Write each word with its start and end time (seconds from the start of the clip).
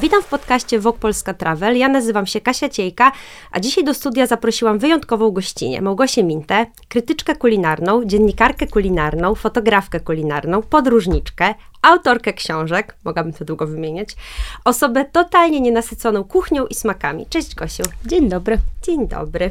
Witam 0.00 0.22
w 0.22 0.26
podcaście 0.26 0.80
Wok 0.80 0.98
Polska 0.98 1.34
Travel. 1.34 1.76
Ja 1.76 1.88
nazywam 1.88 2.26
się 2.26 2.40
Kasia 2.40 2.68
Ciejka, 2.68 3.12
a 3.50 3.60
dzisiaj 3.60 3.84
do 3.84 3.94
studia 3.94 4.26
zaprosiłam 4.26 4.78
wyjątkową 4.78 5.30
gościnę, 5.30 5.80
Małgosię 5.80 6.24
Mintę, 6.24 6.66
krytyczkę 6.88 7.36
kulinarną, 7.36 8.04
dziennikarkę 8.04 8.66
kulinarną, 8.66 9.34
fotografkę 9.34 10.00
kulinarną, 10.00 10.62
podróżniczkę, 10.62 11.54
autorkę 11.82 12.32
książek, 12.32 12.96
mogłabym 13.04 13.32
to 13.32 13.44
długo 13.44 13.66
wymieniać, 13.66 14.16
osobę 14.64 15.04
totalnie 15.04 15.60
nienasyconą 15.60 16.24
kuchnią 16.24 16.66
i 16.66 16.74
smakami. 16.74 17.26
Cześć 17.26 17.54
Gosiu. 17.54 17.82
Dzień 18.06 18.28
dobry. 18.28 18.58
Dzień 18.82 19.08
dobry. 19.08 19.50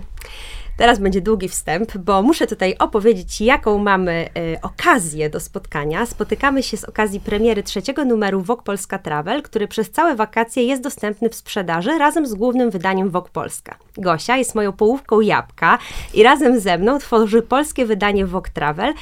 Teraz 0.78 1.00
będzie 1.00 1.22
długi 1.22 1.50
wstęp, 1.50 1.98
bo 1.98 2.22
muszę 2.22 2.48
tutaj 2.48 2.76
opowiedzieć, 2.80 3.42
jaką 3.42 3.78
mamy 3.78 4.30
y, 4.56 4.62
okazję 4.62 5.30
do 5.30 5.40
spotkania. 5.40 6.06
Spotykamy 6.06 6.64
się 6.64 6.78
z 6.78 6.84
okazji 6.84 7.20
premiery 7.20 7.64
trzeciego 7.64 8.06
numeru 8.06 8.42
Wok 8.42 8.64
Polska 8.64 9.00
Travel, 9.00 9.44
który 9.44 9.68
przez 9.68 9.92
całe 9.92 10.16
wakacje 10.16 10.64
jest 10.64 10.82
dostępny 10.84 11.30
w 11.30 11.36
sprzedaży 11.36 11.98
razem 11.98 12.26
z 12.26 12.34
głównym 12.34 12.70
wydaniem 12.70 13.10
Wok 13.10 13.30
Polska. 13.30 13.78
Gosia 13.98 14.38
jest 14.38 14.56
moją 14.56 14.74
połówką 14.74 15.22
jabłka 15.22 15.78
i 16.14 16.24
razem 16.24 16.60
ze 16.60 16.78
mną 16.78 17.00
tworzy 17.00 17.42
polskie 17.42 17.86
wydanie 17.86 18.26
Wok 18.26 18.50
Travel. 18.50 18.94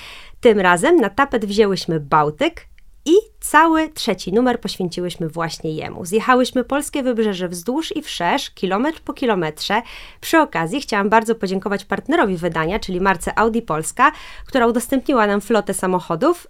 Tym 0.42 0.60
razem 0.60 0.96
na 0.96 1.10
tapet 1.10 1.46
wzięłyśmy 1.46 2.00
Bałtyk, 2.00 2.68
i 3.06 3.14
cały 3.40 3.90
trzeci 3.90 4.34
numer 4.34 4.62
poświęciłyśmy 4.62 5.30
właśnie 5.30 5.72
jemu. 5.72 6.06
Zjechałyśmy 6.06 6.64
polskie 6.64 7.04
wybrzeże 7.04 7.48
wzdłuż 7.48 7.96
i 7.96 8.02
wszerz, 8.02 8.50
kilometr 8.50 9.02
po 9.02 9.14
kilometrze. 9.14 9.82
Przy 10.22 10.40
okazji 10.40 10.82
chciałam 10.82 11.10
bardzo 11.10 11.36
podziękować 11.36 11.86
partnerowi 11.86 12.38
wydania, 12.38 12.80
czyli 12.80 13.02
marce 13.02 13.40
Audi 13.40 13.60
Polska, 13.62 14.12
która 14.46 14.68
udostępniła 14.68 15.28
nam 15.28 15.42
flotę 15.42 15.74
samochodów 15.74 16.48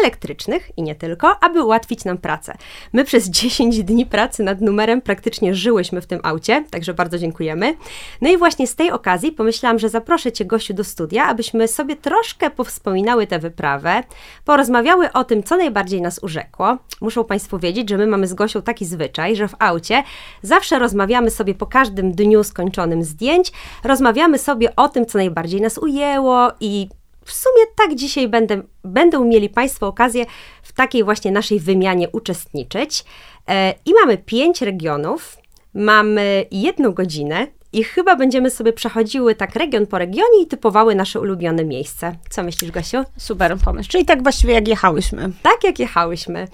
elektrycznych 0.00 0.70
i 0.76 0.82
nie 0.82 0.94
tylko, 0.94 1.36
aby 1.40 1.64
ułatwić 1.64 2.04
nam 2.04 2.18
pracę. 2.18 2.56
My 2.92 3.04
przez 3.04 3.30
10 3.44 3.84
dni 3.84 4.06
pracy 4.06 4.42
nad 4.42 4.60
numerem 4.60 5.00
praktycznie 5.00 5.54
żyłyśmy 5.54 6.00
w 6.00 6.06
tym 6.06 6.20
aucie, 6.22 6.64
także 6.70 6.94
bardzo 6.94 7.18
dziękujemy. 7.18 7.74
No 8.20 8.30
i 8.30 8.36
właśnie 8.36 8.66
z 8.66 8.74
tej 8.74 8.90
okazji 8.90 9.32
pomyślałam, 9.32 9.78
że 9.78 9.88
zaproszę 9.88 10.32
Cię, 10.32 10.44
Gosiu, 10.44 10.74
do 10.74 10.84
studia, 10.84 11.26
abyśmy 11.26 11.68
sobie 11.68 11.96
troszkę 11.96 12.50
powspominały 12.50 13.26
tę 13.26 13.38
wyprawę, 13.38 14.02
porozmawiały 14.44 15.12
o 15.12 15.24
tym, 15.24 15.42
co 15.42 15.56
najbardziej 15.56 16.02
nas 16.02 16.18
urzekło. 16.22 16.78
Muszą 17.00 17.24
Państwo 17.24 17.58
wiedzieć, 17.58 17.88
że 17.88 17.98
my 17.98 18.06
mamy 18.06 18.26
z 18.26 18.34
Gosią 18.34 18.62
taki 18.62 18.84
zwyczaj, 18.86 19.36
że 19.36 19.48
w 19.48 19.54
aucie 19.58 20.02
zawsze 20.42 20.78
rozmawiamy 20.78 21.30
sobie 21.30 21.54
po 21.54 21.66
każdym 21.66 22.12
dniu 22.12 22.44
skończonym 22.44 23.04
zdjęć, 23.04 23.52
rozmawiamy 23.84 24.38
sobie 24.38 24.76
o 24.76 24.88
tym, 24.88 25.06
co 25.06 25.18
najbardziej 25.18 25.60
nas 25.60 25.78
ujęło 25.78 26.52
i 26.60 26.88
w 27.24 27.32
sumie 27.32 27.64
tak 27.76 27.94
dzisiaj 27.94 28.28
będę, 28.28 28.62
będą 28.84 29.24
mieli 29.24 29.48
Państwo 29.48 29.86
okazję 29.86 30.26
w 30.62 30.72
takiej 30.72 31.04
właśnie 31.04 31.32
naszej 31.32 31.60
wymianie 31.60 32.08
uczestniczyć. 32.10 33.04
E, 33.48 33.74
I 33.86 33.94
mamy 33.94 34.18
pięć 34.18 34.62
regionów, 34.62 35.36
mamy 35.74 36.46
jedną 36.50 36.92
godzinę 36.92 37.46
i 37.74 37.84
chyba 37.84 38.16
będziemy 38.16 38.50
sobie 38.50 38.72
przechodziły 38.72 39.34
tak 39.34 39.56
region 39.56 39.86
po 39.86 39.98
regionie 39.98 40.42
i 40.42 40.46
typowały 40.46 40.94
nasze 40.94 41.20
ulubione 41.20 41.64
miejsce. 41.64 42.16
Co 42.30 42.42
myślisz, 42.42 42.70
Gosiu? 42.70 43.04
Super 43.16 43.56
pomysł. 43.58 43.90
Czyli 43.90 44.04
tak 44.04 44.22
właściwie 44.22 44.54
jak 44.54 44.68
jechałyśmy. 44.68 45.30
Tak 45.42 45.64
jak 45.64 45.78
jechałyśmy. 45.78 46.48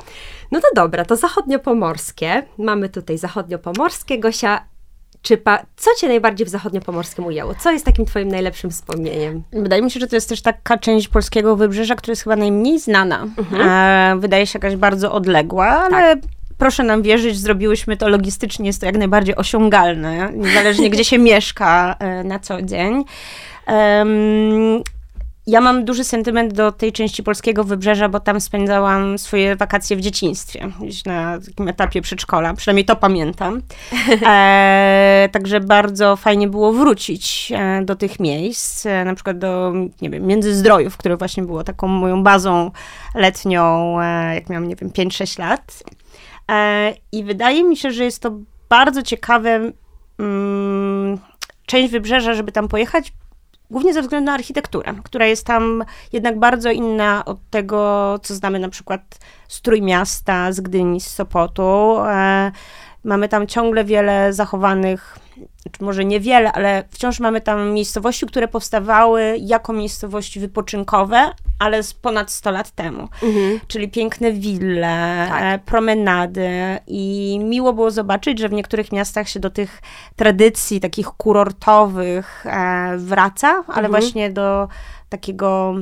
No 0.50 0.60
to 0.60 0.66
dobra, 0.74 1.04
to 1.04 1.16
zachodniopomorskie. 1.16 2.42
Mamy 2.58 2.88
tutaj 2.88 3.18
zachodniopomorskie. 3.18 4.18
Gosia, 4.18 4.64
czy 5.22 5.36
pa, 5.36 5.62
co 5.76 5.90
Cię 5.98 6.08
najbardziej 6.08 6.46
w 6.46 6.50
zachodniopomorskim 6.50 7.26
ujęło? 7.26 7.54
Co 7.54 7.72
jest 7.72 7.84
takim 7.84 8.04
Twoim 8.06 8.28
najlepszym 8.28 8.70
wspomnieniem? 8.70 9.42
Wydaje 9.52 9.82
mi 9.82 9.90
się, 9.90 10.00
że 10.00 10.06
to 10.06 10.16
jest 10.16 10.28
też 10.28 10.42
taka 10.42 10.78
część 10.78 11.08
polskiego 11.08 11.56
wybrzeża, 11.56 11.94
która 11.94 12.12
jest 12.12 12.22
chyba 12.22 12.36
najmniej 12.36 12.78
znana. 12.78 13.26
Mhm. 13.38 13.68
E, 13.68 14.20
wydaje 14.20 14.46
się 14.46 14.58
jakaś 14.58 14.76
bardzo 14.76 15.12
odległa, 15.12 15.66
ale 15.66 16.16
tak. 16.16 16.30
proszę 16.58 16.82
nam 16.84 17.02
wierzyć, 17.02 17.38
zrobiłyśmy 17.38 17.96
to 17.96 18.08
logistycznie, 18.08 18.66
jest 18.66 18.80
to 18.80 18.86
jak 18.86 18.98
najbardziej 18.98 19.36
osiągalne, 19.36 20.32
niezależnie 20.34 20.90
gdzie 20.90 21.04
się 21.04 21.18
mieszka 21.18 21.96
e, 21.98 22.24
na 22.24 22.38
co 22.38 22.62
dzień. 22.62 23.04
Um, 23.66 24.82
ja 25.50 25.60
mam 25.60 25.84
duży 25.84 26.04
sentyment 26.04 26.52
do 26.52 26.72
tej 26.72 26.92
części 26.92 27.22
polskiego 27.22 27.64
wybrzeża, 27.64 28.08
bo 28.08 28.20
tam 28.20 28.40
spędzałam 28.40 29.18
swoje 29.18 29.56
wakacje 29.56 29.96
w 29.96 30.00
dzieciństwie, 30.00 30.68
gdzieś 30.80 31.04
na 31.04 31.38
takim 31.46 31.68
etapie 31.68 32.02
przedszkola, 32.02 32.54
przynajmniej 32.54 32.84
to 32.84 32.96
pamiętam. 32.96 33.62
E, 34.30 35.28
także 35.32 35.60
bardzo 35.60 36.16
fajnie 36.16 36.48
było 36.48 36.72
wrócić 36.72 37.52
e, 37.54 37.84
do 37.84 37.96
tych 37.96 38.20
miejsc, 38.20 38.86
e, 38.86 39.04
na 39.04 39.14
przykład 39.14 39.38
do, 39.38 39.72
nie 40.02 40.10
wiem, 40.10 40.26
Międzyzdrojów, 40.26 40.96
które 40.96 41.16
właśnie 41.16 41.42
było 41.42 41.64
taką 41.64 41.88
moją 41.88 42.22
bazą 42.22 42.70
letnią, 43.14 43.96
e, 44.00 44.34
jak 44.34 44.48
miałam, 44.48 44.68
nie 44.68 44.76
wiem, 44.76 44.90
5-6 44.90 45.38
lat. 45.38 45.82
E, 46.50 46.94
I 47.12 47.24
wydaje 47.24 47.64
mi 47.64 47.76
się, 47.76 47.90
że 47.90 48.04
jest 48.04 48.22
to 48.22 48.38
bardzo 48.68 49.02
ciekawe 49.02 49.72
mm, 50.18 51.18
część 51.66 51.92
wybrzeża, 51.92 52.34
żeby 52.34 52.52
tam 52.52 52.68
pojechać, 52.68 53.12
głównie 53.70 53.94
ze 53.94 54.02
względu 54.02 54.26
na 54.26 54.32
architekturę, 54.32 54.94
która 55.04 55.26
jest 55.26 55.46
tam 55.46 55.84
jednak 56.12 56.38
bardzo 56.38 56.70
inna 56.70 57.24
od 57.24 57.38
tego, 57.50 58.18
co 58.22 58.34
znamy 58.34 58.58
na 58.58 58.68
przykład 58.68 59.00
z 59.48 59.62
Trójmiasta, 59.62 60.52
z 60.52 60.60
Gdyni, 60.60 61.00
z 61.00 61.06
Sopotu. 61.10 61.96
E, 62.06 62.52
mamy 63.04 63.28
tam 63.28 63.46
ciągle 63.46 63.84
wiele 63.84 64.32
zachowanych 64.32 65.18
znaczy 65.62 65.84
może 65.84 66.04
niewiele, 66.04 66.52
ale 66.52 66.84
wciąż 66.90 67.20
mamy 67.20 67.40
tam 67.40 67.72
miejscowości, 67.72 68.26
które 68.26 68.48
powstawały 68.48 69.36
jako 69.40 69.72
miejscowości 69.72 70.40
wypoczynkowe, 70.40 71.30
ale 71.58 71.82
z 71.82 71.94
ponad 71.94 72.30
100 72.30 72.50
lat 72.50 72.70
temu. 72.70 73.08
Mhm. 73.22 73.60
Czyli 73.68 73.88
piękne 73.88 74.32
wille, 74.32 75.26
tak. 75.28 75.42
E, 75.42 75.58
promenady 75.58 76.50
i 76.86 77.38
miło 77.44 77.72
było 77.72 77.90
zobaczyć, 77.90 78.38
że 78.38 78.48
w 78.48 78.52
niektórych 78.52 78.92
miastach 78.92 79.28
się 79.28 79.40
do 79.40 79.50
tych 79.50 79.82
tradycji 80.16 80.80
takich 80.80 81.06
kurortowych 81.06 82.46
e, 82.46 82.96
wraca, 82.98 83.48
ale 83.48 83.86
mhm. 83.86 83.90
właśnie 83.90 84.30
do 84.30 84.68
takiego 85.08 85.74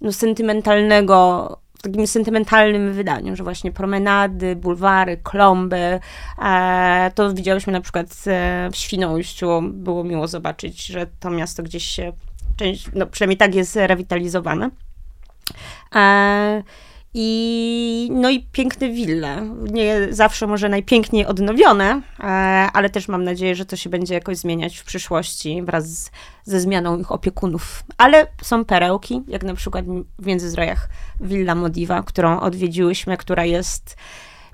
no, 0.00 0.12
sentymentalnego 0.12 1.58
takim 1.82 2.06
sentymentalnym 2.06 2.92
wydaniu, 2.92 3.36
że 3.36 3.44
właśnie 3.44 3.72
promenady, 3.72 4.56
bulwary, 4.56 5.16
klomby. 5.16 6.00
E, 6.42 7.10
to 7.14 7.34
widziałyśmy 7.34 7.72
na 7.72 7.80
przykład 7.80 8.06
e, 8.26 8.68
w 8.72 8.76
Świnoujściu. 8.76 9.60
Było 9.62 10.04
miło 10.04 10.28
zobaczyć, 10.28 10.86
że 10.86 11.06
to 11.20 11.30
miasto 11.30 11.62
gdzieś 11.62 11.84
się, 11.84 12.12
część, 12.56 12.86
no 12.94 13.06
przynajmniej 13.06 13.36
tak 13.36 13.54
jest 13.54 13.76
rewitalizowane. 13.76 14.70
E, 15.94 16.62
i, 17.14 18.08
no 18.12 18.30
i 18.30 18.46
piękne 18.52 18.88
wille. 18.88 19.54
Nie 19.60 20.06
zawsze 20.10 20.46
może 20.46 20.68
najpiękniej 20.68 21.26
odnowione, 21.26 22.02
e, 22.20 22.24
ale 22.72 22.90
też 22.90 23.08
mam 23.08 23.24
nadzieję, 23.24 23.54
że 23.54 23.66
to 23.66 23.76
się 23.76 23.90
będzie 23.90 24.14
jakoś 24.14 24.36
zmieniać 24.36 24.78
w 24.78 24.84
przyszłości 24.84 25.62
wraz 25.62 25.88
z, 25.88 26.10
ze 26.44 26.60
zmianą 26.60 26.98
ich 26.98 27.12
opiekunów. 27.12 27.84
Ale 27.98 28.26
są 28.42 28.64
perełki, 28.64 29.22
jak 29.28 29.42
na 29.44 29.54
przykład 29.54 29.84
w 30.18 30.26
Międzyzdrojach 30.26 30.88
Villa 31.20 31.54
Modiva, 31.54 32.02
którą 32.02 32.40
odwiedziłyśmy, 32.40 33.16
która 33.16 33.44
jest 33.44 33.96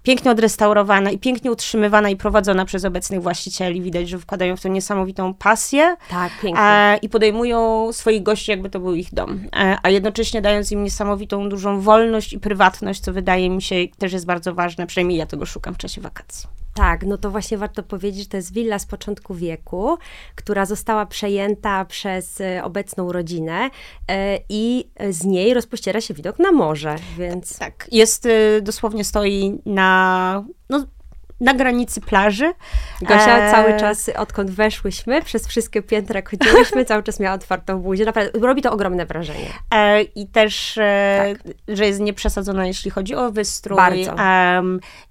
pięknie 0.04 0.30
odrestaurowana 0.30 1.10
i 1.10 1.18
pięknie 1.18 1.52
utrzymywana 1.52 2.10
i 2.10 2.16
prowadzona 2.16 2.64
przez 2.64 2.84
obecnych 2.84 3.22
właścicieli. 3.22 3.82
Widać, 3.82 4.08
że 4.08 4.18
wkładają 4.18 4.56
w 4.56 4.60
to 4.60 4.68
niesamowitą 4.68 5.34
pasję. 5.34 5.96
Tak, 6.10 6.32
pięknie. 6.42 6.98
I 7.02 7.08
podejmują 7.08 7.88
swoich 7.92 8.22
gości, 8.22 8.50
jakby 8.50 8.70
to 8.70 8.80
był 8.80 8.94
ich 8.94 9.14
dom. 9.14 9.40
A 9.82 9.90
jednocześnie 9.90 10.42
dając 10.42 10.72
im 10.72 10.84
niesamowitą, 10.84 11.48
dużą 11.48 11.80
wolność 11.80 12.32
i 12.32 12.38
prywatność, 12.38 13.00
co 13.00 13.12
wydaje 13.12 13.50
mi 13.50 13.62
się 13.62 13.76
też 13.98 14.12
jest 14.12 14.26
bardzo 14.26 14.54
ważne. 14.54 14.86
Przynajmniej 14.86 15.18
ja 15.18 15.26
tego 15.26 15.46
szukam 15.46 15.74
w 15.74 15.78
czasie 15.78 16.00
wakacji. 16.00 16.48
Tak, 16.74 17.02
no 17.06 17.18
to 17.18 17.30
właśnie 17.30 17.58
warto 17.58 17.82
powiedzieć, 17.82 18.22
że 18.22 18.28
to 18.28 18.36
jest 18.36 18.52
willa 18.52 18.78
z 18.78 18.86
początku 18.86 19.34
wieku, 19.34 19.98
która 20.34 20.66
została 20.66 21.06
przejęta 21.06 21.84
przez 21.84 22.40
e, 22.40 22.64
obecną 22.64 23.12
rodzinę 23.12 23.70
e, 24.08 24.38
i 24.48 24.90
z 25.10 25.24
niej 25.24 25.54
rozpościera 25.54 26.00
się 26.00 26.14
widok 26.14 26.38
na 26.38 26.52
morze, 26.52 26.96
więc... 27.18 27.58
Tak, 27.58 27.88
jest, 27.92 28.26
e, 28.26 28.60
dosłownie 28.62 29.04
stoi 29.04 29.58
na, 29.66 30.44
no, 30.70 30.86
na 31.40 31.54
granicy 31.54 32.00
plaży. 32.00 32.52
Gosia 33.02 33.38
e... 33.38 33.50
cały 33.50 33.80
czas, 33.80 34.10
odkąd 34.16 34.50
weszłyśmy, 34.50 35.22
przez 35.22 35.46
wszystkie 35.46 35.82
piętra 35.82 36.22
chodziłyśmy, 36.30 36.84
cały 36.84 37.02
czas 37.02 37.20
miała 37.20 37.34
otwartą 37.34 37.78
buzię. 37.78 38.04
Naprawdę, 38.04 38.40
robi 38.40 38.62
to 38.62 38.72
ogromne 38.72 39.06
wrażenie. 39.06 39.48
E, 39.74 40.02
I 40.02 40.26
też, 40.26 40.78
e, 40.78 41.34
tak. 41.44 41.54
że 41.68 41.86
jest 41.86 42.00
nieprzesadzona, 42.00 42.66
jeśli 42.66 42.90
chodzi 42.90 43.14
o 43.14 43.30
wystrój. 43.30 43.76
Bardzo. 43.76 44.16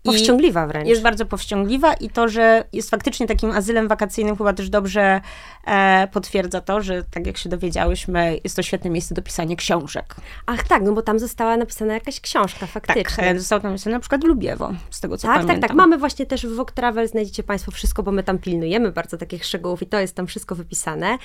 powściągliwa 0.03 0.67
wręcz. 0.67 0.87
Jest 0.87 1.01
bardzo 1.01 1.25
powściągliwa 1.25 1.93
i 1.93 2.09
to, 2.09 2.27
że 2.27 2.63
jest 2.73 2.89
faktycznie 2.89 3.27
takim 3.27 3.51
azylem 3.51 3.87
wakacyjnym 3.87 4.37
chyba 4.37 4.53
też 4.53 4.69
dobrze 4.69 5.21
e, 5.65 6.07
potwierdza 6.11 6.61
to, 6.61 6.81
że 6.81 7.03
tak 7.03 7.27
jak 7.27 7.37
się 7.37 7.49
dowiedziałyśmy, 7.49 8.39
jest 8.43 8.55
to 8.55 8.63
świetne 8.63 8.89
miejsce 8.89 9.15
do 9.15 9.21
pisania 9.21 9.55
książek. 9.55 10.15
Ach 10.45 10.67
tak, 10.67 10.83
no 10.83 10.91
bo 10.91 11.01
tam 11.01 11.19
została 11.19 11.57
napisana 11.57 11.93
jakaś 11.93 12.19
książka 12.19 12.65
faktycznie. 12.67 13.23
Tak, 13.23 13.39
została 13.39 13.61
tam 13.61 13.71
napisana 13.71 13.95
na 13.95 13.99
przykład 13.99 14.23
Lubiewo, 14.23 14.71
z 14.89 14.99
tego 14.99 15.17
co 15.17 15.27
tak, 15.27 15.35
pamiętam. 15.35 15.55
Tak, 15.55 15.61
tak, 15.61 15.69
tak. 15.69 15.77
Mamy 15.77 15.97
właśnie 15.97 16.12
właśnie 16.13 16.25
też 16.25 16.47
w 16.47 16.55
Vogue 16.55 16.71
Travel 16.75 17.07
znajdziecie 17.07 17.43
Państwo 17.43 17.71
wszystko, 17.71 18.03
bo 18.03 18.11
my 18.11 18.23
tam 18.23 18.39
pilnujemy 18.39 18.91
bardzo 18.91 19.17
takich 19.17 19.45
szczegółów 19.45 19.81
i 19.81 19.85
to 19.85 19.99
jest 19.99 20.15
tam 20.15 20.27
wszystko 20.27 20.55
wypisane. 20.55 21.17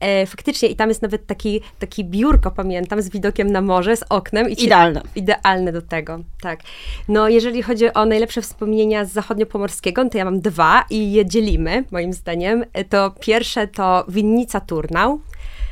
E, 0.00 0.26
faktycznie 0.26 0.68
i 0.68 0.76
tam 0.76 0.88
jest 0.88 1.02
nawet 1.02 1.26
taki, 1.26 1.60
taki 1.78 2.04
biurko, 2.04 2.50
pamiętam, 2.50 3.02
z 3.02 3.08
widokiem 3.08 3.52
na 3.52 3.60
morze, 3.60 3.96
z 3.96 4.04
oknem. 4.08 4.50
I 4.50 4.64
idealne. 4.64 5.02
Idealne 5.16 5.72
do 5.72 5.82
tego, 5.82 6.20
tak. 6.40 6.60
No 7.08 7.28
jeżeli 7.28 7.62
chodzi 7.62 7.92
o 7.92 8.06
najlepsze 8.06 8.42
wspomnienia 8.42 9.04
z 9.04 9.12
zachodniopomorskiego, 9.12 10.04
no 10.04 10.10
to 10.10 10.18
ja 10.18 10.24
mam 10.24 10.40
dwa 10.40 10.84
i 10.90 11.12
je 11.12 11.26
dzielimy, 11.26 11.84
moim 11.90 12.12
zdaniem. 12.12 12.64
E, 12.72 12.84
to 12.84 13.14
pierwsze 13.20 13.68
to 13.68 14.04
winnica 14.08 14.60
Turnał. 14.60 15.20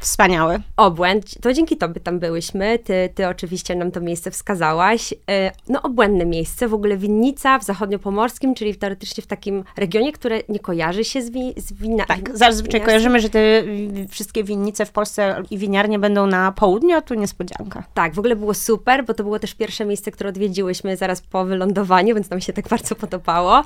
Wspaniały. 0.03 0.61
Obłęd. 0.77 1.41
To 1.41 1.53
dzięki 1.53 1.77
Tobie 1.77 2.01
tam 2.01 2.19
byłyśmy. 2.19 2.79
Ty, 2.79 3.09
ty 3.15 3.29
oczywiście 3.29 3.75
nam 3.75 3.91
to 3.91 4.01
miejsce 4.01 4.31
wskazałaś. 4.31 5.15
E, 5.31 5.53
no 5.69 5.83
obłędne 5.83 6.27
miejsce. 6.27 6.69
W 6.69 6.75
ogóle 6.75 6.97
winnica 6.97 7.59
w 7.59 7.65
zachodniopomorskim, 7.65 8.55
czyli 8.55 8.77
teoretycznie 8.77 9.23
w 9.23 9.27
takim 9.27 9.65
regionie, 9.77 10.13
które 10.13 10.41
nie 10.49 10.59
kojarzy 10.59 11.05
się 11.05 11.23
z, 11.23 11.31
wi 11.31 11.55
z 11.57 11.73
wina. 11.73 12.05
Tak, 12.05 12.37
zazwyczaj 12.39 12.81
kojarzymy, 12.81 13.21
że 13.21 13.31
te 13.31 13.63
wszystkie 14.09 14.45
winnice 14.45 14.87
w 14.87 14.93
Polsce 14.93 15.43
i 15.51 15.59
winiarnie 15.59 15.99
będą 15.99 16.27
na 16.27 16.53
południu, 16.53 16.97
a 16.97 17.01
tu 17.01 17.15
niespodzianka. 17.15 17.85
Tak, 17.95 18.15
w 18.15 18.19
ogóle 18.19 18.37
było 18.37 18.55
super, 18.55 19.05
bo 19.05 19.15
to 19.15 19.23
było 19.23 19.39
też 19.39 19.55
pierwsze 19.55 19.85
miejsce, 19.85 20.11
które 20.11 20.29
odwiedziłyśmy 20.29 20.97
zaraz 20.97 21.21
po 21.21 21.45
wylądowaniu, 21.45 22.15
więc 22.15 22.31
nam 22.31 22.41
się 22.41 22.53
tak 22.53 22.69
bardzo 22.75 22.95
podobało. 22.95 23.59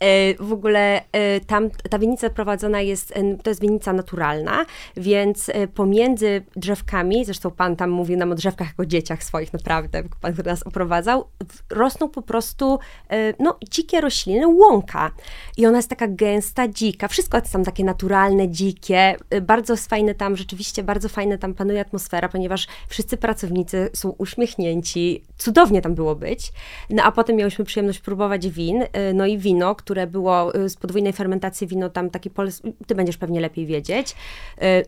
E, 0.00 0.34
w 0.34 0.52
ogóle 0.52 1.02
e, 1.12 1.40
tam 1.40 1.70
ta 1.90 1.98
winnica 1.98 2.30
prowadzona 2.30 2.80
jest, 2.80 3.14
to 3.42 3.50
jest 3.50 3.60
winnica 3.60 3.92
naturalna, 3.92 4.66
więc 4.96 5.50
pomiędzy 5.80 6.42
drzewkami, 6.56 7.24
zresztą 7.24 7.50
pan 7.50 7.76
tam 7.76 7.90
mówił 7.90 8.18
nam 8.18 8.32
o 8.32 8.34
drzewkach 8.34 8.68
jako 8.68 8.86
dzieciach 8.86 9.24
swoich, 9.24 9.52
naprawdę, 9.52 10.02
pan, 10.20 10.32
który 10.32 10.50
nas 10.50 10.62
oprowadzał, 10.62 11.24
rosną 11.70 12.08
po 12.08 12.22
prostu 12.22 12.78
e, 13.10 13.34
no, 13.38 13.58
dzikie 13.70 14.00
rośliny, 14.00 14.48
łąka. 14.48 15.10
I 15.56 15.66
ona 15.66 15.76
jest 15.76 15.88
taka 15.88 16.08
gęsta, 16.08 16.68
dzika. 16.68 17.08
Wszystko 17.08 17.38
jest 17.38 17.52
tam 17.52 17.64
takie 17.64 17.84
naturalne, 17.84 18.48
dzikie. 18.48 19.16
E, 19.30 19.40
bardzo 19.40 19.76
fajne 19.76 20.14
tam, 20.14 20.36
rzeczywiście 20.36 20.82
bardzo 20.82 21.08
fajne 21.08 21.38
tam 21.38 21.54
panuje 21.54 21.80
atmosfera, 21.80 22.28
ponieważ 22.28 22.66
wszyscy 22.88 23.16
pracownicy 23.16 23.90
są 23.92 24.10
uśmiechnięci. 24.10 25.24
Cudownie 25.38 25.82
tam 25.82 25.94
było 25.94 26.14
być. 26.14 26.52
No 26.90 27.02
a 27.02 27.12
potem 27.12 27.36
miałyśmy 27.36 27.64
przyjemność 27.64 27.98
próbować 27.98 28.48
win. 28.48 28.82
E, 28.92 29.12
no 29.12 29.26
i 29.26 29.38
wino, 29.38 29.74
które 29.74 30.06
było 30.06 30.52
z 30.68 30.76
podwójnej 30.76 31.12
fermentacji, 31.12 31.66
wino 31.66 31.90
tam 31.90 32.10
taki 32.10 32.30
polski, 32.30 32.74
ty 32.86 32.94
będziesz 32.94 33.16
pewnie 33.16 33.40
lepiej 33.40 33.66
wiedzieć, 33.66 34.16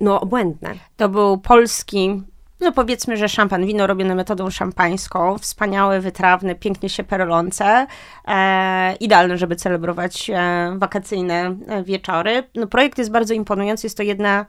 no 0.01 0.21
obłędne. 0.21 0.75
To 0.97 1.09
był 1.09 1.39
polski, 1.39 2.23
no 2.63 2.73
powiedzmy, 2.73 3.17
że 3.17 3.29
szampan, 3.29 3.67
wino 3.67 3.87
robione 3.87 4.15
metodą 4.15 4.51
szampańską, 4.51 5.39
wspaniałe, 5.39 6.01
wytrawne, 6.01 6.55
pięknie 6.55 6.89
się 6.89 7.05
perlące, 7.05 7.87
e, 8.29 8.95
idealne, 8.95 9.39
żeby 9.39 9.57
celebrować 9.57 10.31
e, 10.31 10.75
wakacyjne 10.77 11.57
e, 11.69 11.83
wieczory. 11.85 12.45
No, 12.55 12.67
projekt 12.67 12.99
jest 12.99 13.11
bardzo 13.11 13.35
imponujący, 13.35 13.87
jest 13.87 13.97
to 13.97 14.03
jedna 14.03 14.47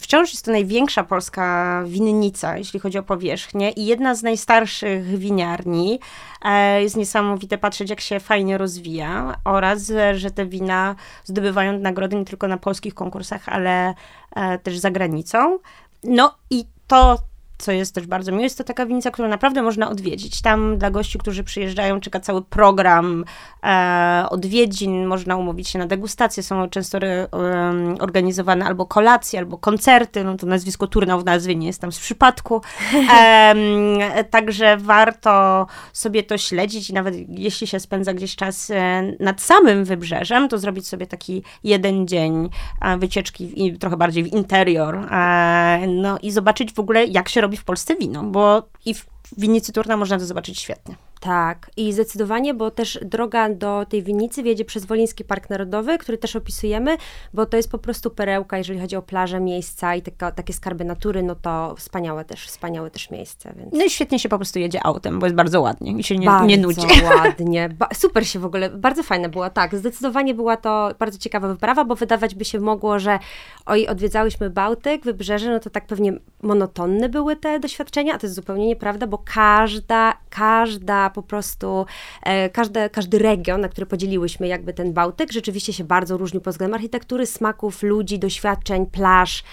wciąż 0.00 0.32
jest 0.32 0.44
to 0.44 0.50
największa 0.50 1.04
polska 1.04 1.82
winnica, 1.86 2.58
jeśli 2.58 2.80
chodzi 2.80 2.98
o 2.98 3.02
powierzchnię 3.02 3.70
i 3.70 3.86
jedna 3.86 4.14
z 4.14 4.22
najstarszych 4.22 5.04
winiarni. 5.18 6.00
E, 6.44 6.82
jest 6.82 6.96
niesamowite 6.96 7.58
patrzeć, 7.58 7.90
jak 7.90 8.00
się 8.00 8.20
fajnie 8.20 8.58
rozwija 8.58 9.40
oraz, 9.44 9.92
że 10.14 10.30
te 10.30 10.46
wina 10.46 10.96
zdobywają 11.24 11.78
nagrody 11.78 12.16
nie 12.16 12.24
tylko 12.24 12.48
na 12.48 12.56
polskich 12.56 12.94
konkursach, 12.94 13.48
ale 13.48 13.94
e, 14.36 14.58
też 14.58 14.78
za 14.78 14.90
granicą. 14.90 15.58
No 16.04 16.34
i 16.50 16.64
to 16.86 17.18
co 17.58 17.72
jest 17.72 17.94
też 17.94 18.06
bardzo 18.06 18.32
miłe, 18.32 18.44
jest 18.44 18.58
to 18.58 18.64
taka 18.64 18.86
winnica, 18.86 19.10
którą 19.10 19.28
naprawdę 19.28 19.62
można 19.62 19.90
odwiedzić. 19.90 20.42
Tam 20.42 20.78
dla 20.78 20.90
gości, 20.90 21.18
którzy 21.18 21.44
przyjeżdżają, 21.44 22.00
czeka 22.00 22.20
cały 22.20 22.42
program 22.42 23.24
e, 23.64 24.26
odwiedzin, 24.30 25.06
można 25.06 25.36
umówić 25.36 25.68
się 25.68 25.78
na 25.78 25.86
degustacje, 25.86 26.42
są 26.42 26.68
często 26.68 26.98
re, 26.98 27.28
um, 27.32 27.96
organizowane 28.00 28.64
albo 28.64 28.86
kolacje, 28.86 29.38
albo 29.38 29.58
koncerty, 29.58 30.24
no 30.24 30.36
to 30.36 30.46
nazwisko 30.46 30.86
Turnał 30.86 31.20
w 31.20 31.24
nazwie 31.24 31.56
nie 31.56 31.66
jest 31.66 31.80
tam 31.80 31.92
z 31.92 31.98
przypadku. 31.98 32.60
E, 33.18 34.24
także 34.24 34.76
warto 34.76 35.66
sobie 35.92 36.22
to 36.22 36.38
śledzić 36.38 36.90
i 36.90 36.94
nawet 36.94 37.14
jeśli 37.28 37.66
się 37.66 37.80
spędza 37.80 38.14
gdzieś 38.14 38.36
czas 38.36 38.70
e, 38.70 39.02
nad 39.20 39.40
samym 39.40 39.84
wybrzeżem, 39.84 40.48
to 40.48 40.58
zrobić 40.58 40.88
sobie 40.88 41.06
taki 41.06 41.42
jeden 41.64 42.08
dzień 42.08 42.50
e, 42.82 42.98
wycieczki 42.98 43.66
i 43.66 43.78
trochę 43.78 43.96
bardziej 43.96 44.24
w 44.24 44.26
interior, 44.26 44.96
e, 44.96 45.86
no 45.86 46.18
i 46.22 46.30
zobaczyć 46.30 46.72
w 46.72 46.78
ogóle, 46.78 47.06
jak 47.06 47.28
się 47.28 47.40
robi 47.40 47.47
robi 47.48 47.56
w 47.56 47.64
Polsce 47.64 47.96
wino, 47.96 48.22
bo 48.24 48.68
i 48.84 48.94
w 48.94 49.06
winnicy 49.36 49.72
Turna 49.72 49.96
można 49.96 50.18
to 50.18 50.26
zobaczyć 50.26 50.58
świetnie. 50.58 50.96
Tak, 51.20 51.70
i 51.76 51.92
zdecydowanie, 51.92 52.54
bo 52.54 52.70
też 52.70 52.98
droga 53.02 53.48
do 53.48 53.86
tej 53.88 54.02
winnicy 54.02 54.42
wiedzie 54.42 54.64
przez 54.64 54.84
Woliński 54.84 55.24
Park 55.24 55.50
Narodowy, 55.50 55.98
który 55.98 56.18
też 56.18 56.36
opisujemy, 56.36 56.96
bo 57.34 57.46
to 57.46 57.56
jest 57.56 57.70
po 57.70 57.78
prostu 57.78 58.10
perełka, 58.10 58.58
jeżeli 58.58 58.80
chodzi 58.80 58.96
o 58.96 59.02
plaże, 59.02 59.40
miejsca 59.40 59.94
i 59.94 60.02
taka, 60.02 60.32
takie 60.32 60.52
skarby 60.52 60.84
natury, 60.84 61.22
no 61.22 61.34
to 61.34 61.74
wspaniałe 61.78 62.24
też, 62.24 62.46
wspaniałe 62.46 62.90
też 62.90 63.10
miejsce. 63.10 63.54
Więc... 63.56 63.72
No 63.72 63.84
i 63.84 63.90
świetnie 63.90 64.18
się 64.18 64.28
po 64.28 64.36
prostu 64.38 64.58
jedzie 64.58 64.86
autem, 64.86 65.18
bo 65.18 65.26
jest 65.26 65.36
bardzo 65.36 65.60
ładnie 65.60 65.92
i 65.92 66.04
się 66.04 66.18
nie, 66.18 66.26
bardzo 66.26 66.46
nie 66.46 66.58
nudzi. 66.58 66.86
ładnie, 67.24 67.68
ba 67.68 67.88
super 67.94 68.28
się 68.28 68.38
w 68.38 68.44
ogóle, 68.44 68.70
bardzo 68.70 69.02
fajne 69.02 69.28
była, 69.28 69.50
tak, 69.50 69.76
zdecydowanie 69.76 70.34
była 70.34 70.56
to 70.56 70.90
bardzo 70.98 71.18
ciekawa 71.18 71.48
wyprawa, 71.48 71.84
bo 71.84 71.94
wydawać 71.94 72.34
by 72.34 72.44
się 72.44 72.60
mogło, 72.60 72.98
że 72.98 73.18
oj, 73.66 73.86
odwiedzałyśmy 73.86 74.50
Bałtyk, 74.50 75.04
wybrzeże, 75.04 75.50
no 75.50 75.60
to 75.60 75.70
tak 75.70 75.86
pewnie 75.86 76.12
monotonne 76.42 77.08
były 77.08 77.36
te 77.36 77.60
doświadczenia, 77.60 78.14
a 78.14 78.18
to 78.18 78.26
jest 78.26 78.36
zupełnie 78.36 78.66
nieprawda, 78.66 79.06
bo 79.06 79.17
każda, 79.24 80.14
każda 80.30 81.10
po 81.10 81.22
prostu 81.22 81.86
e, 82.22 82.50
każde, 82.50 82.90
każdy 82.90 83.18
region, 83.18 83.60
na 83.60 83.68
który 83.68 83.86
podzieliłyśmy 83.86 84.48
jakby 84.48 84.74
ten 84.74 84.92
Bałtyk, 84.92 85.32
rzeczywiście 85.32 85.72
się 85.72 85.84
bardzo 85.84 86.16
różnił 86.16 86.42
pod 86.42 86.54
względem 86.54 86.74
architektury, 86.74 87.26
smaków, 87.26 87.82
ludzi, 87.82 88.18
doświadczeń, 88.18 88.86
plaż, 88.86 89.44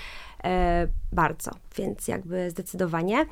e, 0.44 0.88
bardzo, 1.12 1.52
więc 1.78 2.08
jakby 2.08 2.50
zdecydowanie. 2.50 3.26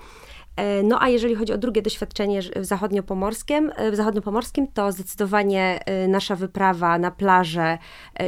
E, 0.56 0.84
no 0.84 1.02
a 1.02 1.10
jeżeli 1.10 1.36
chodzi 1.36 1.54
o 1.54 1.58
drugie 1.58 1.82
doświadczenie 1.82 2.42
w 2.42 2.66
zachodniopomorskim, 2.66 3.72
w 3.92 3.96
zachodniopomorskim 3.96 4.68
to 4.68 4.92
zdecydowanie 4.92 5.80
nasza 6.08 6.36
wyprawa 6.36 6.98
na 6.98 7.12
plażę 7.12 7.78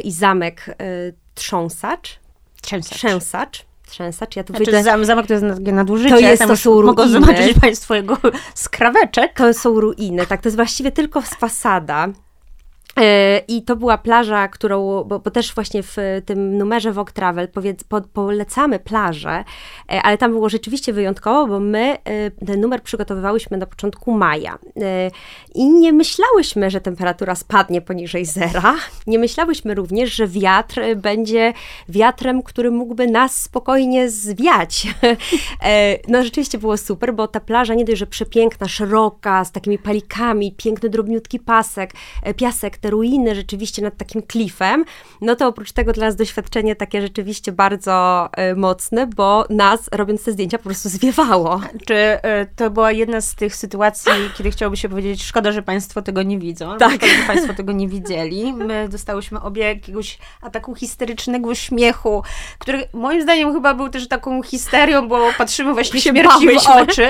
i 0.04 0.12
zamek 0.12 0.78
Trząsacz. 1.36 2.19
Trzęsacz. 2.62 2.98
Trzęsacz 2.98 3.66
trzęsacz. 3.86 4.36
Ja 4.36 4.44
tu 4.44 4.54
znaczy, 4.54 4.72
wyjdę... 4.72 5.06
zamek 5.06 5.28
to 5.28 5.34
jest 5.34 5.46
nadużycie. 5.60 6.10
To, 6.10 6.20
jest, 6.20 6.44
to 6.48 6.58
są 6.58 6.72
ruiny. 6.74 6.86
Mogą 6.88 7.08
zobaczyć 7.08 7.60
Państwo 7.62 7.96
jego 7.96 8.18
skraweczek. 8.54 9.34
To 9.34 9.54
są 9.54 9.80
ruiny, 9.80 10.26
tak. 10.26 10.42
To 10.42 10.48
jest 10.48 10.56
właściwie 10.56 10.92
tylko 10.92 11.22
fasada. 11.22 12.08
E, 13.00 13.42
I 13.47 13.62
to 13.62 13.75
była 13.75 13.97
plaża, 13.97 14.47
którą, 14.47 15.03
bo, 15.03 15.19
bo, 15.19 15.31
też 15.31 15.56
właśnie 15.56 15.83
w 15.83 15.97
tym 16.25 16.57
numerze 16.57 16.92
Vogue 16.92 17.12
Travel 17.13 17.47
powiedz, 17.47 17.83
po, 17.83 18.01
polecamy 18.01 18.80
plażę, 18.80 19.44
e, 19.92 20.01
ale 20.01 20.18
tam 20.18 20.31
było 20.31 20.50
rzeczywiście 20.50 20.93
wyjątkowo, 20.93 21.48
bo 21.48 21.60
my 21.60 21.98
e, 22.03 22.31
ten 22.31 22.62
numer 22.62 22.84
przygotowywałyśmy 22.84 23.58
na 23.58 23.65
początku 23.65 24.12
maja 24.12 24.58
i 25.55 25.70
nie 25.70 25.93
myślałyśmy, 25.93 26.70
że 26.70 26.81
temperatura 26.81 27.36
spadnie 27.36 27.81
poniżej 27.81 28.25
zera. 28.25 28.75
Nie 29.08 29.20
myślałyśmy 29.20 29.75
również, 29.75 30.13
że 30.13 30.27
wiatr 30.27 30.81
będzie 30.96 31.53
wiatrem, 31.89 32.43
który 32.43 32.72
mógłby 32.72 33.08
nas 33.08 33.41
spokojnie 33.41 34.10
zwiać. 34.10 34.88
No 36.08 36.24
rzeczywiście 36.24 36.58
było 36.58 36.77
super, 36.77 37.13
bo 37.13 37.27
ta 37.27 37.39
plaża 37.39 37.74
nie 37.74 37.86
dość, 37.86 37.98
że 37.98 38.08
przepiękna, 38.08 38.67
szeroka, 38.67 39.46
z 39.46 39.51
takimi 39.51 39.77
palikami, 39.77 40.51
piękny 40.51 40.89
drobniutki 40.89 41.39
pasek, 41.39 41.93
piasek, 42.36 42.77
te 42.86 42.92
ruiny 42.92 43.36
rzeczywiście 43.36 43.82
nad 43.82 43.98
takim 43.98 44.22
klifem, 44.22 44.86
no 45.22 45.36
to 45.36 45.48
oprócz 45.48 45.72
tego 45.72 45.94
dla 45.94 46.06
nas 46.06 46.15
doświadczenie 46.15 46.75
takie 46.75 47.01
rzeczywiście 47.01 47.51
bardzo 47.51 48.30
y, 48.51 48.56
mocne, 48.56 49.08
bo 49.08 49.46
nas 49.50 49.89
robiąc 49.92 50.24
te 50.24 50.32
zdjęcia 50.32 50.58
po 50.58 50.63
prostu 50.63 50.89
zwiewało. 50.89 51.62
Czy 51.88 51.96
y, 51.96 52.20
to 52.56 52.70
była 52.70 52.92
jedna 52.92 53.22
z 53.22 53.36
tych 53.36 53.56
sytuacji, 53.56 54.12
kiedy 54.38 54.51
chciałoby 54.51 54.77
się 54.77 54.89
powiedzieć, 54.89 55.24
szkoda, 55.24 55.51
że 55.51 55.62
Państwo 55.62 56.01
tego 56.01 56.24
nie 56.24 56.39
widzą, 56.39 56.77
tak. 56.77 56.92
szkoda, 56.92 57.13
że 57.13 57.27
Państwo 57.27 57.54
tego 57.54 57.72
nie 57.72 57.88
widzieli. 57.88 58.54
My 58.54 58.89
dostałyśmy 58.89 59.42
obie 59.42 59.63
jakiegoś 59.63 60.18
ataku 60.42 60.75
historycznego 60.75 61.56
śmiechu, 61.56 62.24
który 62.60 62.88
moim 62.94 63.22
zdaniem 63.22 63.54
chyba 63.54 63.74
był 63.74 63.89
też 63.89 64.08
taką 64.08 64.44
histerią, 64.44 65.08
bo 65.08 65.20
patrzymy 65.38 65.74
właśnie 65.74 66.01
śmierci 66.01 66.48
w 66.50 66.68
oczy, 66.68 67.10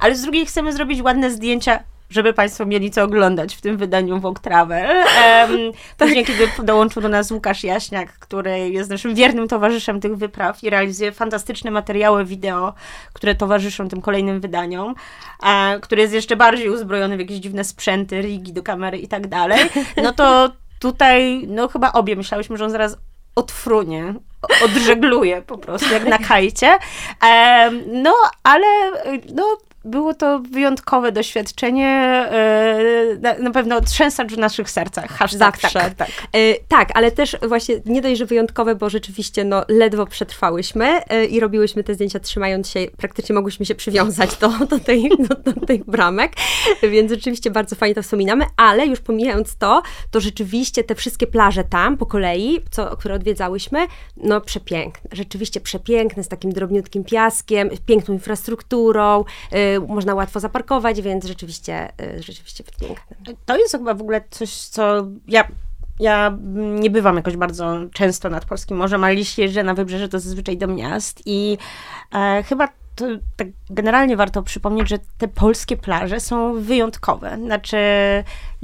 ale 0.00 0.14
z 0.14 0.22
drugiej 0.22 0.46
chcemy 0.46 0.72
zrobić 0.72 1.02
ładne 1.02 1.30
zdjęcia 1.30 1.95
żeby 2.10 2.32
Państwo 2.32 2.66
mieli 2.66 2.90
co 2.90 3.02
oglądać 3.02 3.54
w 3.54 3.60
tym 3.60 3.76
wydaniu 3.76 4.20
Vogue 4.20 4.40
Travel. 4.42 5.04
Um, 5.40 5.72
później, 5.98 6.24
kiedy 6.24 6.48
dołączył 6.62 7.02
do 7.02 7.08
nas 7.08 7.30
Łukasz 7.30 7.64
Jaśniak, 7.64 8.12
który 8.12 8.58
jest 8.58 8.90
naszym 8.90 9.14
wiernym 9.14 9.48
towarzyszem 9.48 10.00
tych 10.00 10.16
wypraw 10.16 10.64
i 10.64 10.70
realizuje 10.70 11.12
fantastyczne 11.12 11.70
materiały 11.70 12.24
wideo, 12.24 12.74
które 13.12 13.34
towarzyszą 13.34 13.88
tym 13.88 14.00
kolejnym 14.00 14.40
wydaniom, 14.40 14.94
a, 15.40 15.74
który 15.82 16.02
jest 16.02 16.14
jeszcze 16.14 16.36
bardziej 16.36 16.70
uzbrojony 16.70 17.16
w 17.16 17.20
jakieś 17.20 17.38
dziwne 17.38 17.64
sprzęty, 17.64 18.22
rigi 18.22 18.52
do 18.52 18.62
kamery 18.62 18.98
i 18.98 19.08
tak 19.08 19.26
dalej, 19.26 19.60
no 20.02 20.12
to 20.12 20.50
tutaj, 20.80 21.44
no 21.48 21.68
chyba 21.68 21.92
obie 21.92 22.16
myślałyśmy, 22.16 22.56
że 22.56 22.64
on 22.64 22.70
zaraz 22.70 22.96
odfrunie, 23.34 24.14
odżegluje 24.64 25.42
po 25.42 25.58
prostu, 25.58 25.92
jak 25.92 26.04
na 26.04 26.18
kajcie. 26.18 26.66
Um, 26.66 27.82
no, 27.86 28.14
ale 28.42 28.66
no, 29.34 29.56
było 29.86 30.14
to 30.14 30.38
wyjątkowe 30.38 31.12
doświadczenie, 31.12 31.88
e, 31.88 33.38
na, 33.40 33.50
pewno 33.50 33.80
trzęsacz 33.80 34.32
w 34.32 34.38
naszych 34.38 34.70
sercach. 34.70 35.10
Hashtag, 35.10 35.60
Zawsze. 35.60 35.80
Tak, 35.80 35.94
tak. 35.94 36.08
E, 36.32 36.54
tak, 36.68 36.88
ale 36.94 37.10
też 37.10 37.36
właśnie 37.48 37.74
nie 37.86 38.02
dość, 38.02 38.18
że 38.18 38.26
wyjątkowe, 38.26 38.74
bo 38.74 38.90
rzeczywiście 38.90 39.44
no, 39.44 39.64
ledwo 39.68 40.06
przetrwałyśmy 40.06 41.04
e, 41.08 41.24
i 41.24 41.40
robiłyśmy 41.40 41.84
te 41.84 41.94
zdjęcia 41.94 42.20
trzymając 42.20 42.68
się, 42.68 42.86
praktycznie 42.96 43.34
mogłyśmy 43.34 43.66
się 43.66 43.74
przywiązać 43.74 44.36
do, 44.36 44.48
do, 44.48 44.78
tej, 44.78 45.10
do, 45.28 45.52
do 45.52 45.66
tych 45.66 45.84
bramek, 45.84 46.32
więc 46.82 47.10
rzeczywiście 47.12 47.50
bardzo 47.50 47.76
fajnie 47.76 47.94
to 47.94 48.02
wspominamy, 48.02 48.44
ale 48.56 48.86
już 48.86 49.00
pomijając 49.00 49.56
to, 49.56 49.82
to 50.10 50.20
rzeczywiście 50.20 50.84
te 50.84 50.94
wszystkie 50.94 51.26
plaże 51.26 51.64
tam 51.64 51.96
po 51.96 52.06
kolei, 52.06 52.60
co, 52.70 52.96
które 52.96 53.14
odwiedzałyśmy, 53.14 53.86
no 54.16 54.40
przepiękne, 54.40 55.10
rzeczywiście 55.12 55.60
przepiękne, 55.60 56.22
z 56.24 56.28
takim 56.28 56.52
drobniutkim 56.52 57.04
piaskiem, 57.04 57.70
piękną 57.86 58.14
infrastrukturą, 58.14 59.24
można 59.80 60.14
łatwo 60.14 60.40
zaparkować, 60.40 61.02
więc 61.02 61.24
rzeczywiście, 61.26 61.88
y, 62.02 62.22
rzeczywiście 62.22 62.64
piękne. 62.80 63.34
To 63.46 63.56
jest 63.56 63.72
chyba 63.72 63.94
w 63.94 64.00
ogóle 64.00 64.24
coś, 64.30 64.50
co 64.50 65.06
ja 65.28 65.48
ja 66.00 66.38
nie 66.54 66.90
bywam 66.90 67.16
jakoś 67.16 67.36
bardzo 67.36 67.76
często 67.92 68.30
nad 68.30 68.44
Polskim 68.44 68.76
Morzem, 68.76 69.04
ale 69.04 69.14
jeśli 69.14 69.42
jeżdżę 69.42 69.62
na 69.62 69.74
wybrzeże, 69.74 70.08
to 70.08 70.20
zazwyczaj 70.20 70.58
do 70.58 70.66
miast 70.66 71.22
i 71.26 71.58
e, 72.14 72.42
chyba 72.42 72.68
to 72.96 73.06
tak 73.36 73.48
generalnie 73.70 74.16
warto 74.16 74.42
przypomnieć, 74.42 74.88
że 74.88 74.98
te 75.18 75.28
polskie 75.28 75.76
plaże 75.76 76.20
są 76.20 76.54
wyjątkowe. 76.60 77.38
Znaczy, 77.44 77.76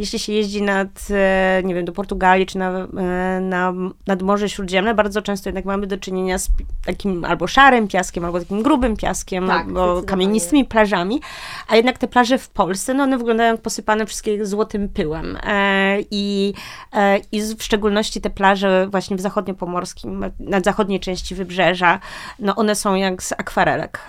jeśli 0.02 0.18
się 0.18 0.32
jeździ 0.32 0.62
nad, 0.62 0.88
e, 1.10 1.62
nie 1.64 1.74
wiem, 1.74 1.84
do 1.84 1.92
Portugalii 1.92 2.46
czy 2.46 2.58
na, 2.58 2.70
e, 2.70 3.40
na, 3.40 3.72
nad 4.06 4.22
Morze 4.22 4.48
Śródziemne, 4.48 4.94
bardzo 4.94 5.22
często 5.22 5.48
jednak 5.48 5.64
mamy 5.64 5.86
do 5.86 5.98
czynienia 5.98 6.38
z 6.38 6.48
takim 6.86 7.24
albo 7.24 7.46
szarym 7.46 7.88
piaskiem, 7.88 8.24
albo 8.24 8.40
takim 8.40 8.62
grubym 8.62 8.96
piaskiem, 8.96 9.46
tak, 9.46 9.66
albo 9.66 10.02
kamienistymi 10.02 10.64
plażami, 10.64 11.20
a 11.68 11.76
jednak 11.76 11.98
te 11.98 12.08
plaże 12.08 12.38
w 12.38 12.48
Polsce, 12.48 12.94
no 12.94 13.04
one 13.04 13.18
wyglądają 13.18 13.58
posypane 13.58 14.06
wszystkie 14.06 14.46
złotym 14.46 14.88
pyłem. 14.88 15.38
E, 15.42 15.98
I, 16.10 16.54
I 17.32 17.42
w 17.58 17.62
szczególności 17.62 18.20
te 18.20 18.30
plaże 18.30 18.88
właśnie 18.90 19.16
w 19.16 19.20
zachodniopomorskim, 19.20 20.24
na 20.40 20.60
zachodniej 20.60 21.00
części 21.00 21.34
wybrzeża, 21.34 22.00
no 22.38 22.56
one 22.56 22.74
są 22.74 22.94
jak 22.94 23.22
z 23.22 23.32
akwarelek. 23.32 24.00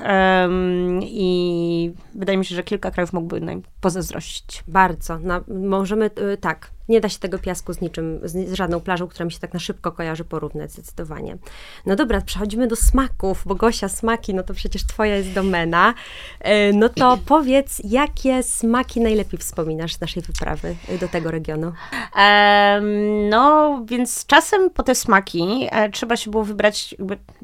I 1.01 1.91
wydaje 2.15 2.37
mi 2.37 2.45
się, 2.45 2.55
że 2.55 2.63
kilka 2.63 2.91
krajów 2.91 3.13
mógłby 3.13 3.41
pozazdrościć. 3.81 4.63
Bardzo. 4.67 5.19
Na, 5.19 5.41
możemy, 5.83 6.09
y, 6.33 6.37
tak, 6.37 6.71
nie 6.89 7.01
da 7.01 7.09
się 7.09 7.19
tego 7.19 7.39
piasku 7.39 7.73
z 7.73 7.81
niczym, 7.81 8.19
z, 8.23 8.53
żadną 8.53 8.79
plażą, 8.79 9.07
która 9.07 9.25
mi 9.25 9.31
się 9.31 9.39
tak 9.39 9.53
na 9.53 9.59
szybko 9.59 9.91
kojarzy, 9.91 10.25
porównać 10.25 10.71
zdecydowanie. 10.71 11.37
No 11.85 11.95
dobra, 11.95 12.21
przechodzimy 12.21 12.67
do 12.67 12.75
smaków, 12.75 13.43
bo 13.45 13.55
Gosia, 13.55 13.89
smaki, 13.89 14.33
no 14.33 14.43
to 14.43 14.53
przecież 14.53 14.87
twoja 14.87 15.15
jest 15.15 15.31
domena. 15.33 15.93
E, 16.39 16.73
no 16.73 16.89
to 16.89 17.17
powiedz, 17.25 17.81
jakie 17.83 18.43
smaki 18.43 19.01
najlepiej 19.01 19.39
wspominasz 19.39 19.93
z 19.93 20.01
naszej 20.01 20.23
wyprawy 20.23 20.75
do 20.99 21.07
tego 21.07 21.31
regionu? 21.31 21.67
Um, 21.67 23.29
no, 23.29 23.81
więc 23.85 24.25
czasem 24.25 24.69
po 24.69 24.83
te 24.83 24.95
smaki 24.95 25.67
e, 25.71 25.89
trzeba 25.89 26.17
się 26.17 26.31
było 26.31 26.43
wybrać 26.43 26.95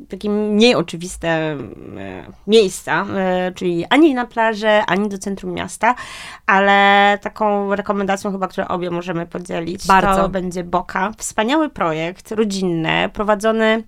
takie 0.09 0.29
mniej 0.29 0.75
oczywiste 0.75 1.27
e, 1.29 1.57
miejsca, 2.47 3.05
czyli 3.55 3.85
ani 3.89 4.13
na 4.13 4.25
plażę, 4.25 4.83
ani 4.87 5.09
do 5.09 5.17
centrum 5.17 5.53
miasta, 5.53 5.95
ale 6.45 7.17
taką 7.21 7.75
rekomendacją 7.75 8.31
chyba, 8.31 8.47
którą 8.47 8.67
obie 8.67 8.91
możemy 8.91 9.28
podzielić. 9.29 9.87
Bardzo. 9.87 10.21
To 10.21 10.29
będzie 10.29 10.63
Boka. 10.63 11.11
Wspaniały 11.17 11.69
projekt, 11.69 12.31
rodzinny, 12.31 13.09
prowadzony 13.13 13.83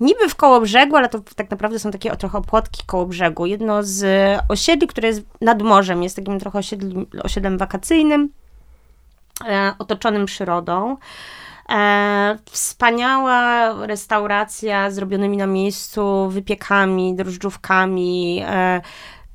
niby 0.00 0.28
w 0.28 0.36
koło 0.36 0.60
brzegu, 0.60 0.96
ale 0.96 1.08
to 1.08 1.20
tak 1.36 1.50
naprawdę 1.50 1.78
są 1.78 1.90
takie 1.90 2.16
trochę 2.16 2.38
opłotki 2.38 2.82
koło 2.86 3.06
brzegu. 3.06 3.46
Jedno 3.46 3.82
z 3.82 4.04
osiedli, 4.48 4.86
które 4.86 5.08
jest 5.08 5.22
nad 5.40 5.62
morzem, 5.62 6.02
jest 6.02 6.16
takim 6.16 6.40
trochę 6.40 6.58
osiedli, 6.58 7.06
osiedlem 7.22 7.58
wakacyjnym, 7.58 8.28
e, 9.48 9.74
otoczonym 9.78 10.26
przyrodą. 10.26 10.96
E, 11.68 12.38
wspaniała 12.50 13.72
restauracja 13.86 14.90
z 14.90 14.98
robionymi 14.98 15.36
na 15.36 15.46
miejscu 15.46 16.28
wypiekami, 16.28 17.14
drożdżówkami, 17.14 18.42
e, 18.46 18.80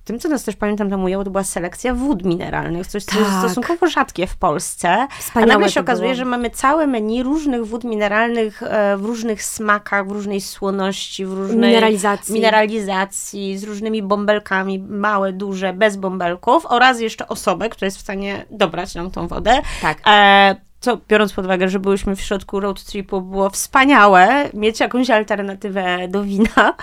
tym, 0.06 0.20
co 0.20 0.30
nas 0.30 0.44
też 0.44 0.56
pamiętam 0.56 0.90
tam 0.90 1.04
ujęło, 1.04 1.24
to 1.24 1.30
była 1.32 1.44
selekcja 1.44 1.94
wód 1.94 2.24
mineralnych, 2.24 2.88
coś, 2.88 3.04
co 3.04 3.12
tak. 3.12 3.20
jest 3.20 3.32
stosunkowo 3.40 3.88
rzadkie 3.88 4.28
w 4.28 4.38
Polsce. 4.38 5.08
Wspaniałe 5.20 5.52
A 5.52 5.56
nagle 5.56 5.72
się 5.72 5.80
okazuje, 5.80 6.08
było. 6.08 6.18
że 6.18 6.26
mamy 6.26 6.50
całe 6.50 6.88
menu 6.88 7.24
różnych 7.24 7.66
wód 7.66 7.84
mineralnych 7.84 8.64
e, 8.64 8.98
w 8.98 9.06
różnych 9.06 9.44
smakach, 9.44 10.08
w 10.08 10.12
różnej 10.12 10.42
słoności, 10.42 11.26
w 11.26 11.34
różnej 11.34 11.70
mineralizacji. 11.70 12.34
mineralizacji, 12.34 13.58
z 13.58 13.64
różnymi 13.64 14.04
bąbelkami, 14.04 14.80
małe, 14.80 15.34
duże, 15.34 15.74
bez 15.74 15.98
bąbelków 15.98 16.66
oraz 16.66 17.00
jeszcze 17.00 17.28
osobę, 17.28 17.70
która 17.70 17.86
jest 17.86 17.98
w 17.98 18.02
stanie 18.02 18.46
dobrać 18.52 18.96
nam 18.96 19.12
tą 19.12 19.28
wodę. 19.28 19.62
Tak. 19.82 19.98
E, 20.08 20.65
co 20.86 20.98
biorąc 21.08 21.34
pod 21.34 21.46
uwagę, 21.46 21.70
że 21.70 21.80
byliśmy 21.80 22.16
w 22.16 22.22
środku 22.22 22.60
road 22.60 22.84
tripu, 22.84 23.22
było 23.22 23.50
wspaniałe 23.50 24.50
mieć 24.54 24.80
jakąś 24.80 25.10
alternatywę 25.10 26.08
do 26.08 26.24
wina 26.24 26.76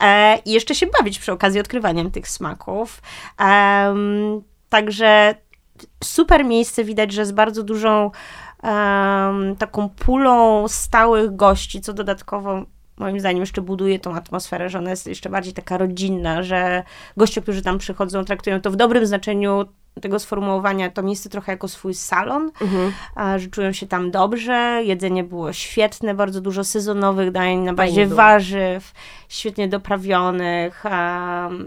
e, 0.00 0.38
i 0.44 0.52
jeszcze 0.52 0.74
się 0.74 0.86
bawić 0.98 1.18
przy 1.18 1.32
okazji 1.32 1.60
odkrywaniem 1.60 2.10
tych 2.10 2.28
smaków. 2.28 3.02
E, 3.40 3.94
także 4.68 5.34
super 6.04 6.44
miejsce, 6.44 6.84
widać, 6.84 7.12
że 7.12 7.26
z 7.26 7.32
bardzo 7.32 7.62
dużą 7.62 8.10
taką 9.58 9.88
pulą 9.88 10.68
stałych 10.68 11.36
gości, 11.36 11.80
co 11.80 11.92
dodatkowo 11.92 12.64
moim 12.96 13.20
zdaniem 13.20 13.40
jeszcze 13.40 13.62
buduje 13.62 13.98
tą 13.98 14.14
atmosferę, 14.14 14.68
że 14.68 14.78
ona 14.78 14.90
jest 14.90 15.06
jeszcze 15.06 15.30
bardziej 15.30 15.52
taka 15.52 15.78
rodzinna, 15.78 16.42
że 16.42 16.82
goście, 17.16 17.42
którzy 17.42 17.62
tam 17.62 17.78
przychodzą, 17.78 18.24
traktują 18.24 18.60
to 18.60 18.70
w 18.70 18.76
dobrym 18.76 19.06
znaczeniu 19.06 19.64
tego 20.00 20.18
sformułowania 20.18 20.90
to 20.90 21.02
miejsce 21.02 21.28
trochę 21.28 21.52
jako 21.52 21.68
swój 21.68 21.94
salon, 21.94 22.50
mhm. 22.60 22.92
że 23.40 23.48
czują 23.48 23.72
się 23.72 23.86
tam 23.86 24.10
dobrze, 24.10 24.82
jedzenie 24.84 25.24
było 25.24 25.52
świetne, 25.52 26.14
bardzo 26.14 26.40
dużo 26.40 26.64
sezonowych 26.64 27.30
dań 27.30 27.58
na 27.58 27.74
bazie 27.74 28.06
warzyw, 28.06 28.92
świetnie 29.28 29.68
doprawionych, 29.68 30.84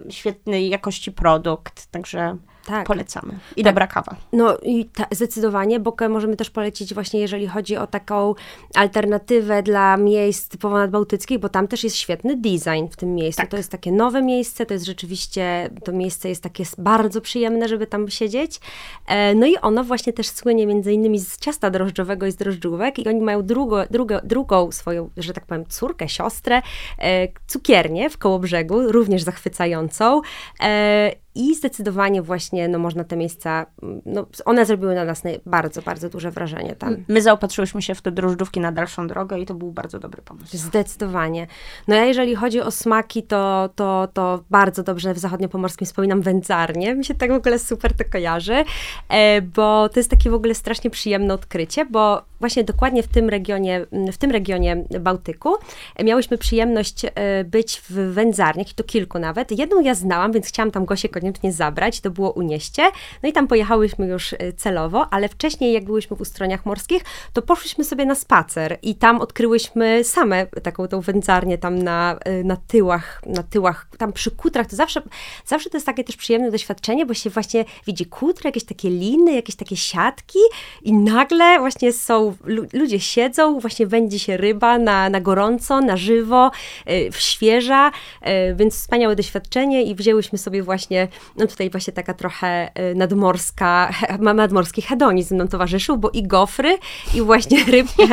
świetnej 0.09 0.69
jakości 0.69 1.11
produkt, 1.11 1.85
także 1.91 2.37
tak. 2.65 2.87
Polecamy. 2.87 3.33
I 3.55 3.63
tak. 3.63 3.73
dobra 3.73 3.87
kawa. 3.87 4.15
No 4.33 4.57
i 4.63 4.85
ta, 4.85 5.05
zdecydowanie. 5.11 5.79
Bokę 5.79 6.09
możemy 6.09 6.35
też 6.35 6.49
polecić 6.49 6.93
właśnie, 6.93 7.19
jeżeli 7.19 7.47
chodzi 7.47 7.77
o 7.77 7.87
taką 7.87 8.35
alternatywę 8.75 9.63
dla 9.63 9.97
miejsc 9.97 10.47
typowo 10.47 10.77
nadbałtyckich, 10.77 11.39
bo 11.39 11.49
tam 11.49 11.67
też 11.67 11.83
jest 11.83 11.95
świetny 11.95 12.37
design 12.37 12.87
w 12.91 12.95
tym 12.95 13.15
miejscu. 13.15 13.41
Tak. 13.41 13.51
To 13.51 13.57
jest 13.57 13.71
takie 13.71 13.91
nowe 13.91 14.21
miejsce, 14.21 14.65
to 14.65 14.73
jest 14.73 14.85
rzeczywiście, 14.85 15.69
to 15.83 15.91
miejsce 15.91 16.29
jest 16.29 16.43
takie 16.43 16.63
bardzo 16.77 17.21
przyjemne, 17.21 17.67
żeby 17.67 17.87
tam 17.87 18.09
siedzieć. 18.09 18.59
E, 19.07 19.35
no 19.35 19.45
i 19.45 19.57
ono 19.57 19.83
właśnie 19.83 20.13
też 20.13 20.27
słynie 20.27 20.67
między 20.67 20.93
innymi 20.93 21.19
z 21.19 21.37
ciasta 21.37 21.69
drożdżowego 21.69 22.25
i 22.25 22.31
z 22.31 22.35
drożdżówek 22.35 22.99
i 22.99 23.07
oni 23.07 23.21
mają 23.21 23.45
drugo, 23.45 23.83
drugo, 23.91 24.19
drugą 24.23 24.71
swoją, 24.71 25.09
że 25.17 25.33
tak 25.33 25.45
powiem, 25.45 25.65
córkę, 25.65 26.09
siostrę, 26.09 26.61
e, 26.99 27.27
cukiernię 27.47 28.09
w 28.09 28.17
Kołobrzegu, 28.17 28.91
również 28.91 29.23
zachwycającą. 29.23 30.21
E, 30.63 31.22
i 31.35 31.55
zdecydowanie 31.55 32.21
właśnie 32.21 32.67
no, 32.67 32.79
można 32.79 33.03
te 33.03 33.17
miejsca, 33.17 33.65
no, 34.05 34.25
one 34.45 34.65
zrobiły 34.65 34.95
na 34.95 35.05
nas 35.05 35.23
bardzo, 35.45 35.81
bardzo 35.81 36.09
duże 36.09 36.31
wrażenie 36.31 36.75
tam. 36.75 36.95
My 37.07 37.21
zaopatrzyłyśmy 37.21 37.81
się 37.81 37.95
w 37.95 38.01
te 38.01 38.11
drożdżówki 38.11 38.59
na 38.59 38.71
dalszą 38.71 39.07
drogę 39.07 39.39
i 39.39 39.45
to 39.45 39.53
był 39.53 39.71
bardzo 39.71 39.99
dobry 39.99 40.21
pomysł. 40.21 40.57
Zdecydowanie. 40.57 41.47
No 41.87 41.95
ja 41.95 42.05
jeżeli 42.05 42.35
chodzi 42.35 42.61
o 42.61 42.71
smaki, 42.71 43.23
to, 43.23 43.69
to, 43.75 44.07
to 44.13 44.43
bardzo 44.49 44.83
dobrze 44.83 45.13
w 45.13 45.17
zachodniopomorskim 45.17 45.85
wspominam 45.85 46.21
wędzarnię. 46.21 46.95
Mi 46.95 47.05
się 47.05 47.15
tak 47.15 47.31
w 47.31 47.35
ogóle 47.35 47.59
super 47.59 47.93
to 47.93 48.03
kojarzy, 48.11 48.63
e, 49.09 49.41
bo 49.41 49.89
to 49.89 49.99
jest 49.99 50.09
takie 50.09 50.29
w 50.29 50.33
ogóle 50.33 50.55
strasznie 50.55 50.89
przyjemne 50.89 51.33
odkrycie, 51.33 51.85
bo 51.85 52.21
właśnie 52.43 52.63
dokładnie 52.63 53.03
w 53.03 53.07
tym 53.07 53.29
regionie, 53.29 53.85
w 54.11 54.17
tym 54.17 54.31
regionie 54.31 54.85
Bałtyku 54.99 55.55
miałyśmy 56.03 56.37
przyjemność 56.37 57.05
e, 57.05 57.43
być 57.43 57.81
w 57.89 58.13
wędzarniach 58.13 58.71
i 58.71 58.73
to 58.75 58.83
kilku 58.83 59.19
nawet. 59.19 59.59
Jedną 59.59 59.81
ja 59.81 59.95
znałam, 59.95 60.31
więc 60.31 60.47
chciałam 60.47 60.71
tam 60.71 60.85
Gosię 60.85 61.09
koniecznie 61.09 61.51
zabrać, 61.51 62.01
to 62.01 62.11
było 62.11 62.31
Unieście. 62.31 62.83
No 63.23 63.29
i 63.29 63.33
tam 63.33 63.47
pojechałyśmy 63.47 64.07
już 64.07 64.33
e, 64.33 64.53
celowo, 64.53 65.07
ale 65.11 65.29
wcześniej 65.29 65.73
jak 65.73 65.85
byłyśmy 65.85 66.17
w 66.17 66.21
ustroniach 66.21 66.65
morskich, 66.65 67.03
to 67.33 67.41
poszłyśmy 67.41 67.83
sobie 67.83 68.05
na 68.05 68.15
spacer 68.15 68.77
i 68.81 68.95
tam 68.95 69.21
odkryłyśmy 69.21 70.03
same 70.03 70.47
taką 70.47 70.87
tą 70.87 71.01
wędzarnię 71.01 71.57
tam 71.57 71.83
na, 71.83 72.17
e, 72.25 72.43
na 72.43 72.57
tyłach, 72.67 73.21
na 73.25 73.43
tyłach, 73.43 73.87
tam 73.97 74.13
przy 74.13 74.31
kutrach, 74.31 74.67
to 74.67 74.75
zawsze, 74.75 75.01
zawsze 75.45 75.69
to 75.69 75.77
jest 75.77 75.85
takie 75.85 76.03
też 76.03 76.17
przyjemne 76.17 76.51
doświadczenie, 76.51 77.05
bo 77.05 77.13
się 77.13 77.29
właśnie 77.29 77.65
widzi 77.87 78.05
kutry, 78.05 78.47
jakieś 78.47 78.63
takie 78.63 78.89
liny, 78.89 79.33
jakieś 79.33 79.55
takie 79.55 79.77
siatki 79.77 80.39
i 80.81 80.93
nagle 80.93 81.59
właśnie 81.59 81.93
są, 81.93 82.32
ludzie 82.73 82.99
siedzą, 82.99 83.59
właśnie 83.59 83.87
wędzi 83.87 84.19
się 84.19 84.37
ryba 84.37 84.77
na, 84.77 85.09
na 85.09 85.21
gorąco, 85.21 85.81
na 85.81 85.97
żywo, 85.97 86.51
yy, 86.85 87.09
świeża, 87.11 87.91
yy, 88.21 88.55
więc 88.55 88.75
wspaniałe 88.75 89.15
doświadczenie 89.15 89.83
i 89.83 89.95
wzięłyśmy 89.95 90.37
sobie 90.37 90.63
właśnie 90.63 91.07
no 91.37 91.47
tutaj 91.47 91.69
właśnie 91.69 91.93
taka 91.93 92.13
trochę 92.13 92.69
y, 92.91 92.95
nadmorska, 92.95 93.91
nadmorski 94.19 94.81
hedonizm 94.81 95.37
nam 95.37 95.47
towarzyszył, 95.47 95.97
bo 95.97 96.09
i 96.09 96.23
gofry, 96.23 96.77
i 97.15 97.21
właśnie 97.21 97.63
rybki. 97.63 98.03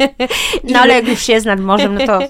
no 0.72 0.78
ale 0.78 0.94
jak 0.94 1.08
już 1.08 1.28
jest 1.28 1.46
nad 1.46 1.60
morzem, 1.60 1.94
no 1.94 2.06
to 2.06 2.20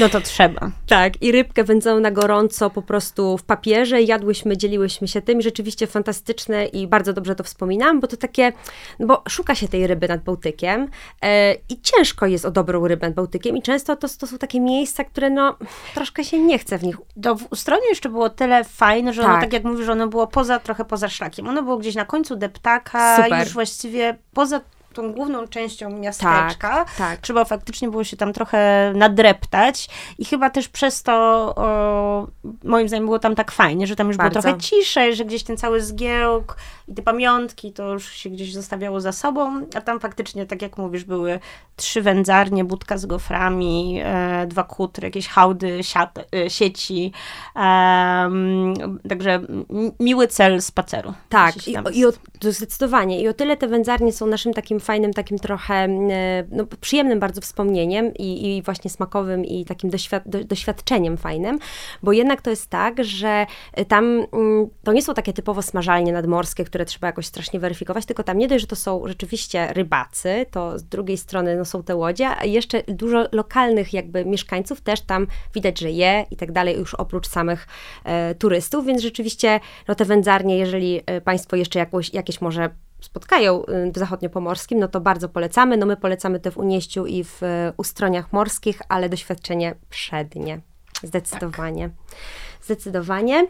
No 0.00 0.08
to 0.08 0.20
trzeba. 0.20 0.70
Tak, 0.86 1.22
i 1.22 1.32
rybkę 1.32 1.64
wędzoną 1.64 2.00
na 2.00 2.10
gorąco 2.10 2.70
po 2.70 2.82
prostu 2.82 3.38
w 3.38 3.42
papierze. 3.42 4.02
Jadłyśmy, 4.02 4.56
dzieliłyśmy 4.56 5.08
się 5.08 5.22
tym 5.22 5.38
i 5.40 5.42
rzeczywiście 5.42 5.86
fantastyczne 5.86 6.66
i 6.66 6.86
bardzo 6.86 7.12
dobrze 7.12 7.34
to 7.34 7.44
wspominam, 7.44 8.00
bo 8.00 8.06
to 8.06 8.16
takie, 8.16 8.52
no 8.98 9.06
bo 9.06 9.22
szuka 9.28 9.54
się 9.54 9.68
tej 9.68 9.86
ryby 9.86 10.08
nad 10.08 10.22
Bałtykiem 10.22 10.88
e, 11.22 11.54
i 11.54 11.80
ciężko 11.82 12.26
jest 12.26 12.44
o 12.44 12.50
dobrą 12.50 12.88
rybę 12.88 13.06
nad 13.06 13.14
Bałtykiem 13.14 13.56
i 13.56 13.62
często 13.62 13.96
to, 13.96 14.08
to 14.20 14.26
są 14.26 14.38
takie 14.38 14.60
miejsca, 14.60 15.04
które 15.04 15.30
no 15.30 15.56
troszkę 15.94 16.24
się 16.24 16.38
nie 16.38 16.58
chce 16.58 16.78
w 16.78 16.82
nich. 16.82 16.96
To 17.22 17.36
w 17.36 17.52
Ustroniu 17.52 17.84
jeszcze 17.88 18.08
było 18.08 18.30
tyle 18.30 18.64
fajne, 18.64 19.12
że 19.12 19.22
tak. 19.22 19.30
ono, 19.30 19.40
tak 19.40 19.52
jak 19.52 19.64
mówisz, 19.64 19.88
ono 19.88 20.08
było 20.08 20.26
poza, 20.26 20.58
trochę 20.58 20.84
poza 20.84 21.08
szlakiem. 21.08 21.48
Ono 21.48 21.62
było 21.62 21.76
gdzieś 21.76 21.94
na 21.94 22.04
końcu 22.04 22.36
deptaka, 22.36 23.16
Super. 23.16 23.40
już 23.40 23.52
właściwie 23.52 24.18
poza 24.32 24.60
tą 24.94 25.12
główną 25.12 25.48
częścią 25.48 25.90
miasteczka. 25.90 26.54
Tak, 26.58 26.94
tak. 26.98 27.20
Trzeba 27.20 27.44
faktycznie 27.44 27.88
było 27.88 28.04
się 28.04 28.16
tam 28.16 28.32
trochę 28.32 28.92
nadreptać 28.96 29.88
i 30.18 30.24
chyba 30.24 30.50
też 30.50 30.68
przez 30.68 31.02
to 31.02 31.12
o, 31.56 32.26
moim 32.64 32.88
zdaniem 32.88 33.04
było 33.04 33.18
tam 33.18 33.34
tak 33.34 33.52
fajnie, 33.52 33.86
że 33.86 33.96
tam 33.96 34.08
już 34.08 34.16
Bardzo. 34.16 34.30
było 34.30 34.42
trochę 34.42 34.58
ciszej, 34.58 35.16
że 35.16 35.24
gdzieś 35.24 35.42
ten 35.42 35.56
cały 35.56 35.80
zgiełk 35.80 36.56
i 36.88 36.94
te 36.94 37.02
pamiątki 37.02 37.72
to 37.72 37.92
już 37.92 38.12
się 38.12 38.30
gdzieś 38.30 38.54
zostawiało 38.54 39.00
za 39.00 39.12
sobą, 39.12 39.66
a 39.74 39.80
tam 39.80 40.00
faktycznie, 40.00 40.46
tak 40.46 40.62
jak 40.62 40.78
mówisz, 40.78 41.04
były 41.04 41.40
trzy 41.76 42.02
wędzarnie, 42.02 42.64
budka 42.64 42.98
z 42.98 43.06
goframi, 43.06 44.00
e, 44.04 44.46
dwa 44.46 44.62
kutry, 44.62 45.06
jakieś 45.06 45.28
hałdy, 45.28 45.84
siat, 45.84 46.18
e, 46.18 46.50
sieci. 46.50 47.12
E, 47.56 48.30
także 49.08 49.40
miły 50.00 50.28
cel 50.28 50.62
spaceru. 50.62 51.14
Tak, 51.28 51.68
i, 51.68 51.76
i 51.92 52.06
o, 52.06 52.12
zdecydowanie. 52.40 53.22
I 53.22 53.28
o 53.28 53.34
tyle 53.34 53.56
te 53.56 53.68
wędzarnie 53.68 54.12
są 54.12 54.26
naszym 54.26 54.54
takim 54.54 54.80
fajnym, 54.84 55.12
takim 55.12 55.38
trochę 55.38 55.74
e, 55.74 55.88
no, 56.50 56.66
przyjemnym 56.80 57.20
bardzo 57.20 57.40
wspomnieniem 57.40 58.14
i, 58.14 58.56
i 58.56 58.62
właśnie 58.62 58.90
smakowym 58.90 59.44
i 59.44 59.64
takim 59.64 59.90
doświad 59.90 60.22
do, 60.26 60.44
doświadczeniem 60.44 61.16
fajnym, 61.16 61.58
bo 62.02 62.12
jednak 62.12 62.42
to 62.42 62.50
jest 62.50 62.70
tak, 62.70 63.04
że 63.04 63.46
tam 63.88 64.04
mm, 64.04 64.68
to 64.84 64.92
nie 64.92 65.02
są 65.02 65.14
takie 65.14 65.32
typowo 65.32 65.62
smażalnie 65.62 66.12
nadmorskie, 66.12 66.64
które 66.64 66.84
trzeba 66.84 67.06
jakoś 67.06 67.26
strasznie 67.26 67.60
weryfikować, 67.60 68.06
tylko 68.06 68.22
tam 68.22 68.38
nie 68.38 68.48
dość, 68.48 68.60
że 68.60 68.66
to 68.66 68.76
są 68.76 69.02
rzeczywiście 69.06 69.72
rybacy, 69.72 70.46
to 70.50 70.78
z 70.78 70.84
drugiej 70.84 71.16
strony 71.16 71.56
no, 71.56 71.64
są 71.64 71.82
te 71.82 71.96
łodzie, 71.96 72.28
a 72.38 72.44
jeszcze 72.44 72.82
dużo 72.82 73.28
lokalnych 73.32 73.92
jakby 73.92 74.24
mieszkańców 74.24 74.80
też 74.80 75.00
tam 75.00 75.26
widać, 75.54 75.80
że 75.80 75.90
je 75.90 76.26
i 76.30 76.36
tak 76.36 76.52
dalej, 76.52 76.78
już 76.78 76.94
oprócz 76.94 77.28
samych 77.28 77.66
e, 78.04 78.34
turystów, 78.34 78.86
więc 78.86 79.02
rzeczywiście 79.02 79.60
no, 79.88 79.94
te 79.94 80.04
wędzarnie, 80.04 80.58
jeżeli 80.58 81.00
e, 81.06 81.20
Państwo 81.20 81.56
jeszcze 81.56 81.78
jakąś, 81.78 82.14
jakieś 82.14 82.40
może 82.40 82.70
spotkają 83.04 83.64
y, 83.64 83.92
w 83.92 83.98
zachodniopomorskim, 83.98 84.78
no 84.78 84.88
to 84.88 85.00
bardzo 85.00 85.28
polecamy. 85.28 85.76
No 85.76 85.86
my 85.86 85.96
polecamy 85.96 86.40
te 86.40 86.50
w 86.50 86.58
Unieściu 86.58 87.06
i 87.06 87.24
w 87.24 87.42
e, 87.42 87.72
Ustroniach 87.76 88.32
Morskich, 88.32 88.82
ale 88.88 89.08
doświadczenie 89.08 89.74
przednie. 89.90 90.60
Zdecydowanie. 91.02 91.88
Tak. 91.88 92.16
Zdecydowanie. 92.62 93.46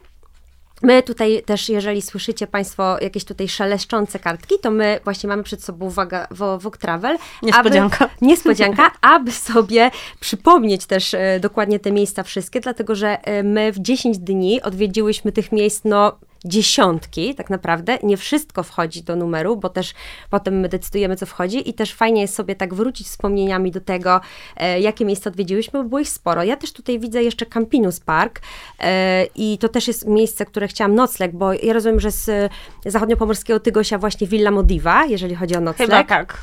My 0.82 1.02
tutaj 1.02 1.42
też, 1.46 1.68
jeżeli 1.68 2.02
słyszycie 2.02 2.46
Państwo 2.46 2.96
jakieś 3.00 3.24
tutaj 3.24 3.48
szeleszczące 3.48 4.18
kartki, 4.18 4.54
to 4.62 4.70
my 4.70 5.00
właśnie 5.04 5.28
mamy 5.28 5.42
przed 5.42 5.64
sobą, 5.64 5.86
uwaga, 5.86 6.28
Wok 6.58 6.76
Travel. 6.76 7.16
Niespodzianka. 7.42 8.04
Aby, 8.04 8.14
niespodzianka, 8.26 8.90
aby 9.00 9.32
sobie 9.32 9.90
przypomnieć 10.20 10.86
też 10.86 11.14
e, 11.14 11.40
dokładnie 11.40 11.80
te 11.80 11.92
miejsca 11.92 12.22
wszystkie, 12.22 12.60
dlatego 12.60 12.94
że 12.94 13.18
my 13.44 13.72
w 13.72 13.78
10 13.78 14.18
dni 14.18 14.62
odwiedziłyśmy 14.62 15.32
tych 15.32 15.52
miejsc, 15.52 15.80
no 15.84 16.18
dziesiątki, 16.44 17.34
tak 17.34 17.50
naprawdę. 17.50 17.98
Nie 18.02 18.16
wszystko 18.16 18.62
wchodzi 18.62 19.02
do 19.02 19.16
numeru, 19.16 19.56
bo 19.56 19.68
też 19.68 19.94
potem 20.30 20.60
my 20.60 20.68
decydujemy, 20.68 21.16
co 21.16 21.26
wchodzi 21.26 21.70
i 21.70 21.74
też 21.74 21.94
fajnie 21.94 22.20
jest 22.20 22.34
sobie 22.34 22.56
tak 22.56 22.74
wrócić 22.74 23.06
wspomnieniami 23.06 23.70
do 23.70 23.80
tego, 23.80 24.20
e, 24.56 24.80
jakie 24.80 25.04
miejsca 25.04 25.30
odwiedziłyśmy, 25.30 25.82
bo 25.82 25.88
było 25.88 26.00
ich 26.00 26.08
sporo. 26.08 26.44
Ja 26.44 26.56
też 26.56 26.72
tutaj 26.72 26.98
widzę 26.98 27.22
jeszcze 27.22 27.46
Campinus 27.46 28.00
Park 28.00 28.40
e, 28.80 29.26
i 29.34 29.58
to 29.58 29.68
też 29.68 29.88
jest 29.88 30.06
miejsce, 30.06 30.46
które 30.46 30.68
chciałam 30.68 30.94
nocleg, 30.94 31.32
bo 31.32 31.52
ja 31.52 31.72
rozumiem, 31.72 32.00
że 32.00 32.10
z 32.10 32.52
zachodniopomorskiego 32.86 33.60
Tygosia 33.60 33.98
właśnie 33.98 34.26
Villa 34.26 34.50
Modiva, 34.50 35.04
jeżeli 35.04 35.34
chodzi 35.34 35.56
o 35.56 35.60
nocleg. 35.60 35.88
Chyba 35.88 36.04
tak. 36.04 36.38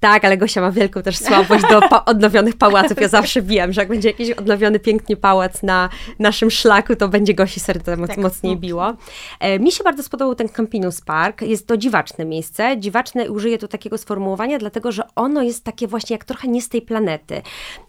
Tak, 0.00 0.24
ale 0.24 0.36
Gosia 0.36 0.60
ma 0.60 0.70
wielką 0.70 1.02
też 1.02 1.18
słabość 1.18 1.64
do 1.70 1.80
pa 1.80 2.04
odnowionych 2.04 2.56
pałaców. 2.56 3.00
Ja 3.00 3.08
zawsze 3.08 3.42
wiem, 3.42 3.72
że 3.72 3.80
jak 3.80 3.88
będzie 3.88 4.08
jakiś 4.08 4.30
odnowiony 4.30 4.78
pięknie 4.78 5.16
pałac 5.16 5.62
na 5.62 5.88
naszym 6.18 6.50
szlaku, 6.50 6.96
to 6.96 7.08
będzie 7.08 7.34
Gosi 7.34 7.60
serce 7.60 7.96
moc 7.96 8.08
tak. 8.08 8.18
mocniej 8.18 8.56
biło. 8.56 8.94
E, 9.40 9.58
mi 9.58 9.72
się 9.72 9.84
bardzo 9.84 10.02
spodobał 10.02 10.34
ten 10.34 10.48
Campinus 10.48 11.00
Park. 11.00 11.42
Jest 11.42 11.66
to 11.66 11.76
dziwaczne 11.76 12.24
miejsce. 12.24 12.76
Dziwaczne 12.78 13.24
i 13.24 13.28
użyję 13.28 13.58
tu 13.58 13.68
takiego 13.68 13.98
sformułowania, 13.98 14.58
dlatego 14.58 14.92
że 14.92 15.02
ono 15.16 15.42
jest 15.42 15.64
takie 15.64 15.86
właśnie 15.86 16.14
jak 16.14 16.24
trochę 16.24 16.48
nie 16.48 16.62
z 16.62 16.68
tej 16.68 16.82
planety. 16.82 17.42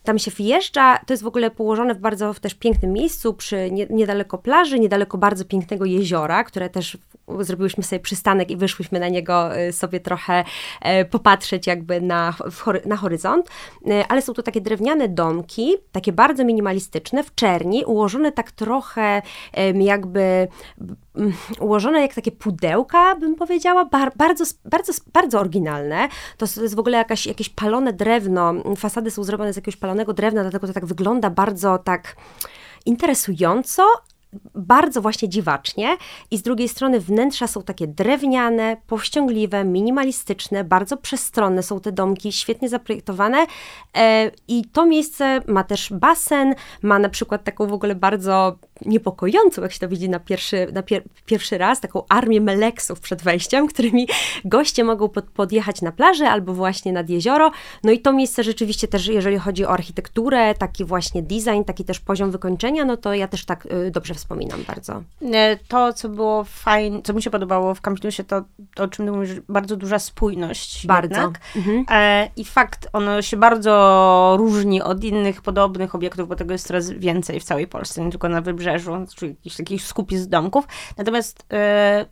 Tam 0.04 0.20
się 0.20 0.32
wjeżdża, 0.32 0.98
to 1.06 1.14
jest 1.14 1.24
w 1.24 1.28
ogóle 1.28 1.52
położone 1.52 1.96
w 1.96 2.00
bardzo 2.00 2.34
też 2.34 2.54
pięknym 2.54 2.94
miejscu, 2.94 3.34
przy 3.34 3.72
nie, 3.72 3.88
niedaleko 3.90 4.38
plaży, 4.38 4.80
niedaleko 4.80 5.18
bardzo 5.18 5.46
pięknego 5.46 5.86
jeziora, 5.86 6.44
które 6.44 6.70
też 6.70 6.98
zrobiłyśmy 7.40 7.84
sobie 7.84 8.00
przystanek 8.00 8.52
i 8.52 8.58
wyszłyśmy 8.58 9.00
na 9.00 9.08
niego 9.08 9.60
y, 9.60 9.74
sobie 9.74 10.00
trochę 10.00 10.44
e, 10.82 11.06
popatrzeć 11.06 11.68
jakby 11.68 11.99
na, 12.02 12.34
na 12.86 12.96
horyzont, 12.96 13.50
e, 13.90 14.08
ale 14.08 14.22
są 14.22 14.34
to 14.34 14.44
takie 14.44 14.62
drewniane 14.62 15.08
domki, 15.08 15.76
takie 15.92 16.12
bardzo 16.12 16.46
minimalistyczne, 16.46 17.24
w 17.24 17.36
czerni, 17.36 17.86
ułożone 17.86 18.32
tak 18.32 18.52
trochę 18.52 19.22
jakby 19.76 20.48
ułożone 21.60 22.02
jak 22.02 22.14
takie 22.14 22.32
pudełka, 22.32 23.16
bym 23.16 23.36
powiedziała, 23.36 23.86
bar, 23.86 24.12
bardzo, 24.16 24.44
bardzo, 24.66 24.94
bardzo 25.14 25.40
oryginalne. 25.40 26.08
To 26.38 26.46
jest 26.62 26.76
w 26.76 26.80
ogóle 26.80 26.98
jakaś, 26.98 27.26
jakieś 27.26 27.50
palone 27.50 27.94
drewno, 27.94 28.54
fasady 28.78 29.12
są 29.12 29.24
zrobione 29.24 29.54
z 29.54 29.56
jakiegoś 29.56 29.76
palonego 29.76 30.14
drewna, 30.14 30.42
dlatego 30.42 30.68
to 30.68 30.74
tak 30.74 30.86
wygląda 30.86 31.30
bardzo 31.30 31.78
tak 31.78 32.16
interesująco, 32.86 33.84
bardzo 34.56 35.02
właśnie 35.02 35.30
dziwacznie 35.30 35.98
i 36.32 36.38
z 36.38 36.42
drugiej 36.42 36.70
strony 36.70 37.00
wnętrza 37.00 37.48
są 37.48 37.62
takie 37.62 37.88
drewniane, 37.88 38.78
powściągliwe, 38.88 39.66
minimalistyczne, 39.66 40.64
bardzo 40.64 40.98
przestronne 40.98 41.64
są 41.64 41.80
te 41.80 41.92
domki, 41.92 42.32
świetnie 42.32 42.70
zaprojektowane 42.70 43.46
e, 43.98 44.32
i 44.48 44.66
to 44.74 44.86
miejsce 44.86 45.42
ma 45.48 45.64
też 45.64 45.94
basen, 45.94 46.56
ma 46.82 47.00
na 47.00 47.10
przykład 47.10 47.44
taką 47.44 47.68
w 47.68 47.74
ogóle 47.74 47.96
bardzo 47.96 48.60
niepokojącą, 48.86 49.62
jak 49.62 49.72
się 49.72 49.80
to 49.80 49.88
widzi 49.88 50.10
na 50.10 50.20
pierwszy, 50.20 50.68
na 50.74 50.84
pier 50.84 51.04
pierwszy 51.26 51.58
raz, 51.58 51.82
taką 51.82 52.04
armię 52.10 52.42
meleksów 52.42 53.00
przed 53.00 53.22
wejściem, 53.22 53.68
którymi 53.74 54.08
goście 54.46 54.84
mogą 54.84 55.10
pod 55.10 55.26
podjechać 55.26 55.82
na 55.82 55.92
plażę 55.92 56.30
albo 56.30 56.54
właśnie 56.54 56.94
nad 56.94 57.10
jezioro. 57.10 57.52
No 57.84 57.92
i 57.92 58.00
to 58.00 58.14
miejsce 58.14 58.44
rzeczywiście 58.44 58.88
też, 58.88 59.08
jeżeli 59.08 59.38
chodzi 59.38 59.66
o 59.66 59.70
architekturę, 59.70 60.56
taki 60.56 60.86
właśnie 60.86 61.24
design, 61.24 61.64
taki 61.66 61.86
też 61.86 62.00
poziom 62.00 62.32
wykończenia, 62.32 62.86
no 62.86 62.98
to 62.98 63.14
ja 63.14 63.28
też 63.28 63.46
tak 63.46 63.66
y, 63.66 63.92
dobrze 63.92 64.14
wspominam 64.20 64.64
bardzo. 64.68 65.04
E, 65.34 65.58
to, 65.68 65.94
co 65.94 66.10
było 66.10 66.44
fajne, 66.44 67.02
co 67.02 67.14
mi 67.14 67.22
się 67.22 67.30
podobało 67.30 67.76
w 67.76 67.82
Campinusie, 67.82 68.24
to, 68.24 68.42
to 68.76 68.84
o 68.84 68.88
czym 68.88 69.06
ty 69.06 69.12
mówisz, 69.12 69.40
bardzo 69.50 69.76
duża 69.76 70.00
spójność. 70.00 70.88
Bardzo. 70.88 71.34
Mhm. 71.56 71.86
E, 71.92 72.30
I 72.36 72.46
fakt, 72.46 72.88
ono 72.94 73.22
się 73.22 73.38
bardzo 73.38 74.36
różni 74.40 74.82
od 74.82 75.04
innych 75.04 75.42
podobnych 75.42 75.96
obiektów, 75.96 76.28
bo 76.28 76.36
tego 76.36 76.54
jest 76.54 76.68
coraz 76.68 76.90
więcej 76.90 77.40
w 77.40 77.44
całej 77.44 77.68
Polsce, 77.68 78.06
nie 78.06 78.12
tylko 78.12 78.30
na 78.30 78.42
wybrzeżu, 78.42 78.92
czy 79.16 79.28
jakichś 79.28 79.56
takich 79.56 79.84
skupisk 79.84 80.30
domków. 80.30 80.68
Natomiast 80.98 81.46
e, 81.54 82.06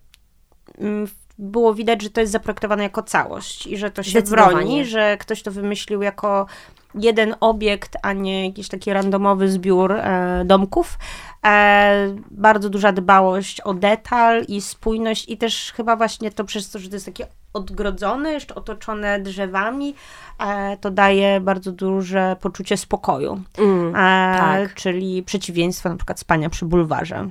było 1.38 1.74
widać, 1.74 2.02
że 2.02 2.10
to 2.10 2.20
jest 2.20 2.32
zaprojektowane 2.32 2.82
jako 2.82 3.02
całość 3.02 3.66
i 3.66 3.76
że 3.76 3.90
to 3.90 4.02
się 4.02 4.22
broni, 4.22 4.84
że 4.84 5.16
ktoś 5.16 5.42
to 5.42 5.50
wymyślił 5.50 6.02
jako 6.02 6.46
jeden 6.94 7.34
obiekt, 7.40 7.96
a 8.02 8.12
nie 8.12 8.46
jakiś 8.46 8.68
taki 8.68 8.92
randomowy 8.92 9.50
zbiór 9.50 9.92
e, 9.92 10.42
domków. 10.44 10.98
E, 11.46 12.16
bardzo 12.30 12.70
duża 12.70 12.92
dbałość 12.92 13.60
o 13.60 13.74
detal 13.74 14.44
i 14.48 14.60
spójność 14.60 15.28
i 15.28 15.36
też 15.36 15.72
chyba 15.72 15.96
właśnie 15.96 16.30
to 16.30 16.44
przez 16.44 16.70
to, 16.70 16.78
że 16.78 16.88
to 16.88 16.96
jest 16.96 17.06
takie 17.06 17.26
odgrodzone, 17.52 18.32
jeszcze 18.32 18.54
otoczone 18.54 19.20
drzewami, 19.20 19.94
e, 20.38 20.76
to 20.76 20.90
daje 20.90 21.40
bardzo 21.40 21.72
duże 21.72 22.36
poczucie 22.40 22.76
spokoju. 22.76 23.40
Mm, 23.58 23.88
e, 23.88 24.38
tak. 24.38 24.74
Czyli 24.74 25.22
przeciwieństwo 25.22 25.88
na 25.88 25.96
przykład 25.96 26.20
spania 26.20 26.50
przy 26.50 26.64
bulwarze. 26.64 27.28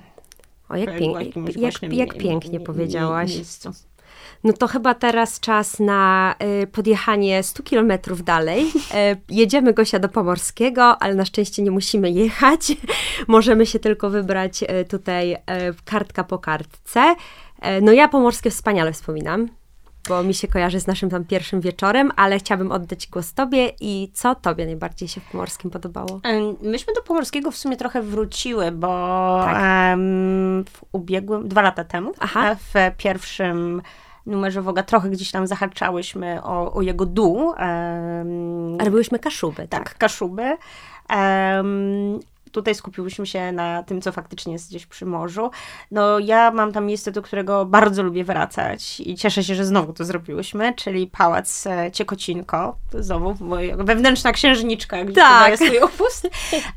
O, 0.69 0.75
jak, 0.75 0.97
pięk, 0.97 1.35
jak, 1.35 1.81
jak, 1.81 1.93
jak 1.93 2.17
pięknie 2.17 2.59
powiedziałaś. 2.59 3.35
Miejscu. 3.35 3.71
No 4.43 4.53
to 4.53 4.67
chyba 4.67 4.93
teraz 4.93 5.39
czas 5.39 5.79
na 5.79 6.35
y, 6.63 6.67
podjechanie 6.67 7.43
100 7.43 7.63
kilometrów 7.63 8.23
dalej. 8.23 8.65
Y, 8.65 8.71
jedziemy 9.29 9.73
Gosia 9.73 9.99
do 9.99 10.09
Pomorskiego, 10.09 10.83
ale 10.83 11.15
na 11.15 11.25
szczęście 11.25 11.63
nie 11.63 11.71
musimy 11.71 12.11
jechać. 12.11 12.71
Możemy 13.27 13.65
się 13.65 13.79
tylko 13.79 14.09
wybrać 14.09 14.63
y, 14.63 14.85
tutaj 14.85 15.37
kartka 15.85 16.23
po 16.23 16.39
kartce. 16.39 17.15
No 17.81 17.91
ja 17.91 18.07
Pomorskie 18.07 18.49
wspaniale 18.49 18.93
wspominam 18.93 19.49
bo 20.07 20.23
mi 20.23 20.33
się 20.33 20.47
kojarzy 20.47 20.79
z 20.79 20.87
naszym 20.87 21.09
tam 21.09 21.25
pierwszym 21.25 21.61
wieczorem, 21.61 22.11
ale 22.15 22.39
chciałabym 22.39 22.71
oddać 22.71 23.07
głos 23.07 23.33
Tobie 23.33 23.71
i 23.79 24.11
co 24.13 24.35
Tobie 24.35 24.65
najbardziej 24.65 25.07
się 25.07 25.21
w 25.21 25.31
Pomorskim 25.31 25.71
podobało? 25.71 26.21
Myśmy 26.61 26.93
do 26.93 27.01
Pomorskiego 27.01 27.51
w 27.51 27.57
sumie 27.57 27.77
trochę 27.77 28.01
wróciły, 28.01 28.71
bo 28.71 28.87
tak. 29.45 29.97
w 30.69 30.83
ubiegłym, 30.91 31.47
dwa 31.47 31.61
lata 31.61 31.83
temu, 31.83 32.13
Aha. 32.19 32.55
w 32.55 32.73
pierwszym 32.97 33.81
numerze 34.27 34.61
Woga 34.61 34.83
trochę 34.83 35.09
gdzieś 35.09 35.31
tam 35.31 35.47
zahaczałyśmy 35.47 36.43
o, 36.43 36.73
o 36.73 36.81
jego 36.81 37.05
dół. 37.05 37.37
Um, 37.37 37.57
Ale 38.79 38.89
byłyśmy 38.89 39.19
Kaszuby, 39.19 39.67
tak? 39.67 39.83
Tak, 39.83 39.97
Kaszuby. 39.97 40.57
Um, 41.09 42.19
tutaj 42.51 42.75
skupiłyśmy 42.75 43.27
się 43.27 43.51
na 43.51 43.83
tym, 43.83 44.01
co 44.01 44.11
faktycznie 44.11 44.53
jest 44.53 44.69
gdzieś 44.69 44.85
przy 44.85 45.05
morzu. 45.05 45.51
No 45.91 46.19
ja 46.19 46.51
mam 46.51 46.71
tam 46.71 46.85
miejsce, 46.85 47.11
do 47.11 47.21
którego 47.21 47.65
bardzo 47.65 48.03
lubię 48.03 48.23
wracać 48.23 48.99
i 48.99 49.15
cieszę 49.15 49.43
się, 49.43 49.55
że 49.55 49.65
znowu 49.65 49.93
to 49.93 50.05
zrobiłyśmy, 50.05 50.73
czyli 50.73 51.07
Pałac 51.07 51.67
e, 51.67 51.91
Ciekocinko. 51.91 52.77
To 52.91 53.03
znowu 53.03 53.45
moja 53.45 53.77
wewnętrzna 53.77 54.31
księżniczka, 54.31 55.03
gdzie 55.05 55.21
tak. 55.21 55.41
daje 55.41 55.57
swój 55.57 55.83
upust. 55.83 56.27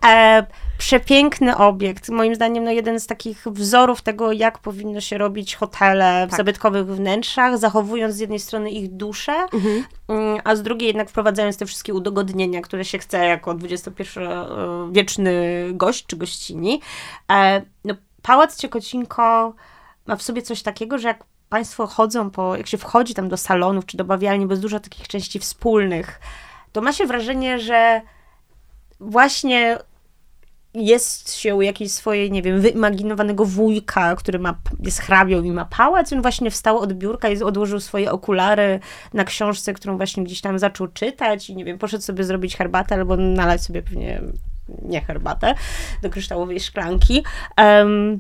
E, 0.05 0.47
przepiękny 0.81 1.57
obiekt. 1.57 2.09
Moim 2.09 2.35
zdaniem 2.35 2.64
no, 2.64 2.71
jeden 2.71 3.01
z 3.01 3.07
takich 3.07 3.45
wzorów 3.47 4.03
tego, 4.03 4.33
jak 4.33 4.59
powinno 4.59 5.01
się 5.01 5.19
robić 5.19 5.57
hotele 5.57 6.27
w 6.27 6.31
tak. 6.31 6.37
zabytkowych 6.37 6.87
wnętrzach, 6.87 7.59
zachowując 7.59 8.14
z 8.14 8.19
jednej 8.19 8.38
strony 8.38 8.71
ich 8.71 8.88
duszę, 8.88 9.33
mhm. 9.53 9.85
Mm, 10.09 10.40
a 10.45 10.57
z 10.57 10.62
drugiej 10.62 10.87
jednak 10.87 11.11
wprowadzając 11.11 11.57
te 11.57 11.66
wszystkie 11.66 11.95
udogodnienia, 11.95 12.61
które 12.61 12.85
się 12.85 12.99
chce 12.99 13.19
jako 13.27 13.57
XXI-wieczny 13.62 15.33
gość 15.73 16.07
czy 16.07 16.16
gościni. 16.16 16.81
E, 17.33 17.62
no, 17.85 17.95
Pałac 18.23 18.57
Ciekocinko 18.57 19.55
ma 20.07 20.16
w 20.16 20.23
sobie 20.23 20.43
coś 20.43 20.62
takiego, 20.62 20.99
że 20.99 21.09
jak 21.09 21.25
Państwo 21.49 21.87
chodzą 21.87 22.31
po, 22.31 22.57
jak 22.57 22.66
się 22.66 22.79
wchodzi 22.79 23.14
tam 23.14 23.29
do 23.29 23.37
salonów 23.37 23.87
czy 23.87 23.97
do 23.97 24.05
bawialni, 24.05 24.47
bez 24.47 24.61
dużo 24.61 24.81
takich 24.81 25.09
części 25.09 25.38
wspólnych, 25.38 26.21
to 26.73 26.81
ma 26.81 26.93
się 26.93 27.07
wrażenie, 27.07 27.59
że 27.59 28.01
właśnie 29.01 29.79
jest 30.74 31.35
się 31.35 31.54
u 31.54 31.62
jakiejś 31.62 31.92
swojej, 31.92 32.30
nie 32.30 32.42
wiem, 32.42 32.61
wyimaginowanego 32.61 33.44
wujka, 33.44 34.16
który 34.16 34.38
ma, 34.38 34.59
jest 34.85 35.00
hrabią 35.00 35.42
i 35.42 35.50
ma 35.50 35.64
pałac, 35.64 36.12
on 36.12 36.22
właśnie 36.22 36.50
wstał 36.50 36.78
od 36.78 36.92
biurka 36.92 37.28
i 37.28 37.42
odłożył 37.42 37.80
swoje 37.80 38.12
okulary 38.12 38.80
na 39.14 39.24
książce, 39.24 39.74
którą 39.74 39.96
właśnie 39.96 40.24
gdzieś 40.24 40.40
tam 40.40 40.59
zaczął 40.59 40.88
czytać 40.88 41.50
i 41.50 41.56
nie 41.56 41.64
wiem, 41.64 41.78
poszedł 41.78 42.04
sobie 42.04 42.24
zrobić 42.24 42.56
herbatę 42.56 42.94
albo 42.94 43.16
nalać 43.16 43.62
sobie 43.62 43.83
pewnie 43.83 44.20
nie 44.83 45.00
herbatę 45.00 45.54
do 46.02 46.11
kryształowej 46.11 46.61
szklanki. 46.61 47.24
Um, 47.59 48.18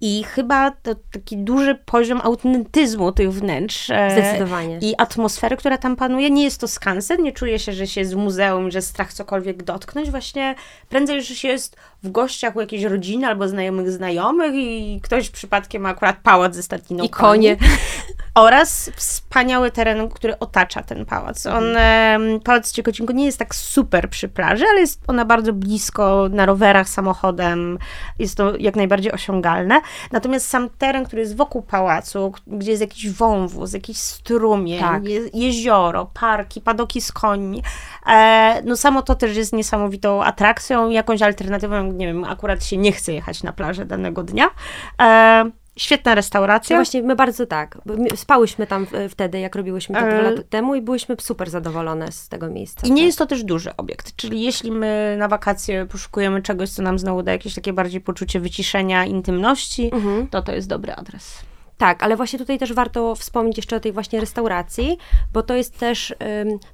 i 0.00 0.24
chyba 0.24 0.70
to 0.70 0.94
taki 1.12 1.36
duży 1.36 1.74
poziom 1.74 2.20
autentyzmu 2.24 3.12
tych 3.12 3.32
wnętrz. 3.32 3.90
E, 3.90 4.10
Zdecydowanie. 4.10 4.78
I 4.82 4.94
atmosfery, 4.98 5.56
która 5.56 5.78
tam 5.78 5.96
panuje. 5.96 6.30
Nie 6.30 6.44
jest 6.44 6.60
to 6.60 6.68
skansen, 6.68 7.22
nie 7.22 7.32
czuje 7.32 7.58
się, 7.58 7.72
że 7.72 7.86
się 7.86 8.04
w 8.04 8.16
muzeum, 8.16 8.70
że 8.70 8.82
strach 8.82 9.12
cokolwiek 9.12 9.62
dotknąć. 9.62 10.10
Właśnie 10.10 10.54
prędzej, 10.88 11.22
że 11.22 11.34
się 11.34 11.48
jest 11.48 11.76
w 12.02 12.10
gościach 12.10 12.56
u 12.56 12.60
jakiejś 12.60 12.82
rodziny 12.82 13.26
albo 13.26 13.48
znajomych 13.48 13.90
znajomych 13.90 14.54
i 14.54 15.00
ktoś 15.02 15.30
przypadkiem 15.30 15.82
ma 15.82 15.88
akurat 15.88 16.16
pałac 16.22 16.54
ze 16.54 16.62
statkiną 16.62 17.04
I 17.04 17.10
konie. 17.10 17.56
Oraz 18.34 18.90
wspaniały 18.96 19.70
teren, 19.70 20.08
który 20.08 20.38
otacza 20.38 20.82
ten 20.82 21.06
pałac. 21.06 21.46
On, 21.46 21.64
mhm. 21.64 22.40
pałac 22.40 22.72
Ciekocinku 22.72 23.12
nie 23.12 23.24
jest 23.24 23.38
tak 23.38 23.54
super 23.54 24.10
przy 24.10 24.28
plaży, 24.28 24.64
ale 24.70 24.80
jest 24.80 25.02
ona 25.06 25.24
bardzo 25.24 25.52
blisko, 25.52 26.28
na 26.30 26.46
rowerach, 26.46 26.88
samochodem. 26.88 27.78
Jest 28.18 28.36
to 28.36 28.56
jak 28.56 28.76
najbardziej 28.76 29.12
osiągalne. 29.12 29.80
Natomiast 30.12 30.48
sam 30.48 30.70
teren, 30.78 31.04
który 31.04 31.22
jest 31.22 31.36
wokół 31.36 31.62
pałacu, 31.62 32.32
gdzie 32.46 32.70
jest 32.70 32.80
jakiś 32.80 33.10
wąwóz, 33.10 33.72
jakiś 33.72 33.96
strumień, 33.96 34.80
tak. 34.80 35.04
je, 35.08 35.20
jezioro, 35.34 36.10
parki, 36.14 36.60
padoki 36.60 37.00
z 37.00 37.12
koni, 37.12 37.62
e, 38.06 38.62
no 38.64 38.76
samo 38.76 39.02
to 39.02 39.14
też 39.14 39.36
jest 39.36 39.52
niesamowitą 39.52 40.24
atrakcją, 40.24 40.90
jakąś 40.90 41.22
alternatywą, 41.22 41.82
nie 41.92 42.06
wiem, 42.06 42.24
akurat 42.24 42.64
się 42.64 42.76
nie 42.76 42.92
chce 42.92 43.12
jechać 43.12 43.42
na 43.42 43.52
plażę 43.52 43.86
danego 43.86 44.22
dnia. 44.22 44.50
E, 45.02 45.50
Świetna 45.80 46.14
restauracja. 46.14 46.76
No 46.76 46.82
właśnie, 46.82 47.02
my 47.02 47.16
bardzo 47.16 47.46
tak. 47.46 47.78
Spałyśmy 48.16 48.66
tam 48.66 48.86
wtedy, 49.08 49.40
jak 49.40 49.54
robiłyśmy 49.54 49.94
to 49.94 50.00
dwa 50.00 50.10
e, 50.10 50.22
lata 50.22 50.42
temu 50.50 50.74
i 50.74 50.80
byłyśmy 50.80 51.16
super 51.20 51.50
zadowolone 51.50 52.12
z 52.12 52.28
tego 52.28 52.50
miejsca. 52.50 52.86
I 52.86 52.90
nie 52.90 52.96
tak. 52.96 53.06
jest 53.06 53.18
to 53.18 53.26
też 53.26 53.44
duży 53.44 53.76
obiekt, 53.76 54.16
czyli 54.16 54.42
jeśli 54.42 54.72
my 54.72 55.16
na 55.18 55.28
wakacje 55.28 55.86
poszukujemy 55.86 56.42
czegoś, 56.42 56.70
co 56.70 56.82
nam 56.82 56.98
znowu 56.98 57.22
da 57.22 57.32
jakieś 57.32 57.54
takie 57.54 57.72
bardziej 57.72 58.00
poczucie 58.00 58.40
wyciszenia, 58.40 59.04
intymności, 59.04 59.90
mhm. 59.92 60.28
to 60.28 60.42
to 60.42 60.52
jest 60.52 60.68
dobry 60.68 60.94
adres. 60.94 61.49
Tak, 61.80 62.02
ale 62.02 62.16
właśnie 62.16 62.38
tutaj 62.38 62.58
też 62.58 62.72
warto 62.72 63.14
wspomnieć 63.14 63.56
jeszcze 63.56 63.76
o 63.76 63.80
tej 63.80 63.92
właśnie 63.92 64.20
restauracji, 64.20 64.98
bo 65.32 65.42
to 65.42 65.54
jest 65.54 65.78
też, 65.78 66.14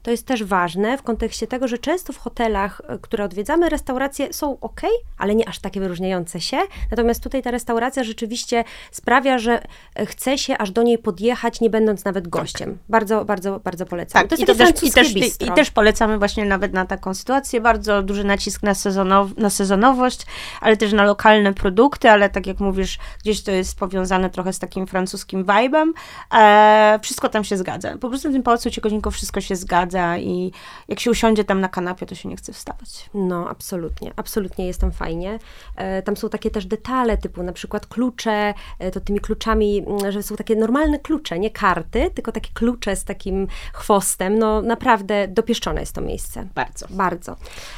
to 0.03 0.11
jest 0.11 0.27
też 0.27 0.45
ważne 0.45 0.99
w 0.99 1.03
kontekście 1.03 1.47
tego, 1.47 1.69
że 1.69 1.79
często 1.79 2.13
w 2.13 2.19
hotelach, 2.19 2.83
e, 2.89 2.99
które 2.99 3.25
odwiedzamy, 3.25 3.69
restauracje 3.69 4.33
są 4.33 4.61
ok, 4.61 4.81
ale 5.19 5.35
nie 5.35 5.49
aż 5.49 5.59
takie 5.59 5.81
wyróżniające 5.81 6.41
się. 6.41 6.57
Natomiast 6.91 7.23
tutaj 7.23 7.43
ta 7.43 7.51
restauracja 7.51 8.05
rzeczywiście 8.05 8.65
sprawia, 8.91 9.39
że 9.39 9.63
e, 9.95 10.07
chce 10.07 10.39
się 10.39 10.59
aż 10.59 10.71
do 10.71 10.83
niej 10.83 10.99
podjechać, 10.99 11.61
nie 11.61 11.71
będąc 11.71 12.05
nawet 12.05 12.25
tak. 12.25 12.31
gościem. 12.31 12.71
Tak. 12.71 12.79
Bardzo, 12.89 13.25
bardzo, 13.25 13.61
bardzo 13.61 13.87
polecam. 13.87 14.23
Tak, 14.23 14.31
to 14.31 14.35
jest 14.35 14.43
i, 14.43 14.47
to 14.47 14.55
też, 14.55 14.83
i, 14.83 14.91
też, 14.91 15.15
i 15.41 15.53
też 15.53 15.71
polecamy 15.71 16.19
właśnie 16.19 16.45
nawet 16.45 16.73
na 16.73 16.87
taką 16.87 17.15
sytuację. 17.15 17.61
Bardzo 17.61 18.03
duży 18.03 18.25
nacisk 18.25 18.63
na, 18.63 18.75
sezonow, 18.75 19.37
na 19.37 19.51
sezonowość, 19.51 20.27
ale 20.61 20.77
też 20.77 20.93
na 20.93 21.05
lokalne 21.05 21.55
produkty, 21.55 22.11
ale 22.11 22.31
tak 22.31 22.47
jak 22.47 22.61
mówisz, 22.61 22.99
gdzieś 23.21 23.43
to 23.43 23.51
jest 23.51 23.79
powiązane 23.79 24.31
trochę 24.31 24.53
z 24.53 24.59
takim 24.59 24.87
francuskim 24.97 25.45
vibe'em. 25.45 25.93
E, 26.35 26.99
wszystko 27.03 27.29
tam 27.29 27.45
się 27.45 27.57
zgadza. 27.57 27.99
Po 27.99 28.09
prostu 28.09 28.29
w 28.29 28.33
tym 28.33 28.43
Pałacu 28.43 28.71
Ciekozinko 28.71 29.11
wszystko 29.11 29.41
się 29.41 29.57
zgadza 29.57 30.19
i 30.19 30.53
jak 30.89 31.01
się 31.01 31.11
usiądzie 31.11 31.45
tam 31.45 31.61
na 31.61 31.69
kanapie, 31.69 32.07
to 32.07 32.15
się 32.15 32.29
nie 32.29 32.37
chce 32.37 32.53
wstawać. 32.53 33.11
No, 33.15 33.49
absolutnie. 33.49 34.13
Absolutnie 34.17 34.67
jest 34.67 34.81
tam 34.81 34.93
fajnie. 34.93 35.39
E, 35.77 36.03
tam 36.03 36.17
są 36.17 36.29
takie 36.29 36.51
też 36.51 36.67
detale, 36.67 37.19
typu 37.19 37.43
na 37.43 37.53
przykład 37.53 37.87
klucze, 37.87 38.55
e, 38.79 38.91
to 38.91 39.01
tymi 39.01 39.21
kluczami, 39.21 39.85
mm, 39.87 40.13
że 40.13 40.23
są 40.23 40.37
takie 40.37 40.57
normalne 40.57 40.99
klucze, 40.99 41.39
nie 41.39 41.51
karty, 41.51 42.11
tylko 42.15 42.33
takie 42.33 42.51
klucze 42.55 42.97
z 42.97 43.05
takim 43.05 43.47
chwostem. 43.73 44.39
No, 44.39 44.63
naprawdę 44.63 45.29
dopieszczone 45.29 45.81
jest 45.81 45.93
to 45.93 46.01
miejsce. 46.01 46.47
Bardzo. 46.55 46.87
Bardzo. 46.91 47.37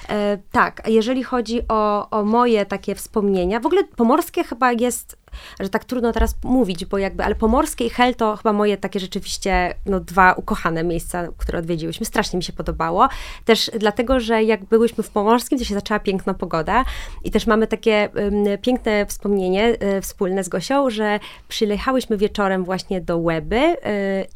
E, 0.09 0.39
tak, 0.53 0.83
jeżeli 0.87 1.23
chodzi 1.25 1.61
o, 1.69 2.11
o 2.11 2.25
moje 2.25 2.67
takie 2.67 2.95
wspomnienia, 2.95 3.61
w 3.61 3.67
ogóle 3.67 3.85
pomorskie 3.85 4.45
chyba 4.45 4.73
jest 4.73 5.18
że 5.61 5.69
tak 5.69 5.85
trudno 5.85 6.13
teraz 6.13 6.35
mówić, 6.45 6.85
bo 6.85 6.99
jakby, 6.99 7.25
ale 7.25 7.35
Pomorskie 7.35 7.87
i 7.87 7.91
Hel 7.91 8.15
to 8.15 8.37
chyba 8.37 8.53
moje 8.53 8.77
takie 8.77 9.01
rzeczywiście 9.01 9.75
no, 9.87 10.01
dwa 10.01 10.33
ukochane 10.33 10.85
miejsca, 10.85 11.29
które 11.39 11.59
odwiedziłyśmy. 11.59 12.07
Strasznie 12.07 12.37
mi 12.37 12.43
się 12.43 12.53
podobało. 12.53 13.09
Też 13.45 13.71
dlatego, 13.79 14.21
że 14.21 14.43
jak 14.43 14.65
byłyśmy 14.65 15.05
w 15.05 15.11
Pomorskim, 15.11 15.59
to 15.59 15.65
się 15.65 15.75
zaczęła 15.75 16.01
piękna 16.01 16.35
pogoda 16.35 16.85
i 17.25 17.31
też 17.31 17.47
mamy 17.47 17.67
takie 17.67 18.09
um, 18.15 18.59
piękne 18.63 19.07
wspomnienie 19.07 19.77
um, 19.81 20.03
wspólne 20.03 20.45
z 20.45 20.49
Gosią, 20.49 20.91
że 20.91 21.21
przyjechałyśmy 21.49 22.17
wieczorem 22.17 22.65
właśnie 22.65 23.01
do 23.01 23.19
Łeby 23.19 23.57
um, 23.57 23.77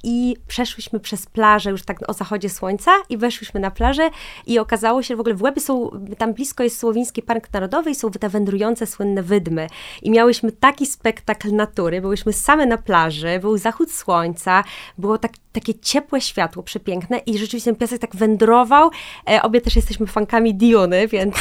i 0.03 0.37
przeszłyśmy 0.49 1.01
przez 1.01 1.27
plażę 1.27 1.71
już 1.71 1.83
tak 1.83 2.11
o 2.11 2.13
zachodzie 2.13 2.51
słońca 2.51 2.91
i 3.09 3.17
weszłyśmy 3.17 3.61
na 3.61 3.71
plażę 3.71 4.11
i 4.47 4.59
okazało 4.59 5.03
się, 5.03 5.09
że 5.09 5.17
w 5.17 5.21
ogóle 5.21 5.35
w 5.35 5.43
Łeby 5.43 5.61
są, 5.61 5.91
tam 6.19 6.35
blisko 6.35 6.63
jest 6.63 6.79
Słowiński 6.79 7.23
Park 7.23 7.53
Narodowy 7.53 7.91
i 7.91 7.95
są 7.95 8.11
te 8.11 8.29
wędrujące 8.29 8.87
słynne 8.87 9.23
wydmy 9.23 9.67
i 10.03 10.11
miałyśmy 10.11 10.53
taki 10.53 10.82
spektakl 10.87 11.53
natury. 11.53 12.01
Byłyśmy 12.01 12.33
same 12.33 12.67
na 12.67 12.79
plaży, 12.79 13.39
był 13.41 13.59
zachód 13.59 13.93
słońca, 13.93 14.65
było 14.99 15.19
tak, 15.19 15.33
takie 15.53 15.75
ciepłe 15.75 16.21
światło, 16.21 16.63
przepiękne 16.63 17.19
i 17.19 17.39
rzeczywiście 17.39 17.71
ten 17.71 17.79
piasek 17.79 18.01
tak 18.01 18.17
wędrował. 18.17 18.91
E, 19.31 19.43
obie 19.43 19.61
też 19.61 19.77
jesteśmy 19.77 20.07
fankami 20.07 20.55
Diony, 20.55 21.09
więc 21.09 21.35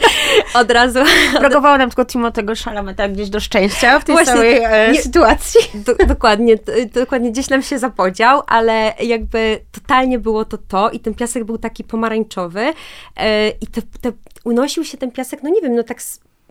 od 0.60 0.70
razu... 0.70 0.98
Brakowało 1.40 1.78
nam 1.78 1.90
tylko 1.90 2.04
Timotego 2.04 2.54
Szalameta 2.54 3.08
gdzieś 3.08 3.30
do 3.30 3.40
szczęścia 3.40 4.00
w 4.00 4.04
tej 4.04 4.14
Właśnie, 4.14 4.32
całej 4.32 4.58
e, 4.64 4.92
nie, 4.92 5.02
sytuacji. 5.02 5.60
Do, 5.74 5.94
dokładnie, 6.06 6.54
dokładnie 6.92 7.32
gdzieś 7.32 7.48
nam 7.48 7.62
się 7.62 7.78
zapodział, 7.78 8.42
ale 8.46 8.94
jakby 9.02 9.60
totalnie 9.72 10.18
było 10.18 10.44
to 10.44 10.58
to 10.58 10.90
i 10.90 11.00
ten 11.00 11.14
piasek 11.14 11.44
był 11.44 11.58
taki 11.58 11.84
pomarańczowy 11.84 12.72
e, 13.16 13.48
i 13.48 13.66
te, 13.66 13.82
te, 13.82 14.12
unosił 14.44 14.84
się 14.84 14.98
ten 14.98 15.10
piasek, 15.10 15.42
no 15.42 15.50
nie 15.50 15.60
wiem, 15.60 15.74
no 15.74 15.82
tak 15.82 16.02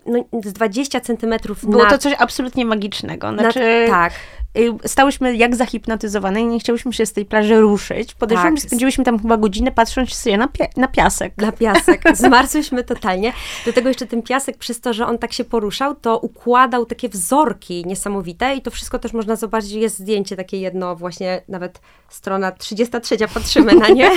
no, 0.06 0.26
z 0.44 0.54
20 0.54 1.00
centymetrów 1.00 1.66
Było 1.66 1.86
to 1.86 1.98
coś 1.98 2.14
absolutnie 2.20 2.66
magicznego. 2.66 3.34
Znaczy, 3.34 3.86
tak. 3.90 4.14
Y, 4.58 4.88
stałyśmy 4.88 5.36
jak 5.36 5.56
zahipnotyzowane 5.56 6.42
i 6.42 6.46
nie 6.46 6.60
chciałyśmy 6.60 6.94
się 6.94 7.06
z 7.06 7.14
tej 7.14 7.26
plaży 7.26 7.60
ruszyć. 7.60 8.14
Podeszłyśmy, 8.14 8.58
tak. 8.58 8.68
spędziłyśmy 8.68 9.04
tam 9.04 9.20
chyba 9.20 9.38
godzinę 9.38 9.72
patrząc 9.72 10.14
sobie 10.14 10.38
na, 10.38 10.48
pia 10.48 10.66
na 10.78 10.88
piasek. 10.88 11.38
Na 11.38 11.52
piasek. 11.52 12.02
Zmarzłyśmy 12.14 12.84
totalnie. 12.84 13.34
Do 13.66 13.74
tego 13.74 13.88
jeszcze 13.88 14.08
ten 14.08 14.22
piasek, 14.22 14.58
przez 14.58 14.82
to, 14.82 14.94
że 14.94 15.08
on 15.08 15.18
tak 15.18 15.34
się 15.34 15.44
poruszał, 15.44 15.96
to 15.96 16.18
układał 16.18 16.86
takie 16.86 17.10
wzorki 17.10 17.86
niesamowite 17.86 18.56
i 18.56 18.62
to 18.62 18.72
wszystko 18.72 19.00
też 19.00 19.14
można 19.14 19.36
zobaczyć. 19.36 19.72
Jest 19.72 20.00
zdjęcie 20.00 20.36
takie 20.36 20.58
jedno, 20.58 20.96
właśnie 20.96 21.42
nawet 21.48 21.82
strona 22.10 22.52
33, 22.52 23.18
patrzymy 23.34 23.76
na 23.76 23.88
nie. 23.88 24.12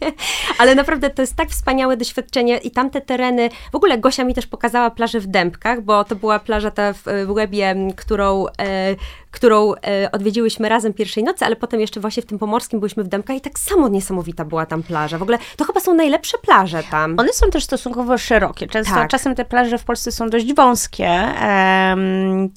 Ale 0.58 0.74
naprawdę 0.74 1.10
to 1.10 1.22
jest 1.22 1.36
tak 1.36 1.48
wspaniałe 1.48 1.96
doświadczenie 1.96 2.58
i 2.58 2.70
tamte 2.70 3.00
tereny, 3.00 3.50
w 3.72 3.76
ogóle 3.76 3.98
Gosia 3.98 4.24
mi 4.24 4.34
też 4.34 4.46
pokazała 4.46 4.90
plażę 4.90 5.20
w 5.20 5.26
Dębkach, 5.26 5.82
bo 5.82 6.04
to 6.04 6.16
była 6.16 6.38
plaża 6.38 6.70
ta 6.70 6.92
w 6.92 7.04
Łebie, 7.28 7.76
którą, 7.96 8.46
e, 8.46 8.96
którą 9.36 9.74
e, 9.74 10.10
odwiedziłyśmy 10.12 10.68
razem 10.68 10.94
pierwszej 10.94 11.24
nocy, 11.24 11.44
ale 11.44 11.56
potem 11.56 11.80
jeszcze 11.80 12.00
właśnie 12.00 12.22
w 12.22 12.26
tym 12.26 12.38
pomorskim 12.38 12.80
byliśmy 12.80 13.04
w 13.04 13.08
Dębkach 13.08 13.36
i 13.36 13.40
tak 13.40 13.58
samo 13.58 13.88
niesamowita 13.88 14.44
była 14.44 14.66
tam 14.66 14.82
plaża. 14.82 15.18
W 15.18 15.22
ogóle 15.22 15.38
to 15.56 15.64
chyba 15.64 15.80
są 15.80 15.94
najlepsze 15.94 16.38
plaże 16.38 16.82
tam. 16.90 17.14
One 17.18 17.32
są 17.32 17.50
też 17.50 17.64
stosunkowo 17.64 18.18
szerokie. 18.18 18.66
Często, 18.66 18.94
tak. 18.94 19.10
Czasem 19.10 19.34
te 19.34 19.44
plaże 19.44 19.78
w 19.78 19.84
Polsce 19.84 20.12
są 20.12 20.30
dość 20.30 20.54
wąskie. 20.54 21.08
Um, 21.08 22.50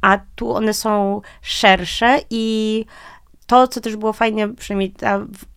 a 0.00 0.18
tu 0.34 0.54
one 0.54 0.74
są 0.74 1.20
szersze 1.42 2.20
i 2.30 2.84
to, 3.46 3.68
co 3.68 3.80
też 3.80 3.96
było 3.96 4.12
fajnie, 4.12 4.48
przynajmniej 4.48 4.94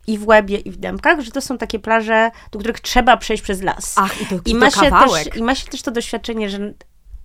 i 0.06 0.18
w 0.18 0.28
Łebie, 0.28 0.56
i 0.58 0.70
w 0.70 0.76
Dębkach, 0.76 1.20
że 1.20 1.30
to 1.30 1.40
są 1.40 1.58
takie 1.58 1.78
plaże, 1.78 2.30
do 2.52 2.58
których 2.58 2.80
trzeba 2.80 3.16
przejść 3.16 3.42
przez 3.42 3.62
las. 3.62 3.94
Ach, 3.96 4.22
i 4.22 4.26
to, 4.26 4.34
I 4.44 4.52
to 4.52 4.58
ma, 4.58 4.70
się 4.70 4.90
też, 4.90 5.36
I 5.36 5.42
ma 5.42 5.54
się 5.54 5.66
też 5.66 5.82
to 5.82 5.90
doświadczenie, 5.90 6.50
że 6.50 6.74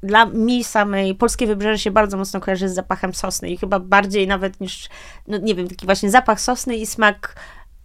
dla 0.04 0.26
mi 0.26 0.63
samej 0.63 1.16
polskie 1.16 1.48
wybrzeże 1.48 1.80
się 1.80 1.92
bardzo 1.92 2.18
mocno 2.18 2.39
kojarzy 2.39 2.70
z 2.70 2.74
zapachem 2.74 3.13
sosny 3.13 3.50
i 3.50 3.58
chyba 3.58 3.80
bardziej 3.80 4.28
nawet 4.28 4.62
niż, 4.62 4.89
no 5.28 5.38
nie 5.38 5.56
wiem, 5.56 5.68
taki 5.68 5.86
właśnie 5.86 6.10
zapach 6.10 6.42
sosny 6.42 6.78
i 6.78 6.86
smak 6.86 7.36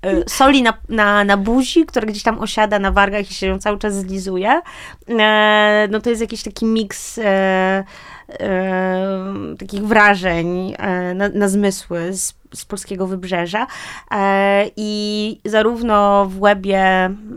e, 0.03 0.29
soli 0.29 0.63
na, 0.63 0.75
na, 0.89 1.25
na 1.25 1.37
buzi, 1.37 1.87
która 1.87 2.07
gdzieś 2.07 2.23
tam 2.23 2.39
osiada 2.41 2.79
na 2.79 2.93
wargach 2.93 3.31
i 3.31 3.35
się 3.35 3.47
ją 3.47 3.59
cały 3.59 3.79
czas 3.79 3.95
zlizuje. 3.95 4.61
E, 5.09 5.89
no 5.91 6.01
to 6.01 6.11
jest 6.11 6.23
jakiś 6.23 6.43
taki 6.43 6.65
miks 6.65 7.19
e, 7.19 7.85
e, 8.29 9.57
takich 9.59 9.83
wrażeń 9.83 10.75
e, 10.79 11.15
na, 11.15 11.29
na 11.29 11.49
zmysły 11.49 12.15
z, 12.15 12.35
z 12.55 12.65
polskiego 12.65 13.07
wybrzeża. 13.07 13.67
E, 14.11 14.71
I 14.77 15.41
zarówno 15.45 16.27
w 16.27 16.41
Łebie 16.41 16.81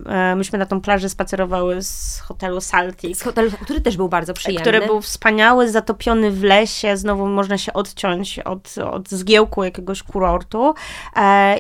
e, 0.06 0.36
myśmy 0.36 0.60
na 0.60 0.66
tą 0.66 0.82
plażę 0.82 1.10
spacerowały 1.10 1.82
z 1.82 2.20
hotelu 2.20 2.62
Saltik. 2.62 3.18
Z 3.18 3.22
hotelu, 3.22 3.52
który 3.62 3.82
też 3.82 3.98
był 3.98 4.10
bardzo 4.10 4.34
przyjemny. 4.34 4.62
Który 4.62 4.86
był 4.86 5.02
wspaniały, 5.02 5.70
zatopiony 5.70 6.32
w 6.32 6.44
lesie, 6.44 6.98
znowu 6.98 7.28
można 7.28 7.58
się 7.58 7.74
odciąć 7.74 8.40
od, 8.40 8.78
od 8.78 9.10
zgiełku 9.10 9.64
jakiegoś 9.64 10.04
kurortu 10.04 10.74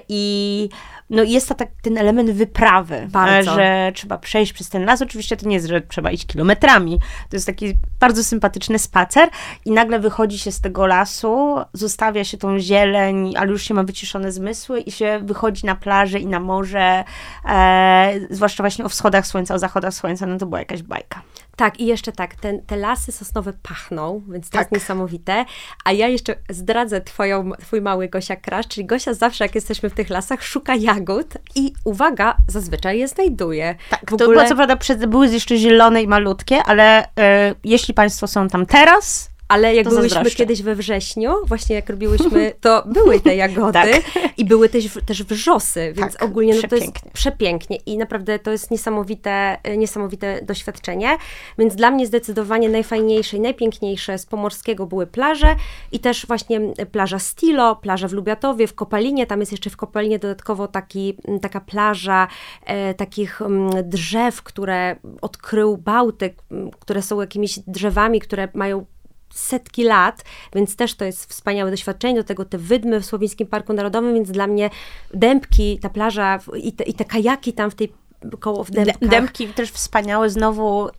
i 0.09 0.69
no 1.11 1.23
jest 1.23 1.49
to 1.49 1.55
tak, 1.55 1.69
ten 1.81 1.97
element 1.97 2.31
wyprawy, 2.31 3.07
Bardzo. 3.11 3.51
e, 3.51 3.55
że 3.55 3.91
trzeba 3.95 4.17
przejść 4.17 4.53
przez 4.53 4.69
ten 4.69 4.85
las. 4.85 5.01
Oczywiście 5.01 5.37
to 5.37 5.47
nie 5.47 5.55
jest, 5.55 5.67
że 5.67 5.81
trzeba 5.81 6.11
iść 6.11 6.25
kilometrami. 6.25 6.99
To 7.29 7.35
jest 7.35 7.45
taki 7.45 7.73
bardzo 7.99 8.23
sympatyczny 8.23 8.79
spacer 8.79 9.29
i 9.65 9.71
nagle 9.71 9.99
wychodzi 9.99 10.39
się 10.39 10.51
z 10.51 10.61
tego 10.61 10.87
lasu, 10.87 11.57
zostawia 11.73 12.23
się 12.23 12.37
tą 12.37 12.59
zieleń, 12.59 13.33
ale 13.37 13.51
już 13.51 13.63
się 13.63 13.73
ma 13.73 13.83
wyciszone 13.83 14.31
zmysły 14.31 14.79
i 14.79 14.91
się 14.91 15.19
wychodzi 15.23 15.65
na 15.65 15.75
plażę 15.75 16.19
i 16.19 16.27
na 16.27 16.39
morze, 16.39 17.03
e, 17.45 18.13
zwłaszcza 18.29 18.63
właśnie 18.63 18.85
o 18.85 18.89
wschodach 18.89 19.27
słońca, 19.27 19.55
o 19.55 19.59
zachodach 19.59 19.93
słońca, 19.93 20.25
no 20.25 20.37
to 20.37 20.45
była 20.45 20.59
jakaś 20.59 20.83
bajka. 20.83 21.21
Tak, 21.61 21.79
i 21.79 21.85
jeszcze 21.85 22.11
tak, 22.11 22.35
ten, 22.35 22.61
te 22.61 22.75
lasy 22.75 23.11
sosnowe 23.11 23.53
pachną, 23.53 24.21
więc 24.29 24.49
to 24.49 24.57
Tak. 24.57 24.61
jest 24.61 24.71
niesamowite. 24.71 25.45
A 25.85 25.91
ja 25.91 26.07
jeszcze 26.07 26.35
zdradzę 26.49 27.01
twoją, 27.01 27.51
twój 27.61 27.81
mały 27.81 28.07
Gosia 28.09 28.35
Crash, 28.35 28.67
czyli 28.67 28.85
Gosia 28.87 29.13
zawsze, 29.13 29.43
jak 29.43 29.55
jesteśmy 29.55 29.89
w 29.89 29.93
tych 29.93 30.09
lasach, 30.09 30.43
szuka 30.43 30.75
jagód 30.75 31.33
i 31.55 31.73
uwaga, 31.83 32.37
zazwyczaj 32.47 32.99
je 32.99 33.07
znajduje. 33.07 33.75
Tak, 33.89 33.99
w 34.01 34.05
to 34.05 34.15
ogóle 34.15 34.37
było 34.37 34.49
co 34.49 34.55
prawda 34.55 34.75
przed, 34.75 35.05
były 35.05 35.27
jeszcze 35.27 35.57
zielone 35.57 36.01
i 36.01 36.07
malutkie, 36.07 36.63
ale 36.63 37.05
e, 37.19 37.55
jeśli 37.63 37.93
Państwo 37.93 38.27
są 38.27 38.47
tam 38.47 38.65
teraz, 38.65 39.30
Ale 39.51 39.75
jak 39.75 39.83
To 39.83 39.89
byłyśmy 39.89 40.09
zazdroszczę. 40.09 40.37
kiedyś 40.37 40.61
we 40.61 40.75
wrześniu, 40.75 41.33
właśnie 41.47 41.75
jak 41.75 41.89
robiłyśmy, 41.89 42.53
to 42.61 42.83
były 42.85 43.19
te 43.19 43.35
jagody 43.35 43.73
Tak. 43.73 43.89
i 44.37 44.45
były 44.45 44.69
też, 44.69 44.85
też 45.05 45.23
wrzosy, 45.23 45.93
więc 45.95 46.13
Tak, 46.13 46.23
ogólnie 46.23 46.53
no 46.55 46.61
to 46.69 46.75
jest 46.75 46.91
przepięknie. 47.13 47.77
i 47.85 47.97
naprawdę 47.97 48.39
to 48.39 48.51
jest 48.51 48.71
niesamowite, 48.71 49.57
e, 49.63 49.77
niesamowite 49.77 50.41
doświadczenie, 50.41 51.17
więc 51.57 51.75
dla 51.75 51.91
mnie 51.91 52.07
zdecydowanie 52.07 52.69
najfajniejsze 52.69 53.37
i 53.37 53.39
najpiękniejsze 53.39 54.17
z 54.17 54.25
Pomorskiego 54.25 54.85
były 54.85 55.07
plaże 55.07 55.55
i 55.91 55.99
też 55.99 56.25
właśnie 56.25 56.61
plaża 56.91 57.19
Stilo, 57.19 57.75
plaża 57.75 58.07
w 58.07 58.13
Lubiatowie, 58.13 58.67
w 58.67 58.73
Kopalinie, 58.75 59.27
tam 59.27 59.39
jest 59.39 59.51
jeszcze 59.51 59.69
w 59.69 59.77
Kopalinie 59.77 60.19
dodatkowo 60.19 60.67
taki, 60.67 61.17
taka 61.41 61.61
plaża 61.61 62.27
e, 62.65 62.93
takich 62.93 63.39
drzew, 63.83 64.43
które 64.43 64.95
odkrył 65.21 65.77
Bałtyk, 65.77 66.35
które 66.79 67.01
są 67.01 67.21
jakimiś 67.21 67.59
drzewami, 67.59 68.19
które 68.19 68.47
mają 68.53 68.85
setki 69.33 69.83
lat, 69.83 70.23
więc 70.55 70.75
też 70.75 70.95
to 70.95 71.05
jest 71.05 71.25
wspaniałe 71.25 71.71
doświadczenie. 71.71 72.15
Do 72.15 72.23
tego 72.23 72.45
te 72.45 72.57
wydmy 72.57 73.01
w 73.01 73.05
Słowińskim 73.05 73.47
Parku 73.47 73.73
Narodowym, 73.73 74.13
więc 74.13 74.31
dla 74.31 74.47
mnie 74.47 74.69
dębki, 75.13 75.79
ta 75.79 75.89
plaża 75.89 76.39
i 76.63 76.73
te, 76.73 76.83
i 76.83 76.93
te 76.93 77.05
kajaki 77.05 77.53
tam 77.53 77.71
w 77.71 77.75
tej 77.75 77.93
koło 78.39 78.63
w 78.63 78.71
dębkach. 78.71 79.09
Dębki 79.09 79.47
też 79.47 79.71
wspaniałe, 79.71 80.29
znowu 80.29 80.89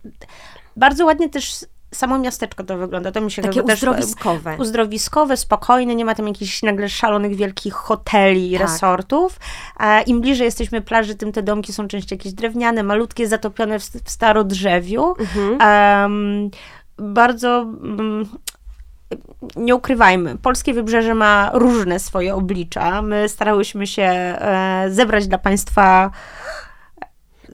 bardzo 0.77 1.07
ładnie 1.07 1.29
też 1.29 1.65
samo 1.95 2.19
miasteczko 2.19 2.65
to 2.65 2.79
wygląda. 2.79 3.13
To 3.13 3.21
mi 3.21 3.31
się 3.31 3.43
Takie 3.43 3.55
chyba 3.55 3.69
też 3.69 3.79
uzdrowiskowe. 3.83 4.57
uzdrowiskowe, 4.59 5.37
spokojne, 5.37 5.95
nie 5.95 6.05
ma 6.05 6.15
tam 6.15 6.29
jakichś 6.29 6.63
nagle 6.63 6.89
szalonych 6.89 7.37
wielkich 7.37 7.75
hoteli, 7.75 8.53
Tak. 8.53 8.61
resortów. 8.61 9.39
E, 9.81 10.03
Im 10.03 10.21
bliżej 10.21 10.45
jesteśmy 10.45 10.81
plaży, 10.81 11.15
tym 11.15 11.33
te 11.33 11.43
domki 11.43 11.73
są 11.73 11.89
częściej 11.89 12.19
jakieś 12.19 12.33
drewniane, 12.33 12.83
malutkie, 12.83 13.29
zatopione 13.29 13.79
w, 13.79 13.83
w 13.83 14.11
starodrzewiu. 14.11 15.15
Mhm. 15.19 15.59
Em, 15.61 16.51
bardzo 16.99 17.61
mm, 17.83 18.29
nie 19.57 19.75
ukrywajmy, 19.75 20.39
polskie 20.39 20.75
wybrzeże 20.75 21.15
ma 21.15 21.51
różne 21.55 21.99
swoje 21.99 22.35
oblicza. 22.35 23.03
My 23.03 23.29
starałyśmy 23.29 23.87
się 23.87 24.03
e, 24.03 24.87
zebrać 24.91 25.29
dla 25.29 25.39
Państwa 25.39 26.11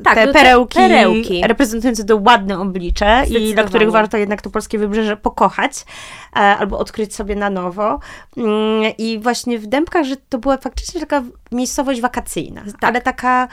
Tak, 0.05 0.15
te 0.15 0.27
no 0.27 0.33
te 0.33 0.39
perełki, 0.39 0.79
perełki. 0.79 1.43
reprezentujące 1.47 2.05
to 2.05 2.17
ładne 2.17 2.61
oblicze 2.61 3.25
i 3.29 3.55
dla 3.55 3.65
których 3.65 3.91
warto 3.91 4.17
jednak 4.17 4.43
to 4.43 4.51
polskie 4.51 4.79
wybrzeże 4.79 5.17
pokochać 5.17 5.85
e, 6.33 6.39
albo 6.39 6.79
odkryć 6.79 7.15
sobie 7.15 7.37
na 7.37 7.51
nowo. 7.51 8.01
Mm, 8.37 8.93
I 8.99 9.19
właśnie 9.19 9.59
w 9.59 9.67
Dębkach, 9.67 10.05
że 10.05 10.17
to 10.29 10.39
była 10.39 10.57
faktycznie 10.57 11.01
taka 11.01 11.23
miejscowość 11.53 12.01
wakacyjna, 12.01 12.63
ale 12.81 13.01
taka 13.01 13.49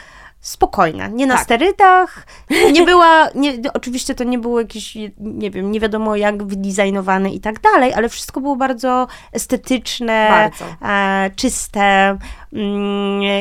spokojna, 0.46 1.08
nie 1.08 1.28
na 1.28 1.34
Tak. 1.36 1.44
sterydach, 1.44 2.26
nie 2.74 2.86
była, 2.86 3.30
nie, 3.36 3.54
oczywiście 3.74 4.16
to 4.16 4.24
nie 4.24 4.40
było 4.40 4.60
jakieś, 4.60 4.98
nie 5.20 5.52
wiem, 5.52 5.72
nie 5.72 5.80
wiadomo 5.80 6.16
jak 6.16 6.44
wydizajnowane 6.44 7.30
i 7.30 7.40
tak 7.40 7.60
dalej, 7.62 7.94
ale 7.94 8.10
wszystko 8.10 8.42
było 8.42 8.56
bardzo 8.56 9.08
estetyczne, 9.32 10.28
Bardzo. 10.30 10.66
e, 10.88 11.30
czyste 11.36 12.18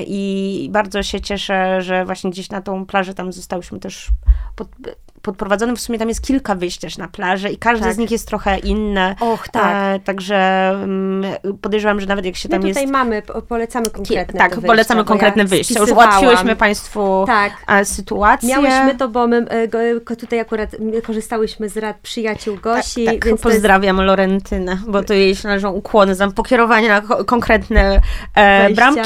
i 0.07 0.69
bardzo 0.73 1.03
się 1.03 1.21
cieszę, 1.21 1.83
że 1.83 2.05
właśnie 2.05 2.31
gdzieś 2.31 2.51
na 2.51 2.61
tą 2.61 2.87
plażę 2.87 3.15
tam 3.15 3.33
zostałyśmy 3.33 3.81
też 3.81 4.09
pod, 4.57 4.69
podprowadzone. 5.23 5.77
W 5.77 5.81
sumie 5.81 5.99
tam 5.99 6.09
jest 6.09 6.23
kilka 6.27 6.55
wyjść 6.55 6.79
też 6.79 6.99
na 6.99 7.09
plażę 7.09 7.51
i 7.51 7.57
każde 7.59 7.85
Tak. 7.87 7.95
z 7.95 7.99
nich 7.99 8.11
jest 8.11 8.29
trochę 8.29 8.59
inne. 8.59 9.15
Och, 9.21 9.49
tak. 9.49 9.97
E, 9.97 10.01
także 10.01 10.71
mm, 10.71 11.25
podejrzewam, 11.63 12.01
że 12.01 12.07
nawet 12.07 12.25
jak 12.25 12.37
się 12.37 12.49
My 12.49 12.51
tam 12.51 12.63
tutaj 12.63 12.83
jest... 12.83 12.93
mamy, 12.93 13.23
po- 13.23 13.43
polecamy 13.43 13.91
konkretne 13.91 14.39
tak, 14.39 14.51
te 14.51 14.55
wyjścia, 14.55 14.67
polecamy 14.67 15.05
konkretne 15.05 15.43
ja 15.43 15.49
wyjścia. 15.49 15.81
Już 15.81 15.91
ułatwiłyśmy 15.91 16.57
Państwu 16.57 17.25
Tak. 17.27 17.53
e, 17.69 17.85
sytuację. 17.85 18.49
Miałyśmy 18.49 18.95
to, 18.99 19.09
bo 19.09 19.27
my 19.27 19.37
e, 19.37 20.17
tutaj 20.17 20.41
akurat 20.41 20.71
my 20.81 21.03
korzystałyśmy 21.03 21.69
z 21.69 21.77
rad 21.77 21.97
przyjaciół 22.03 22.57
Gosi, 22.63 23.05
tak, 23.05 23.13
więc 23.15 23.23
to 23.25 23.29
jest 23.29 23.43
pozdrawiam 23.43 24.01
Lorentynę, 24.01 24.79
bo 24.89 25.03
to 25.03 25.15
jej 25.15 25.37
się 25.37 25.49
należą 25.49 25.73
ukłony 25.73 26.15
za 26.15 26.31
pokierowanie 26.31 26.89
na 26.89 27.01
ko- 27.01 27.25
konkretne 27.25 28.01
e, 28.35 28.71
bramki, 28.71 29.04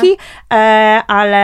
e, 0.53 0.57
ale 1.07 1.39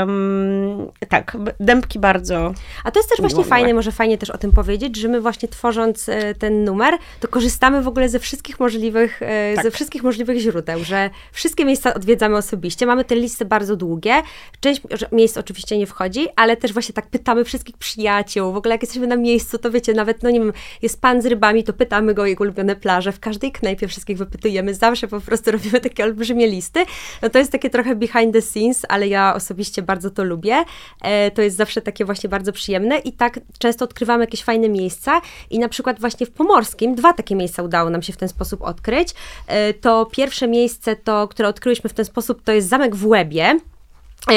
em, 0.00 0.86
tak, 1.08 1.36
dębki 1.60 1.98
bardzo. 1.98 2.52
A 2.84 2.90
to 2.90 3.00
jest 3.00 3.08
też 3.10 3.20
właśnie 3.20 3.44
fajne, 3.44 3.74
może 3.74 3.92
fajnie 3.92 4.18
też 4.18 4.30
o 4.30 4.38
tym 4.38 4.52
powiedzieć, 4.52 4.96
że 4.96 5.08
my 5.08 5.20
właśnie 5.20 5.48
tworząc 5.48 6.08
e, 6.08 6.34
ten 6.34 6.64
numer, 6.64 6.94
to 7.20 7.28
korzystamy 7.28 7.82
w 7.82 7.88
ogóle 7.88 8.08
ze 8.08 8.18
wszystkich 8.18 8.60
możliwych, 8.60 9.22
e, 9.22 9.54
Tak. 9.54 9.64
ze 9.64 9.70
wszystkich 9.70 10.02
możliwych 10.02 10.38
źródeł, 10.38 10.84
że 10.84 11.10
wszystkie 11.32 11.64
miejsca 11.64 11.94
odwiedzamy 11.94 12.36
osobiście. 12.36 12.86
Mamy 12.86 13.04
te 13.04 13.14
listy 13.14 13.44
bardzo 13.44 13.76
długie. 13.76 14.22
Część 14.60 14.80
miejsc 15.12 15.36
oczywiście 15.36 15.78
nie 15.78 15.86
wchodzi, 15.86 16.26
ale 16.36 16.56
też 16.56 16.72
właśnie 16.72 16.92
tak 16.92 17.06
pytamy 17.06 17.44
wszystkich 17.44 17.76
przyjaciół. 17.78 18.52
W 18.52 18.56
ogóle 18.56 18.74
jak 18.74 18.82
jesteśmy 18.82 19.06
na 19.06 19.16
miejscu, 19.16 19.58
to 19.58 19.70
wiecie, 19.70 19.94
nawet, 19.94 20.22
no 20.22 20.30
nie 20.30 20.40
wiem, 20.40 20.52
jest 20.82 21.00
pan 21.00 21.22
z 21.22 21.26
rybami, 21.26 21.64
to 21.64 21.72
pytamy 21.72 22.14
go 22.14 22.22
o 22.22 22.26
jego 22.26 22.44
ulubione 22.44 22.76
plaże. 22.76 23.12
W 23.12 23.20
każdej 23.20 23.52
knajpie 23.52 23.88
wszystkich 23.88 24.18
wypytujemy. 24.18 24.74
Zawsze 24.74 25.08
po 25.08 25.20
prostu 25.20 25.50
robimy 25.50 25.80
takie 25.80 26.04
olbrzymie 26.04 26.46
listy. 26.46 26.84
No 27.22 27.28
to 27.28 27.38
jest 27.38 27.52
takie 27.58 27.70
trochę 27.70 27.94
behind 27.94 28.32
the 28.32 28.42
scenes, 28.42 28.82
ale 28.88 29.08
ja 29.08 29.34
osobiście 29.34 29.82
bardzo 29.82 30.10
to 30.10 30.24
lubię. 30.24 30.64
E, 31.02 31.30
to 31.30 31.42
jest 31.42 31.56
zawsze 31.56 31.82
takie 31.82 32.04
właśnie 32.04 32.28
bardzo 32.28 32.52
przyjemne 32.52 32.98
i 32.98 33.12
tak 33.12 33.40
często 33.58 33.84
odkrywamy 33.84 34.24
jakieś 34.24 34.44
fajne 34.44 34.68
miejsca 34.68 35.20
i 35.50 35.58
na 35.58 35.68
przykład 35.68 36.00
właśnie 36.00 36.26
w 36.26 36.30
Pomorskim 36.30 36.94
dwa 36.94 37.12
takie 37.12 37.34
miejsca 37.34 37.62
udało 37.62 37.90
nam 37.90 38.02
się 38.02 38.12
w 38.12 38.16
ten 38.16 38.28
sposób 38.28 38.62
odkryć. 38.62 39.14
E, 39.46 39.74
to 39.74 40.06
pierwsze 40.06 40.48
miejsce, 40.48 40.96
to, 40.96 41.28
które 41.28 41.48
odkryłyśmy 41.48 41.90
w 41.90 41.94
ten 41.94 42.04
sposób, 42.04 42.42
to 42.42 42.52
jest 42.52 42.68
Zamek 42.68 42.96
w 42.96 43.06
Łebie 43.06 43.60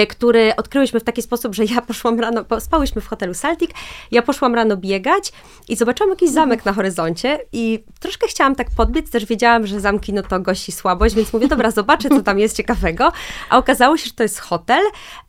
który 0.09 0.55
odkryłyśmy 0.55 0.99
w 0.99 1.03
taki 1.03 1.21
sposób, 1.21 1.55
że 1.55 1.65
ja 1.65 1.81
poszłam 1.91 2.19
rano, 2.19 2.45
spałyśmy 2.59 3.01
w 3.01 3.07
hotelu 3.07 3.33
Saltik, 3.33 3.71
ja 4.11 4.21
poszłam 4.21 4.55
rano 4.55 4.77
biegać 4.77 5.31
i 5.69 5.75
zobaczyłam 5.75 6.09
jakiś 6.09 6.29
zamek 6.29 6.65
na 6.65 6.73
horyzoncie 6.73 7.39
i 7.51 7.83
troszkę 7.99 8.27
chciałam 8.27 8.55
tak 8.55 8.67
podbiec, 8.77 9.11
też 9.11 9.25
wiedziałam, 9.25 9.67
że 9.67 9.79
zamki 9.79 10.13
no 10.13 10.23
to 10.23 10.39
gości 10.39 10.71
słabość, 10.71 11.15
więc 11.15 11.33
mówię, 11.33 11.47
dobra, 11.47 11.71
zobaczę, 11.71 12.09
co 12.09 12.21
tam 12.21 12.39
jest 12.39 12.57
ciekawego, 12.57 13.11
a 13.49 13.57
okazało 13.57 13.97
się, 13.97 14.05
że 14.05 14.13
to 14.13 14.23
jest 14.23 14.39
hotel, 14.39 14.81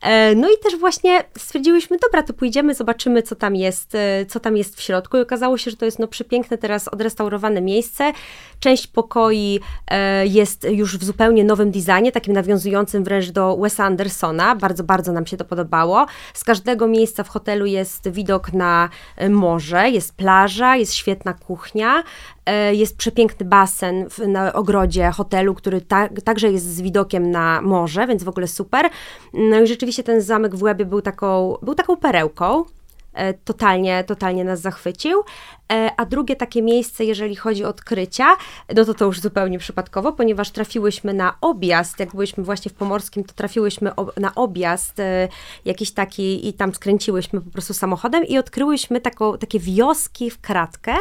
E, 0.03 0.35
no 0.35 0.49
i 0.49 0.57
też 0.63 0.75
właśnie 0.79 1.23
stwierdziłyśmy, 1.37 1.97
dobra, 1.97 2.23
to 2.23 2.33
pójdziemy, 2.33 2.75
zobaczymy, 2.75 3.23
co 3.23 3.35
tam 3.35 3.55
jest, 3.55 3.95
e, 3.95 4.25
co 4.25 4.39
tam 4.39 4.57
jest 4.57 4.75
w 4.75 4.81
środku. 4.81 5.17
I 5.17 5.21
okazało 5.21 5.57
się, 5.57 5.71
że 5.71 5.77
to 5.77 5.85
jest 5.85 5.99
no 5.99 6.07
przepiękne 6.07 6.57
teraz 6.57 6.87
odrestaurowane 6.87 7.61
miejsce, 7.61 8.11
część 8.59 8.87
pokoi 8.87 9.59
e, 9.87 10.27
jest 10.27 10.67
już 10.71 10.97
w 10.97 11.03
zupełnie 11.03 11.43
nowym 11.43 11.71
designie, 11.71 12.11
takim 12.11 12.33
nawiązującym 12.33 13.03
wręcz 13.03 13.29
do 13.29 13.57
Wesa 13.57 13.85
Andersona, 13.85 14.52
Bardzo, 14.55 14.83
bardzo 14.83 15.11
nam 15.11 15.25
się 15.25 15.37
to 15.37 15.45
podobało. 15.45 16.05
Z 16.33 16.43
każdego 16.43 16.87
miejsca 16.87 17.23
w 17.23 17.29
hotelu 17.29 17.65
jest 17.65 18.09
widok 18.09 18.53
na 18.53 18.89
e, 19.17 19.29
morze, 19.29 19.89
jest 19.89 20.15
plaża, 20.15 20.75
jest 20.75 20.93
świetna 20.93 21.33
kuchnia, 21.33 22.03
e, 22.45 22.75
jest 22.75 22.97
przepiękny 22.97 23.45
basen 23.45 24.09
w, 24.09 24.27
na 24.27 24.53
ogrodzie 24.53 25.11
hotelu, 25.11 25.55
który 25.55 25.81
ta, 25.81 26.09
także 26.23 26.51
jest 26.51 26.75
z 26.75 26.81
widokiem 26.81 27.31
na 27.31 27.61
morze, 27.61 28.07
więc 28.07 28.23
w 28.23 28.29
ogóle 28.29 28.47
super. 28.47 28.89
No 29.33 29.61
i 29.61 29.67
rzeczywiście 29.67 30.03
ten 30.03 30.21
zamek 30.21 30.55
w 30.55 30.63
Łebie 30.63 30.85
był 30.85 31.01
taką, 31.01 31.57
był 31.61 31.75
taką 31.75 31.97
perełką. 31.97 32.65
E, 33.13 33.33
totalnie, 33.33 34.03
totalnie 34.03 34.43
nas 34.43 34.61
zachwycił. 34.61 35.23
E, 35.71 35.91
a 35.97 36.05
drugie 36.05 36.35
takie 36.35 36.61
miejsce, 36.61 37.05
jeżeli 37.05 37.35
chodzi 37.35 37.65
o 37.65 37.69
odkrycia, 37.69 38.27
no 38.75 38.85
to 38.85 38.93
to 38.93 39.05
już 39.05 39.19
zupełnie 39.19 39.59
przypadkowo, 39.59 40.11
ponieważ 40.11 40.51
trafiłyśmy 40.51 41.13
na 41.13 41.37
objazd, 41.41 41.99
jak 41.99 42.15
byliśmy 42.15 42.43
właśnie 42.43 42.71
w 42.71 42.73
Pomorskim, 42.73 43.23
to 43.23 43.33
trafiłyśmy 43.33 43.91
na 44.17 44.35
objazd 44.35 44.99
e, 44.99 45.27
jakiś 45.65 45.91
taki 45.91 46.47
i 46.47 46.53
tam 46.53 46.73
skręciłyśmy 46.73 47.41
po 47.41 47.51
prostu 47.51 47.73
samochodem 47.73 48.25
i 48.25 48.37
odkryłyśmy 48.37 49.01
takie 49.39 49.59
wioski 49.59 50.29
w 50.29 50.41
kratkę, 50.41 50.95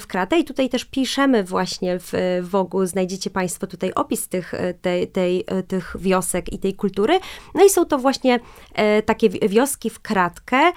w 0.00 0.06
kratę 0.06 0.38
i 0.38 0.44
tutaj 0.44 0.68
też 0.68 0.84
piszemy 0.84 1.44
właśnie 1.44 1.98
w 1.98 2.12
Wogu, 2.42 2.86
znajdziecie 2.86 3.30
Państwo 3.30 3.66
tutaj 3.66 3.92
opis 3.94 4.28
tych, 4.28 4.54
tej, 4.82 5.08
tej, 5.08 5.44
tych 5.68 5.96
wiosek 5.98 6.52
i 6.52 6.58
tej 6.58 6.74
kultury, 6.74 7.20
no 7.54 7.64
i 7.64 7.70
są 7.70 7.84
to 7.84 7.98
właśnie 7.98 8.40
takie 9.06 9.28
wioski 9.30 9.90
w 9.90 10.00
kratkę, 10.00 10.72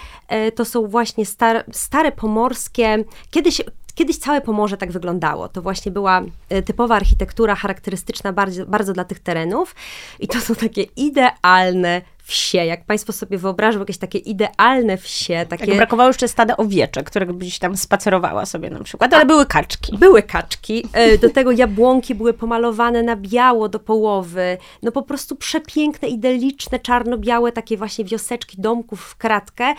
to 0.56 0.66
są 0.66 0.88
właśnie 0.88 1.26
stare, 1.26 1.64
stare 1.72 2.12
pomorskie, 2.12 3.04
kiedyś 3.32 3.62
Kiedyś 3.96 4.18
całe 4.18 4.42
Pomorze 4.42 4.78
tak 4.78 4.92
wyglądało. 4.92 5.50
To 5.50 5.62
właśnie 5.62 5.92
była 5.92 6.22
e, 6.50 6.62
typowa 6.62 6.96
architektura 6.96 7.56
charakterystyczna 7.56 8.34
bardzo, 8.34 8.66
bardzo 8.66 8.94
dla 8.94 9.04
tych 9.04 9.20
terenów. 9.20 9.76
I 10.20 10.28
to 10.28 10.42
są 10.42 10.56
takie 10.56 10.82
idealne 10.82 12.02
wsie. 12.26 12.58
Jak 12.58 12.86
Państwo 12.86 13.14
sobie 13.14 13.38
wyobrażą 13.38 13.80
jakieś 13.80 13.98
takie 13.98 14.18
idealne 14.18 14.98
wsie, 14.98 15.46
takie... 15.50 15.66
Tak, 15.66 15.76
brakowało 15.76 16.10
jeszcze 16.10 16.28
stada 16.28 16.58
owieczek, 16.58 17.06
które 17.06 17.26
byś 17.26 17.60
tam 17.60 17.78
spacerowała 17.78 18.46
sobie 18.46 18.70
na 18.70 18.84
przykład, 18.84 19.14
ale 19.14 19.24
A, 19.24 19.26
były 19.26 19.46
kaczki. 19.46 19.98
Były 19.98 20.24
kaczki. 20.24 20.84
E, 20.94 21.18
do 21.18 21.30
tego 21.30 21.52
jabłonki 21.52 22.16
były 22.16 22.34
pomalowane 22.34 23.04
na 23.04 23.16
biało 23.16 23.70
do 23.70 23.80
połowy. 23.80 24.58
No 24.84 24.92
po 24.92 25.02
prostu 25.02 25.36
przepiękne, 25.36 26.08
idylliczne, 26.08 26.80
czarno-białe 26.80 27.52
takie 27.52 27.78
właśnie 27.78 28.06
wioseczki 28.06 28.62
domków 28.62 29.02
w 29.02 29.16
kratkę. 29.16 29.64
E, 29.66 29.76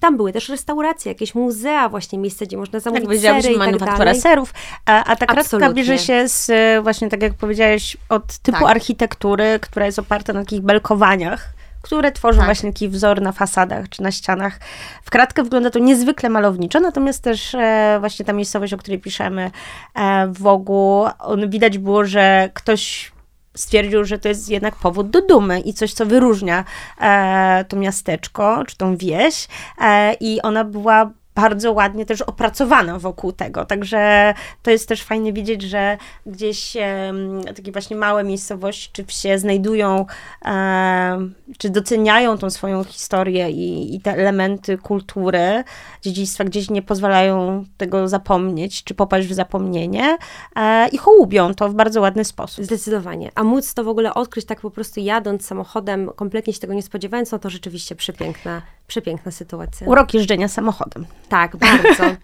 tam 0.00 0.16
były 0.16 0.32
też 0.32 0.48
restauracje, 0.48 1.12
jakieś 1.12 1.34
muzea, 1.34 1.88
właśnie 1.88 2.18
miejsce, 2.18 2.46
gdzie 2.46 2.56
można 2.56 2.80
zamówić 2.80 3.22
tak, 3.22 3.42
sery 3.42 3.54
i 3.54 3.58
tak 3.58 3.98
dalej. 3.98 4.20
serów. 4.20 4.54
A, 4.86 5.04
a 5.04 5.16
ta 5.16 5.26
kratka 5.26 5.40
Absolutnie. 5.40 5.74
bierze 5.74 5.98
się 5.98 6.28
z, 6.28 6.50
e, 6.50 6.82
właśnie 6.82 7.08
tak 7.08 7.22
jak 7.22 7.34
powiedziałeś, 7.34 7.96
od 8.08 8.38
typu 8.38 8.58
tak. 8.58 8.70
architektury, 8.70 9.58
która 9.62 9.86
jest 9.86 9.98
oparta 9.98 10.32
na 10.32 10.40
takich 10.40 10.60
belkowaniach 10.60 11.55
które 11.86 12.12
tworzą 12.12 12.36
tak. 12.36 12.46
właśnie 12.46 12.72
taki 12.72 12.88
wzór 12.88 13.22
na 13.22 13.32
fasadach 13.32 13.88
czy 13.88 14.02
na 14.02 14.12
ścianach. 14.12 14.60
W 15.02 15.10
kratkę 15.10 15.42
wygląda 15.42 15.70
to 15.70 15.78
niezwykle 15.78 16.28
malowniczo, 16.28 16.80
natomiast 16.80 17.22
też 17.22 17.54
e, 17.54 17.96
właśnie 18.00 18.24
ta 18.24 18.32
miejscowość, 18.32 18.72
o 18.72 18.76
której 18.76 18.98
piszemy 18.98 19.50
e, 19.94 20.26
w 20.26 20.38
Wogu, 20.38 21.06
on 21.18 21.50
widać 21.50 21.78
było, 21.78 22.04
że 22.04 22.50
ktoś 22.54 23.12
stwierdził, 23.56 24.04
że 24.04 24.18
to 24.18 24.28
jest 24.28 24.48
jednak 24.48 24.76
powód 24.76 25.10
do 25.10 25.22
dumy 25.22 25.60
i 25.60 25.74
coś, 25.74 25.92
co 25.92 26.06
wyróżnia 26.06 26.64
e, 27.00 27.64
to 27.68 27.76
miasteczko, 27.76 28.64
czy 28.66 28.76
tą 28.76 28.96
wieś. 28.96 29.48
E, 29.80 30.14
I 30.14 30.42
ona 30.42 30.64
była 30.64 31.10
bardzo 31.36 31.72
ładnie 31.72 32.06
też 32.06 32.22
opracowana 32.22 32.98
wokół 32.98 33.32
tego. 33.32 33.64
Także 33.64 34.34
to 34.62 34.70
jest 34.70 34.88
też 34.88 35.02
fajnie 35.02 35.32
widzieć, 35.32 35.62
że 35.62 35.98
gdzieś 36.26 36.76
e, 36.76 37.12
takie 37.56 37.72
właśnie 37.72 37.96
małe 37.96 38.24
miejscowości 38.24 38.90
czy 38.92 39.04
wsie 39.04 39.38
znajdują, 39.38 40.06
e, 40.44 41.28
czy 41.58 41.70
doceniają 41.70 42.38
tą 42.38 42.50
swoją 42.50 42.84
historię 42.84 43.50
i, 43.50 43.94
i, 43.94 44.00
te 44.00 44.12
elementy 44.12 44.78
kultury, 44.78 45.64
dziedzictwa, 46.02 46.44
gdzieś 46.44 46.70
nie 46.70 46.82
pozwalają 46.82 47.64
tego 47.76 48.08
zapomnieć, 48.08 48.84
czy 48.84 48.94
popaść 48.94 49.28
w 49.28 49.32
zapomnienie 49.32 50.16
e, 50.56 50.88
i 50.88 50.98
hołubią 50.98 51.54
to 51.54 51.68
w 51.68 51.74
bardzo 51.74 52.00
ładny 52.00 52.24
sposób. 52.24 52.64
Zdecydowanie. 52.64 53.30
A 53.34 53.44
móc 53.44 53.74
to 53.74 53.84
w 53.84 53.88
ogóle 53.88 54.14
odkryć 54.14 54.46
tak 54.46 54.60
po 54.60 54.70
prostu 54.70 55.00
jadąc 55.00 55.46
samochodem, 55.46 56.10
kompletnie 56.16 56.52
się 56.52 56.60
tego 56.60 56.74
nie 56.74 56.82
spodziewając, 56.82 57.32
no 57.32 57.38
to 57.38 57.50
rzeczywiście 57.50 57.94
przepiękna, 57.94 58.62
przepiękna 58.86 59.32
sytuacja. 59.32 59.86
Urok 59.86 60.14
jeżdżenia 60.14 60.48
samochodem. 60.48 61.06
Tak, 61.28 61.56
bardzo. 61.56 62.04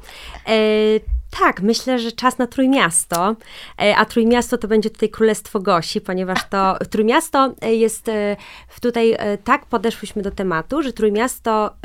E, 0.47 0.55
tak, 1.39 1.61
myślę, 1.61 1.99
że 1.99 2.13
czas 2.13 2.39
na 2.39 2.47
Trójmiasto, 2.47 3.37
e, 3.81 3.97
a 3.97 4.05
Trójmiasto 4.05 4.59
to 4.59 4.69
będzie 4.69 4.91
tutaj 4.91 5.09
Królestwo 5.09 5.61
Gosi, 5.61 6.01
ponieważ 6.01 6.39
to 6.51 6.77
Trójmiasto 6.91 7.55
jest 7.63 8.09
e, 8.09 8.37
tutaj, 8.81 9.13
e, 9.19 9.39
tak 9.39 9.67
podeszłyśmy 9.67 10.23
do 10.23 10.31
tematu, 10.31 10.83
że 10.83 10.93
Trójmiasto, 10.93 11.77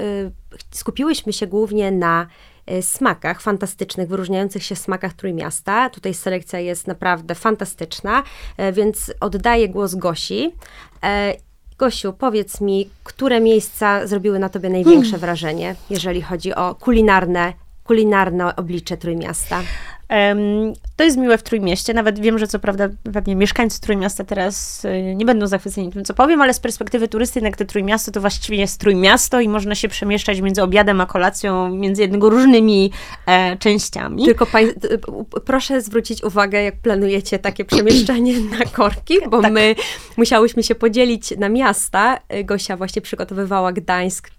skupiłyśmy 0.71 1.33
się 1.33 1.47
głównie 1.47 1.91
na 1.91 2.27
smakach 2.81 3.41
fantastycznych, 3.41 4.09
wyróżniających 4.09 4.63
się 4.63 4.75
smakach 4.75 5.13
Trójmiasta. 5.13 5.89
Tutaj 5.89 6.13
selekcja 6.13 6.59
jest 6.59 6.87
naprawdę 6.87 7.35
fantastyczna, 7.35 8.23
więc 8.73 9.13
oddaję 9.19 9.69
głos 9.69 9.95
Gosi 9.95 10.55
Gosiu, 11.77 12.13
powiedz 12.13 12.61
mi, 12.61 12.89
które 13.03 13.41
miejsca 13.41 14.07
zrobiły 14.07 14.39
na 14.39 14.49
tobie 14.49 14.69
największe 14.69 15.11
hmm. 15.11 15.21
wrażenie, 15.21 15.75
jeżeli 15.89 16.21
chodzi 16.21 16.55
o 16.55 16.75
kulinarne, 16.75 17.53
kulinarne 17.83 18.55
oblicze 18.55 18.97
Trójmiasta? 18.97 19.61
To 20.95 21.03
jest 21.03 21.17
miłe 21.17 21.37
w 21.37 21.43
Trójmieście. 21.43 21.93
Nawet 21.93 22.19
wiem, 22.19 22.39
że 22.39 22.47
co 22.47 22.59
prawda 22.59 22.89
pewnie 23.13 23.35
mieszkańcy 23.35 23.81
Trójmiasta 23.81 24.23
teraz 24.23 24.85
y, 24.85 25.15
nie 25.15 25.25
będą 25.25 25.47
zachwyceni 25.47 25.91
tym, 25.91 26.05
co 26.05 26.13
powiem, 26.13 26.41
ale 26.41 26.53
z 26.53 26.59
perspektywy 26.59 27.07
turysty 27.07 27.39
jednak 27.39 27.57
te 27.57 27.65
Trójmiasto 27.65 28.11
to 28.11 28.21
właściwie 28.21 28.57
jest 28.57 28.79
Trójmiasto 28.79 29.39
i 29.39 29.49
można 29.49 29.75
się 29.75 29.87
przemieszczać 29.87 30.41
między 30.41 30.63
obiadem 30.63 31.01
a 31.01 31.05
kolacją, 31.05 31.69
między 31.69 32.01
jednego 32.01 32.29
różnymi 32.29 32.91
e, 33.25 33.57
częściami. 33.57 34.25
Tylko 34.25 34.45
pań, 34.45 34.65
proszę 35.45 35.81
zwrócić 35.81 36.23
uwagę, 36.23 36.63
jak 36.63 36.81
planujecie 36.81 37.39
takie 37.39 37.65
przemieszczanie 37.65 38.33
na 38.59 38.65
korki, 38.65 39.15
bo 39.29 39.41
tak. 39.41 39.53
my 39.53 39.75
musiałyśmy 40.17 40.63
się 40.63 40.75
podzielić 40.75 41.37
na 41.37 41.49
miasta. 41.49 42.19
Gosia 42.43 42.77
właśnie 42.77 43.01
przygotowywała 43.01 43.73
Gdańsk 43.73 44.29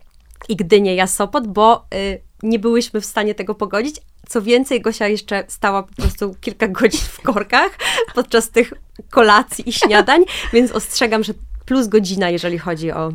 i 0.49 0.57
Gdynię, 0.57 0.95
ja 0.95 1.07
Sopot, 1.07 1.47
bo 1.47 1.87
y, 1.95 2.28
nie 2.43 2.59
byłyśmy 2.59 3.01
w 3.01 3.07
stanie 3.07 3.35
tego 3.35 3.55
pogodzić, 3.55 3.97
co 4.29 4.43
więcej, 4.43 4.81
Gosia 4.81 5.09
jeszcze 5.09 5.45
stała 5.49 5.83
po 5.83 5.95
prostu 5.95 6.35
kilka 6.41 6.69
godzin 6.79 7.01
w 7.01 7.21
korkach 7.21 7.79
podczas 8.15 8.51
tych 8.51 8.73
kolacji 9.11 9.69
i 9.69 9.73
śniadań, 9.73 10.25
więc 10.53 10.73
ostrzegam, 10.73 11.25
że 11.25 11.33
plus 11.67 11.87
godzina, 11.87 12.31
jeżeli 12.31 12.59
chodzi 12.59 12.93
o 12.93 13.13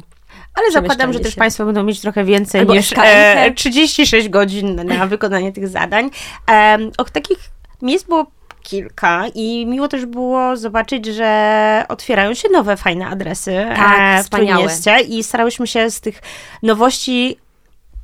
ale 0.55 0.71
zakładam, 0.71 1.13
że 1.13 1.19
też 1.19 1.35
Państwo 1.35 1.65
będą 1.65 1.83
mieć 1.83 2.01
trochę 2.01 2.23
więcej 2.23 2.61
Albo 2.61 2.75
niż 2.75 2.93
e, 2.97 3.51
36 3.55 4.29
godzin 4.29 4.75
na 4.75 5.07
wykonanie 5.07 5.51
tych 5.51 5.67
zadań. 5.67 6.09
E, 6.51 6.77
o 6.97 7.03
takich 7.03 7.37
miejsc 7.81 8.05
było 8.05 8.25
kilka 8.63 9.23
i 9.35 9.65
miło 9.65 9.87
też 9.87 10.05
było 10.05 10.57
zobaczyć, 10.57 11.05
że 11.05 11.85
otwierają 11.89 12.33
się 12.33 12.49
nowe, 12.49 12.77
fajne 12.77 13.07
adresy 13.07 13.65
tak, 13.75 14.19
e, 14.19 14.23
w 14.23 14.29
Trójmieście 14.29 14.99
i 14.99 15.23
starałyśmy 15.23 15.67
się 15.67 15.91
z 15.91 16.01
tych 16.01 16.21
nowości 16.63 17.37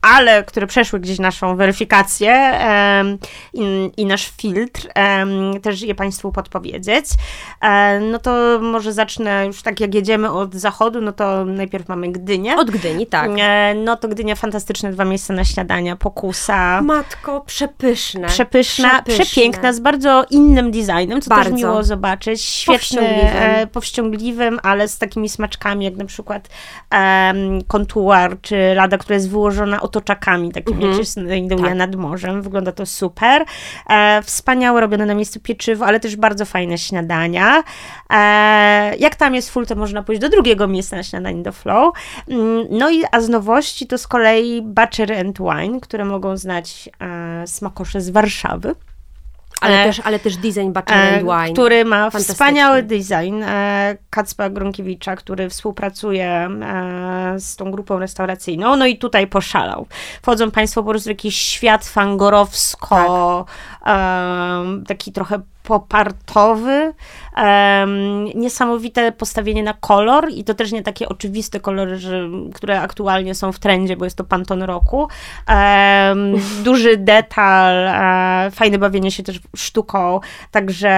ale 0.01 0.43
które 0.43 0.67
przeszły 0.67 0.99
gdzieś 0.99 1.19
naszą 1.19 1.55
weryfikację 1.55 2.59
um, 2.99 3.17
i, 3.53 3.91
i, 3.97 4.05
nasz 4.05 4.31
filtr, 4.37 4.87
um, 4.95 5.61
też 5.61 5.81
je 5.81 5.95
Państwu 5.95 6.31
podpowiedzieć. 6.31 7.05
Um, 7.63 8.11
no 8.11 8.19
to 8.19 8.59
może 8.61 8.93
zacznę 8.93 9.45
już 9.45 9.61
tak, 9.61 9.79
jak 9.79 9.95
jedziemy 9.95 10.31
od 10.31 10.55
zachodu, 10.55 11.01
no 11.01 11.11
to 11.11 11.45
najpierw 11.45 11.87
mamy 11.87 12.11
Gdynię. 12.11 12.55
Od 12.55 12.71
Gdyni, 12.71 13.07
tak. 13.07 13.31
E, 13.39 13.73
no 13.75 13.97
to 13.97 14.07
Gdynia, 14.07 14.35
fantastyczne 14.35 14.91
dwa 14.91 15.05
miejsca 15.05 15.33
na 15.33 15.45
śniadania, 15.45 15.95
pokusa. 15.95 16.81
Matko, 16.81 17.41
przepyszne. 17.41 18.27
Przepyszna, 18.27 18.89
przepyszne. 18.89 19.25
przepiękna, 19.25 19.73
z 19.73 19.79
bardzo 19.79 20.25
innym 20.29 20.71
designem, 20.71 21.21
co 21.21 21.29
bardzo. 21.29 21.51
też 21.51 21.59
miło 21.59 21.83
zobaczyć. 21.83 22.41
Świetny, 22.41 22.77
powściągliwym. 22.77 23.37
E, 23.37 23.67
powściągliwym, 23.67 24.59
ale 24.63 24.87
z 24.87 24.97
takimi 24.97 25.29
smaczkami, 25.29 25.85
jak 25.85 25.95
na 25.95 26.05
przykład 26.05 26.49
kontuar, 27.67 28.41
czy 28.41 28.73
lada, 28.75 28.97
która 28.97 29.15
jest 29.15 29.29
wyłożona 29.29 29.81
otoczakami, 29.89 30.51
takimi 30.51 30.77
mm 30.77 30.89
-hmm. 30.89 30.97
jak 30.97 31.05
się 31.05 31.11
znajduje 31.11 31.63
tak. 31.63 31.75
nad 31.75 31.95
morzem. 31.95 32.41
Wygląda 32.41 32.71
to 32.71 32.85
super. 32.85 33.45
E, 33.89 34.21
wspaniałe 34.21 34.81
robione 34.81 35.05
na 35.05 35.15
miejscu 35.15 35.39
pieczywo, 35.39 35.85
ale 35.85 35.99
też 35.99 36.15
bardzo 36.15 36.45
fajne 36.45 36.77
śniadania. 36.77 37.63
E, 38.09 38.95
jak 38.99 39.15
tam 39.15 39.35
jest 39.35 39.49
full, 39.49 39.65
to 39.65 39.75
można 39.75 40.03
pójść 40.03 40.21
do 40.21 40.29
drugiego 40.29 40.67
miejsca 40.67 40.95
na 40.95 41.03
śniadanie 41.03 41.43
do 41.43 41.51
Flow. 41.51 41.93
Mm, 42.27 42.65
no 42.69 42.89
i 42.89 43.03
a 43.11 43.21
z 43.21 43.29
nowości 43.29 43.87
to 43.87 43.97
z 43.97 44.07
kolei 44.07 44.61
Butcher 44.61 45.13
and 45.13 45.37
Wine, 45.39 45.79
które 45.79 46.05
mogą 46.05 46.37
znać 46.37 46.89
e, 46.99 47.47
smakosze 47.47 48.01
z 48.01 48.09
Warszawy. 48.09 48.75
Ale, 49.61 49.81
e, 49.81 49.85
też, 49.85 50.01
ale 50.03 50.19
też 50.19 50.37
design 50.37 50.71
e, 50.85 51.19
Wine. 51.19 51.53
Który 51.53 51.85
ma 51.85 52.09
wspaniały 52.09 52.83
design 52.83 53.43
e, 53.43 53.97
Kacpa 54.09 54.49
Grunkiewicza, 54.49 55.15
który 55.15 55.49
współpracuje 55.49 56.49
z 57.37 57.55
tą 57.55 57.71
grupą 57.71 57.99
restauracyjną. 57.99 58.75
No 58.75 58.85
i 58.85 58.97
tutaj 58.97 59.27
poszalał. 59.27 59.87
Wchodzą 60.21 60.51
Państwo 60.51 60.83
po 60.83 60.89
prostu 60.89 61.07
w 61.07 61.09
jakiś 61.09 61.37
świat 61.37 61.85
fangorowsko, 61.85 63.45
tak. 63.83 63.95
taki 64.87 65.11
trochę 65.11 65.39
popartowy, 65.69 66.93
um, 67.37 68.25
niesamowite 68.25 69.11
postawienie 69.11 69.63
na 69.63 69.73
kolor 69.73 70.29
i 70.31 70.43
to 70.43 70.53
też 70.53 70.71
nie 70.71 70.83
takie 70.83 71.09
oczywiste 71.09 71.59
kolory, 71.59 71.97
że, 71.97 72.29
które 72.53 72.81
aktualnie 72.81 73.35
są 73.35 73.51
w 73.51 73.59
trendzie, 73.59 73.97
bo 73.97 74.05
jest 74.05 74.17
to 74.17 74.23
Pantone 74.23 74.65
roku. 74.65 75.07
Um, 75.47 76.35
duży 76.63 76.97
detal, 76.97 77.85
um, 77.85 78.51
fajne 78.51 78.77
bawienie 78.77 79.11
się 79.11 79.23
też 79.23 79.39
sztuką, 79.55 80.19
także 80.51 80.89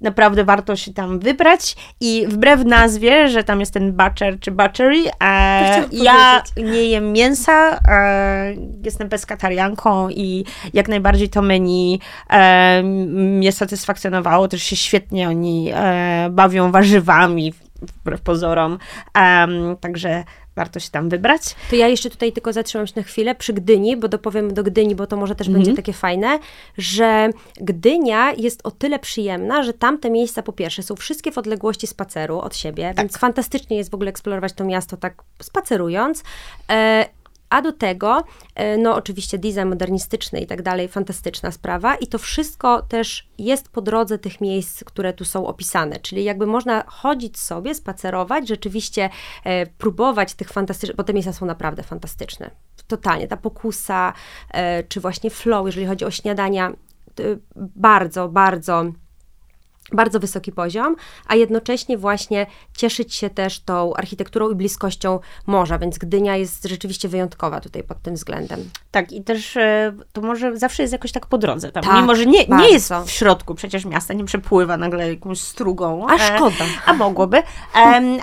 naprawdę 0.00 0.44
warto 0.44 0.76
się 0.76 0.92
tam 0.92 1.18
wybrać 1.18 1.76
i 2.00 2.26
wbrew 2.28 2.64
nazwie, 2.64 3.28
że 3.28 3.44
tam 3.44 3.60
jest 3.60 3.74
ten 3.74 3.92
butcher 3.92 4.40
czy 4.40 4.50
butchery, 4.50 5.02
e, 5.22 5.84
ja 5.92 6.42
nie 6.56 6.84
jem 6.84 7.12
mięsa, 7.12 7.80
e, 7.88 8.54
jestem 8.84 9.08
peskatarianką 9.08 10.08
i 10.08 10.44
jak 10.74 10.88
najbardziej 10.88 11.28
to 11.28 11.42
menu 11.42 12.00
e, 12.30 12.82
mnie 12.82 13.52
satysfakcjonowało, 13.52 14.48
też 14.48 14.62
się 14.62 14.76
świetnie 14.76 15.28
oni 15.28 15.70
e, 15.74 16.28
bawią 16.30 16.72
warzywami, 16.72 17.54
wbrew 17.82 18.20
pozorom, 18.20 18.78
także 19.80 20.24
warto 20.56 20.80
się 20.80 20.90
tam 20.90 21.08
wybrać. 21.08 21.42
To 21.70 21.76
ja 21.76 21.88
jeszcze 21.88 22.10
tutaj 22.10 22.32
tylko 22.32 22.52
zatrzymam 22.52 22.86
się 22.86 22.92
na 22.96 23.02
chwilę 23.02 23.34
przy 23.34 23.52
Gdyni, 23.52 23.96
bo 23.96 24.08
dopowiem 24.08 24.54
do 24.54 24.62
Gdyni, 24.62 24.94
bo 24.94 25.06
to 25.06 25.16
może 25.16 25.34
też 25.34 25.48
będzie 25.48 25.70
mhm. 25.70 25.76
takie 25.76 25.92
fajne, 25.92 26.38
że 26.78 27.30
Gdynia 27.56 28.32
jest 28.32 28.60
o 28.64 28.70
tyle 28.70 28.98
przyjemna, 28.98 29.62
że 29.62 29.72
tamte 29.72 30.10
miejsca 30.10 30.42
po 30.42 30.52
pierwsze 30.52 30.82
są 30.82 30.96
wszystkie 30.96 31.32
w 31.32 31.38
odległości 31.38 31.86
spaceru 31.86 32.38
od 32.38 32.56
siebie, 32.56 32.84
tak. 32.88 32.96
więc 32.96 33.18
fantastycznie 33.18 33.76
jest 33.76 33.90
w 33.90 33.94
ogóle 33.94 34.10
eksplorować 34.10 34.52
to 34.52 34.64
miasto 34.64 34.96
tak 34.96 35.22
spacerując. 35.42 36.22
E, 36.70 37.06
a 37.50 37.62
do 37.62 37.72
tego, 37.72 38.24
e, 38.54 38.78
no 38.78 38.94
oczywiście 38.94 39.38
design 39.38 39.68
modernistyczny 39.68 40.40
i 40.40 40.46
tak 40.46 40.62
dalej, 40.62 40.88
fantastyczna 40.88 41.50
sprawa. 41.50 41.94
I 41.94 42.06
to 42.06 42.18
wszystko 42.18 42.82
też 42.82 43.28
jest 43.38 43.68
po 43.68 43.82
drodze 43.82 44.18
tych 44.18 44.40
miejsc, 44.40 44.84
które 44.84 45.12
tu 45.12 45.24
są 45.24 45.46
opisane. 45.46 45.98
Czyli 45.98 46.24
jakby 46.24 46.46
można 46.46 46.84
chodzić 46.86 47.38
sobie, 47.38 47.74
spacerować, 47.74 48.48
rzeczywiście 48.48 49.10
e, 49.44 49.66
próbować 49.66 50.34
tych 50.34 50.48
fantastycznych, 50.48 50.96
bo 50.96 51.04
te 51.04 51.12
miejsca 51.12 51.32
są 51.32 51.46
naprawdę 51.46 51.82
fantastyczne. 51.82 52.50
Totalnie. 52.86 53.28
Ta 53.28 53.36
pokusa, 53.36 54.12
e, 54.50 54.82
czy 54.82 55.00
właśnie 55.00 55.30
flow, 55.30 55.66
jeżeli 55.66 55.86
chodzi 55.86 56.04
o 56.04 56.10
śniadania, 56.10 56.72
bardzo, 57.56 58.28
bardzo 58.28 58.84
bardzo 59.92 60.20
wysoki 60.20 60.52
poziom, 60.52 60.96
a 61.26 61.34
jednocześnie 61.34 61.98
właśnie 61.98 62.46
cieszyć 62.76 63.14
się 63.14 63.30
też 63.30 63.60
tą 63.60 63.94
architekturą 63.94 64.50
i 64.50 64.54
bliskością 64.54 65.20
morza, 65.46 65.78
więc 65.78 65.98
Gdynia 65.98 66.36
jest 66.36 66.68
rzeczywiście 66.68 67.08
wyjątkowa 67.08 67.60
tutaj 67.60 67.82
pod 67.82 68.02
tym 68.02 68.14
względem. 68.14 68.70
Tak, 68.90 69.12
i 69.12 69.24
też 69.24 69.56
e, 69.56 69.92
to 70.12 70.20
może 70.20 70.56
zawsze 70.56 70.82
jest 70.82 70.92
jakoś 70.92 71.12
tak 71.12 71.26
po 71.26 71.38
drodze 71.38 71.72
tam, 71.72 71.82
tak, 71.82 71.96
mimo 71.96 72.14
że 72.14 72.26
nie, 72.26 72.46
nie 72.46 72.70
jest 72.70 72.92
w 73.06 73.10
środku 73.10 73.54
przecież 73.54 73.84
miasta, 73.84 74.14
nie 74.14 74.24
przepływa 74.24 74.76
nagle 74.76 75.08
jakąś 75.08 75.40
strugą. 75.40 76.06
A 76.08 76.14
e, 76.14 76.36
szkoda. 76.36 76.64
A 76.86 76.92
mogłoby, 76.92 77.42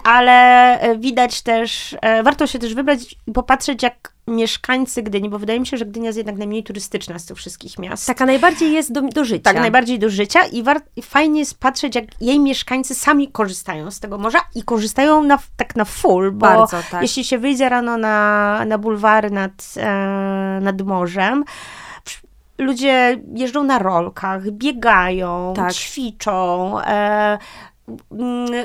ale 0.03 0.79
e, 0.79 0.97
widać 0.97 1.41
też, 1.41 1.95
warto 2.23 2.47
się 2.47 2.59
też 2.59 2.75
wybrać 2.75 3.15
i 3.27 3.31
popatrzeć, 3.31 3.83
jak 3.83 4.13
mieszkańcy 4.27 5.03
Gdyni, 5.03 5.29
bo 5.29 5.39
wydaje 5.39 5.59
mi 5.59 5.67
się, 5.67 5.77
że 5.77 5.85
Gdynia 5.85 6.07
jest 6.07 6.17
jednak 6.17 6.37
najmniej 6.37 6.63
turystyczna 6.63 7.19
z 7.19 7.25
tych 7.25 7.37
wszystkich 7.37 7.79
miast. 7.79 8.07
Taka 8.07 8.25
najbardziej 8.25 8.71
jest 8.71 8.91
do, 8.91 9.01
do 9.01 9.25
życia. 9.25 9.43
Tak, 9.43 9.55
najbardziej 9.55 9.99
do 9.99 10.09
życia 10.09 10.45
i, 10.45 10.63
war, 10.63 10.81
i, 10.95 11.01
fajnie 11.01 11.39
jest 11.39 11.59
patrzeć, 11.59 11.95
jak 11.95 12.05
jej 12.21 12.39
mieszkańcy 12.39 12.95
sami 12.95 13.31
korzystają 13.31 13.91
z 13.91 13.99
tego 13.99 14.17
morza 14.17 14.39
i 14.55 14.63
korzystają 14.63 15.23
na, 15.23 15.39
tak 15.57 15.75
na 15.75 15.85
full, 15.85 16.31
bo 16.31 16.47
Bardzo, 16.47 16.77
tak. 16.91 17.01
jeśli 17.01 17.23
się 17.23 17.37
wyjdzie 17.37 17.69
rano 17.69 17.97
na, 17.97 18.65
na 18.65 18.77
bulwary 18.77 19.31
nad, 19.31 19.73
e, 19.77 20.59
nad 20.61 20.81
morzem, 20.81 21.43
ludzie 22.57 23.21
jeżdżą 23.35 23.63
na 23.63 23.79
rolkach, 23.79 24.51
biegają, 24.51 25.53
tak. 25.55 25.73
ćwiczą, 25.73 26.79
e, 26.79 27.37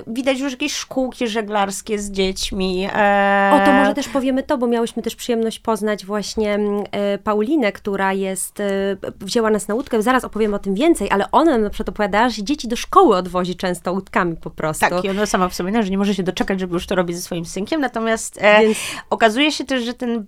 widać 0.07 0.41
już 0.41 0.53
jakieś 0.53 0.75
szkółki 0.75 1.29
żeglarskie 1.29 1.99
z 1.99 2.11
dziećmi. 2.11 2.89
E... 2.95 3.51
O, 3.55 3.67
to 3.67 3.73
może 3.73 3.95
też 3.95 4.09
powiemy 4.09 4.43
to, 4.43 4.59
bo 4.59 4.67
miałyśmy 4.67 5.03
też 5.03 5.17
przyjemność 5.17 5.59
poznać 5.59 6.07
właśnie 6.07 6.55
mm, 6.55 6.85
e, 6.93 7.19
Paulinę, 7.19 7.73
która 7.73 8.13
jest, 8.13 8.61
e, 8.61 8.97
wzięła 9.21 9.51
nas 9.51 9.69
na 9.69 9.75
łódkę, 9.75 10.03
zaraz 10.03 10.25
opowiemy 10.25 10.57
o 10.57 10.59
tym 10.59 10.75
więcej, 10.75 11.11
ale 11.11 11.31
ona 11.31 11.53
nam 11.53 11.63
na 11.63 11.71
przykład 11.71 11.89
opowiadała, 11.89 12.29
że 12.29 12.43
dzieci 12.43 12.69
do 12.69 12.77
szkoły 12.77 13.17
odwozi 13.17 13.57
często 13.57 13.93
łódkami 13.93 14.37
po 14.37 14.51
prostu. 14.51 14.87
Tak, 14.89 15.05
i 15.05 15.11
ona 15.11 15.27
sama 15.27 15.49
wspomina, 15.49 15.83
że 15.83 15.91
nie 15.91 15.99
może 15.99 16.15
się 16.15 16.23
doczekać, 16.23 16.61
żeby 16.61 16.75
już 16.75 16.87
to 16.87 16.95
robić 16.95 17.17
ze 17.17 17.23
swoim 17.23 17.45
synkiem, 17.45 17.81
natomiast 17.81 18.39
e, 18.41 18.61
Więc... 18.61 18.79
okazuje 19.11 19.53
się 19.53 19.65
też, 19.65 19.85
że 19.85 19.95
ten 19.95 20.27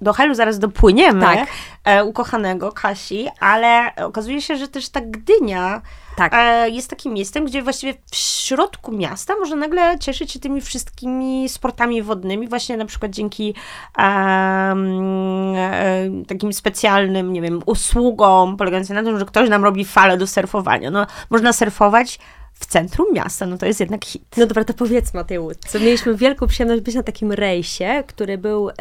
do 0.00 0.12
Helu 0.12 0.34
zaraz 0.34 0.58
dopłyniemy, 0.58 1.20
tak. 1.20 1.48
e, 1.84 2.04
ukochanego 2.04 2.72
Kasi, 2.72 3.28
ale 3.40 3.94
okazuje 3.96 4.42
się, 4.42 4.56
że 4.56 4.68
też 4.68 4.88
ta 4.88 5.00
Gdynia 5.00 5.82
tak. 6.16 6.34
E, 6.34 6.70
jest 6.70 6.90
takim 6.90 7.12
miejscem, 7.12 7.44
gdzie 7.44 7.62
właściwie 7.62 7.94
w 8.10 8.16
środku 8.16 8.92
miasta 8.92 9.34
można 9.36 9.56
nagle 9.56 9.98
cieszyć 9.98 10.32
się 10.32 10.40
tymi 10.40 10.60
wszystkimi 10.60 11.48
sportami 11.48 12.02
wodnymi, 12.02 12.48
właśnie 12.48 12.76
na 12.76 12.84
przykład 12.84 13.12
dzięki 13.12 13.54
um, 13.98 15.54
e, 15.56 16.08
takim 16.28 16.52
specjalnym, 16.52 17.32
nie 17.32 17.42
wiem, 17.42 17.62
usługom 17.66 18.56
polegającym 18.56 18.96
na 18.96 19.02
tym, 19.02 19.18
że 19.18 19.24
ktoś 19.24 19.48
nam 19.48 19.64
robi 19.64 19.84
falę 19.84 20.16
do 20.16 20.26
surfowania. 20.26 20.90
No, 20.90 21.06
można 21.30 21.52
surfować 21.52 22.18
w 22.54 22.66
centrum 22.66 23.06
miasta, 23.12 23.46
no 23.46 23.58
to 23.58 23.66
jest 23.66 23.80
jednak 23.80 24.04
hit. 24.04 24.22
No 24.36 24.46
dobra, 24.46 24.64
to 24.64 24.74
powiedzmy 24.74 25.20
o 25.20 25.24
tej 25.24 25.38
łódce. 25.38 25.80
Mieliśmy 25.80 26.14
wielką 26.14 26.46
przyjemność 26.46 26.82
być 26.82 26.94
na 26.94 27.02
takim 27.02 27.32
rejsie, 27.32 28.04
który 28.06 28.38
był 28.38 28.64
um, 28.64 28.74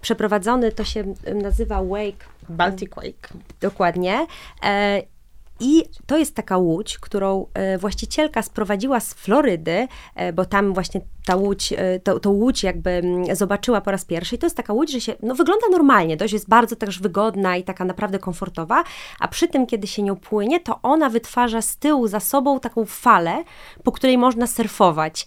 przeprowadzony, 0.00 0.72
to 0.72 0.84
się 0.84 1.14
nazywa 1.34 1.82
Wake. 1.82 2.24
Baltic 2.48 2.94
Wake. 2.94 3.28
Dokładnie. 3.60 4.26
E, 4.64 5.02
i 5.60 5.82
to 6.06 6.18
jest 6.18 6.34
taka 6.34 6.58
łódź, 6.58 6.98
którą 6.98 7.46
e, 7.54 7.78
właścicielka 7.78 8.42
sprowadziła 8.42 9.00
z 9.00 9.14
Florydy, 9.14 9.88
e, 10.14 10.32
bo 10.32 10.44
tam 10.44 10.74
właśnie 10.74 11.00
ta 11.26 11.36
łódź, 11.36 11.72
e, 11.72 12.00
to, 12.00 12.20
to 12.20 12.30
łódź 12.30 12.62
jakby 12.62 12.90
mm, 12.90 13.36
zobaczyła 13.36 13.80
po 13.80 13.90
raz 13.90 14.04
pierwszy. 14.04 14.34
I 14.34 14.38
to 14.38 14.46
jest 14.46 14.56
taka 14.56 14.72
łódź, 14.72 14.92
że 14.92 15.00
się, 15.00 15.14
no 15.22 15.34
wygląda 15.34 15.66
normalnie, 15.70 16.16
dość 16.16 16.32
jest 16.32 16.48
bardzo 16.48 16.76
też 16.76 17.00
wygodna 17.00 17.56
i 17.56 17.62
taka 17.64 17.84
naprawdę 17.84 18.18
komfortowa, 18.18 18.84
a 19.20 19.28
przy 19.28 19.48
tym, 19.48 19.66
kiedy 19.66 19.86
się 19.86 20.02
nią 20.02 20.16
płynie, 20.16 20.60
to 20.60 20.78
ona 20.82 21.10
wytwarza 21.10 21.62
z 21.62 21.76
tyłu 21.76 22.08
za 22.08 22.20
sobą 22.20 22.60
taką 22.60 22.84
falę, 22.84 23.44
po 23.84 23.92
której 23.92 24.18
można 24.18 24.46
surfować. 24.46 25.26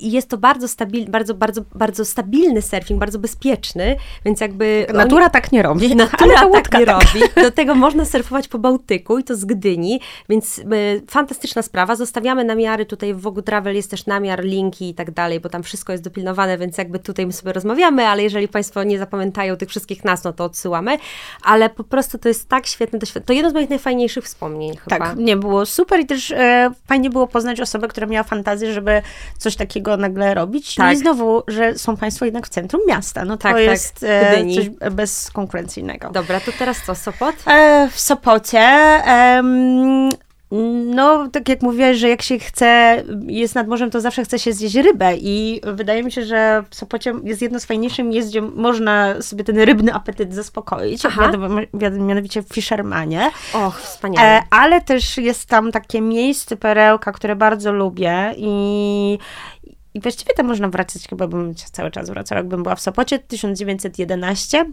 I 0.00 0.10
jest 0.10 0.28
to 0.28 0.38
bardzo, 0.38 0.68
stabil, 0.68 1.10
bardzo, 1.10 1.34
bardzo, 1.34 1.60
bardzo 1.74 2.04
stabilny 2.04 2.62
surfing, 2.62 3.00
bardzo 3.00 3.18
bezpieczny, 3.18 3.96
więc 4.24 4.40
jakby... 4.40 4.86
Natura 4.94 5.24
oni, 5.24 5.32
tak 5.32 5.52
nie 5.52 5.62
robi. 5.62 5.96
Natura 5.96 6.50
tak 6.50 6.78
nie 6.78 6.86
tak. 6.86 7.02
robi. 7.02 7.26
Do 7.42 7.50
tego 7.50 7.74
można 7.74 8.04
surfować 8.04 8.48
po 8.48 8.58
Bałtyku 8.58 9.18
i 9.18 9.24
to 9.24 9.36
z 9.36 9.44
Gdyni, 9.44 10.00
więc 10.28 10.58
y, 10.58 10.62
fantastyczna 11.10 11.62
sprawa. 11.62 11.96
Zostawiamy 11.96 12.44
namiary 12.44 12.86
tutaj 12.86 13.14
w 13.14 13.20
Wogu 13.20 13.42
Travel, 13.42 13.76
jest 13.76 13.90
też 13.90 14.06
namiar, 14.06 14.44
linki 14.44 14.88
i 14.88 14.94
tak 14.94 15.10
dalej, 15.10 15.19
bo 15.40 15.48
tam 15.48 15.62
wszystko 15.62 15.92
jest 15.92 16.04
dopilnowane, 16.04 16.58
więc 16.58 16.78
jakby 16.78 16.98
tutaj 16.98 17.26
my 17.26 17.32
sobie 17.32 17.52
rozmawiamy, 17.52 18.06
ale 18.06 18.22
jeżeli 18.22 18.48
Państwo 18.48 18.82
nie 18.82 18.98
zapamiętają 18.98 19.56
tych 19.56 19.68
wszystkich 19.68 20.04
nas, 20.04 20.24
no 20.24 20.32
to 20.32 20.44
odsyłamy, 20.44 20.98
ale 21.42 21.70
po 21.70 21.84
prostu 21.84 22.18
to 22.18 22.28
jest 22.28 22.48
tak 22.48 22.66
świetne 22.66 22.98
doświadczenie. 22.98 23.26
To 23.26 23.32
jedno 23.32 23.50
z 23.50 23.54
moich 23.54 23.70
najfajniejszych 23.70 24.24
wspomnień 24.24 24.76
chyba. 24.76 24.98
Tak, 24.98 25.16
nie, 25.16 25.36
było 25.36 25.66
super 25.66 26.00
i 26.00 26.06
też 26.06 26.30
e, 26.30 26.70
fajnie 26.86 27.10
było 27.10 27.26
poznać 27.26 27.60
osobę, 27.60 27.88
która 27.88 28.06
miała 28.06 28.24
fantazję, 28.24 28.72
żeby 28.72 29.02
coś 29.38 29.56
takiego 29.56 29.96
nagle 29.96 30.34
robić. 30.34 30.74
Tak. 30.74 30.86
No 30.86 30.92
i 30.92 30.96
znowu, 30.96 31.42
że 31.48 31.78
są 31.78 31.96
Państwo 31.96 32.24
jednak 32.24 32.46
w 32.46 32.48
centrum 32.48 32.82
miasta, 32.88 33.24
no 33.24 33.36
to 33.36 33.42
tak, 33.42 33.52
tak. 33.52 33.62
jest 33.62 33.94
tak. 33.94 34.10
e, 34.10 34.54
coś 34.54 34.68
bezkonkurencyjnego. 34.92 36.10
Dobra, 36.10 36.40
to 36.40 36.52
teraz 36.58 36.82
co, 36.86 36.94
Sopot? 36.94 37.34
E, 37.46 37.88
w 37.92 38.00
Sopocie 38.00 38.58
e, 38.58 39.42
no, 40.94 41.28
tak 41.32 41.48
jak 41.48 41.62
mówiłaś, 41.62 41.96
że 41.96 42.08
jak 42.08 42.22
się 42.22 42.38
chce, 42.38 43.02
jest 43.26 43.54
nad 43.54 43.68
morzem, 43.68 43.90
to 43.90 44.00
zawsze 44.00 44.24
chce 44.24 44.38
się 44.38 44.52
zjeść 44.52 44.74
rybę 44.74 45.16
i 45.16 45.60
wydaje 45.64 46.02
mi 46.02 46.12
się, 46.12 46.24
że 46.24 46.64
w 46.70 46.74
Sopocie 46.74 47.14
jest 47.24 47.42
jedno 47.42 47.60
z 47.60 47.64
fajniejszych 47.64 48.06
miejsc, 48.06 48.28
gdzie 48.28 48.42
można 48.42 49.22
sobie 49.22 49.44
ten 49.44 49.58
rybny 49.58 49.94
apetyt 49.94 50.34
zaspokoić, 50.34 51.02
mianowicie 51.98 52.42
w 52.42 52.48
Fishermanie. 52.48 53.30
Och, 53.54 53.80
wspaniale. 53.80 54.38
E, 54.38 54.42
ale 54.50 54.80
też 54.80 55.16
jest 55.16 55.48
tam 55.48 55.72
takie 55.72 56.00
miejsce, 56.00 56.56
perełka, 56.56 57.12
które 57.12 57.36
bardzo 57.36 57.72
lubię 57.72 58.34
i 58.36 59.18
i 59.94 60.00
właściwie 60.00 60.34
tam 60.34 60.46
można 60.46 60.68
wracać, 60.68 61.08
chyba 61.08 61.26
bym 61.26 61.54
cały 61.54 61.90
czas 61.90 62.10
wracała, 62.10 62.38
jakbym 62.38 62.62
była 62.62 62.74
w 62.74 62.80
Sopocie, 62.80 63.18
1911. 63.18 64.64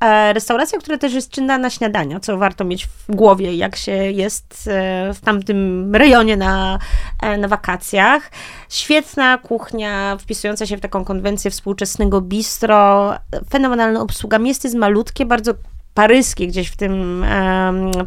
E, 0.00 0.32
restauracja, 0.32 0.78
która 0.78 0.98
też 0.98 1.14
jest 1.14 1.30
czynna 1.30 1.58
na 1.58 1.70
śniadania, 1.70 2.20
co 2.20 2.38
warto 2.38 2.64
mieć 2.64 2.86
w 2.86 3.06
głowie, 3.08 3.54
jak 3.54 3.76
się 3.76 3.92
jest 3.92 4.68
e, 4.72 5.14
w 5.14 5.20
tamtym 5.20 5.94
rejonie 5.94 6.36
na, 6.36 6.78
e, 7.22 7.38
na 7.38 7.48
wakacjach. 7.48 8.30
Świetna 8.68 9.38
kuchnia, 9.38 10.16
wpisująca 10.20 10.66
się 10.66 10.76
w 10.76 10.80
taką 10.80 11.04
konwencję 11.04 11.50
współczesnego 11.50 12.20
bistro, 12.20 13.14
fenomenalna 13.50 14.00
obsługa. 14.00 14.38
Miejsce 14.38 14.68
jest 14.68 14.78
malutkie, 14.78 15.26
bardzo 15.26 15.54
paryskie 15.96 16.46
gdzieś 16.46 16.68
w 16.68 16.76
tym, 16.76 17.24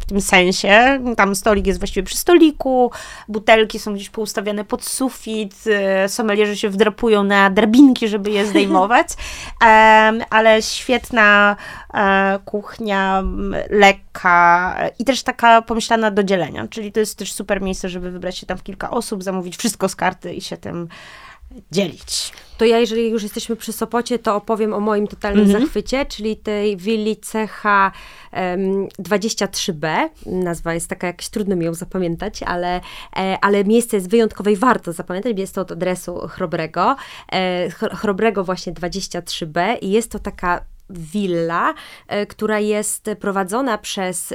w 0.01 0.05
tym 0.05 0.21
sensie. 0.21 0.99
Tam 1.17 1.35
stolik 1.35 1.67
jest 1.67 1.79
właściwie 1.79 2.03
przy 2.03 2.17
stoliku, 2.17 2.91
butelki 3.27 3.79
są 3.79 3.93
gdzieś 3.93 4.09
poustawiane 4.09 4.65
pod 4.65 4.85
sufit, 4.85 5.55
e, 5.67 6.09
somelierzy 6.09 6.57
się 6.57 6.69
wdrapują 6.69 7.23
na 7.23 7.49
drabinki, 7.49 8.07
żeby 8.07 8.31
je 8.31 8.45
zdejmować, 8.45 9.07
ale 10.29 10.61
świetna 10.61 11.55
e, 11.93 12.39
kuchnia, 12.45 13.23
lekka 13.69 14.75
i 14.99 15.05
też 15.05 15.23
taka 15.23 15.61
pomyślana 15.61 16.11
do 16.11 16.23
dzielenia, 16.23 16.67
czyli 16.67 16.91
to 16.91 16.99
jest 16.99 17.17
też 17.17 17.33
super 17.33 17.61
miejsce, 17.61 17.89
żeby 17.89 18.11
wybrać 18.11 18.37
się 18.37 18.45
tam 18.45 18.57
w 18.57 18.63
kilka 18.63 18.91
osób, 18.91 19.23
zamówić 19.23 19.57
wszystko 19.57 19.89
z 19.89 19.95
karty 19.95 20.33
i 20.33 20.41
się 20.41 20.57
tym 20.57 20.87
dzielić. 21.71 22.31
To 22.57 22.65
ja, 22.65 22.79
jeżeli 22.79 23.09
już 23.09 23.23
jesteśmy 23.23 23.55
przy 23.55 23.73
Sopocie, 23.73 24.19
to 24.19 24.35
opowiem 24.35 24.73
o 24.73 24.79
moim 24.79 25.07
totalnym 25.07 25.45
mhm. 25.45 25.63
zachwycie, 25.63 26.05
czyli 26.05 26.37
tej 26.37 26.77
willi 26.77 27.15
CH 27.15 27.63
um, 27.63 28.87
23B. 28.87 30.09
Nazwa 30.25 30.73
jest 30.73 30.87
taka, 30.87 31.07
jakaś 31.07 31.29
trudno 31.29 31.55
mi 31.55 31.65
ją 31.65 31.73
zapamiętać, 31.73 32.43
ale, 32.43 32.81
e, 33.15 33.37
ale 33.41 33.63
miejsce 33.63 33.97
jest 33.97 34.09
wyjątkowe 34.09 34.51
i 34.51 34.55
warto 34.55 34.93
zapamiętać. 34.93 35.39
Jest 35.39 35.55
to 35.55 35.61
od 35.61 35.71
adresu 35.71 36.27
Chrobrego. 36.27 36.95
E, 37.31 37.69
Chrobrego 37.69 38.43
właśnie 38.43 38.73
23B 38.73 39.77
i 39.81 39.91
jest 39.91 40.11
to 40.11 40.19
taka 40.19 40.61
willa, 40.89 41.73
e, 42.07 42.25
która 42.25 42.59
jest 42.59 43.09
prowadzona 43.19 43.77
przez 43.77 44.33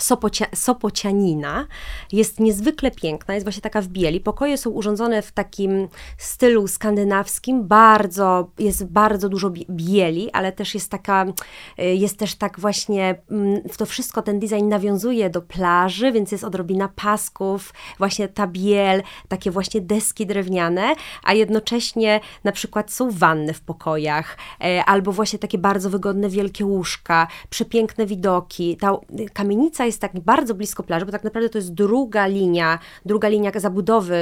Sopocia, 0.00 0.46
Sopocianina 0.54 1.66
jest 2.12 2.40
niezwykle 2.40 2.90
piękna, 2.90 3.34
jest 3.34 3.46
właśnie 3.46 3.62
taka 3.62 3.80
w 3.80 3.88
bieli. 3.88 4.20
Pokoje 4.20 4.58
są 4.58 4.70
urządzone 4.70 5.22
w 5.22 5.32
takim 5.32 5.88
stylu 6.18 6.68
skandynawskim, 6.68 7.68
bardzo, 7.68 8.50
jest 8.58 8.86
bardzo 8.86 9.28
dużo 9.28 9.50
bieli, 9.70 10.30
ale 10.30 10.52
też 10.52 10.74
jest 10.74 10.90
taka, 10.90 11.26
y, 11.78 11.84
jest 11.84 12.18
też 12.18 12.34
tak 12.34 12.60
właśnie, 12.60 13.14
mm, 13.30 13.62
to 13.76 13.86
wszystko, 13.86 14.22
ten 14.22 14.40
design 14.40 14.68
nawiązuje 14.68 15.30
do 15.30 15.42
plaży, 15.42 16.12
więc 16.12 16.32
jest 16.32 16.44
odrobina 16.44 16.88
pasków, 16.88 17.74
właśnie 17.98 18.28
ta 18.28 18.46
biel, 18.46 19.02
takie 19.28 19.50
właśnie 19.50 19.80
deski 19.80 20.26
drewniane, 20.26 20.94
a 21.22 21.32
jednocześnie 21.32 22.20
na 22.44 22.52
przykład 22.52 22.92
są 22.92 23.10
wanny 23.10 23.54
w 23.54 23.60
pokojach, 23.60 24.38
e, 24.60 24.84
albo 24.84 25.12
właśnie 25.12 25.38
takie 25.38 25.58
bardzo 25.58 25.90
wygodne 25.90 26.28
wielkie 26.28 26.64
łóżka, 26.64 27.26
przepiękne 27.50 28.06
widoki. 28.06 28.76
Ta 28.76 28.96
kamienica 29.32 29.81
jest 29.86 30.00
tak 30.00 30.20
bardzo 30.20 30.54
blisko 30.54 30.82
plaży, 30.82 31.06
bo 31.06 31.12
tak 31.12 31.24
naprawdę 31.24 31.48
to 31.48 31.58
jest 31.58 31.74
druga 31.74 32.26
linia, 32.26 32.78
druga 33.04 33.28
linia 33.28 33.50
zabudowy 33.54 34.14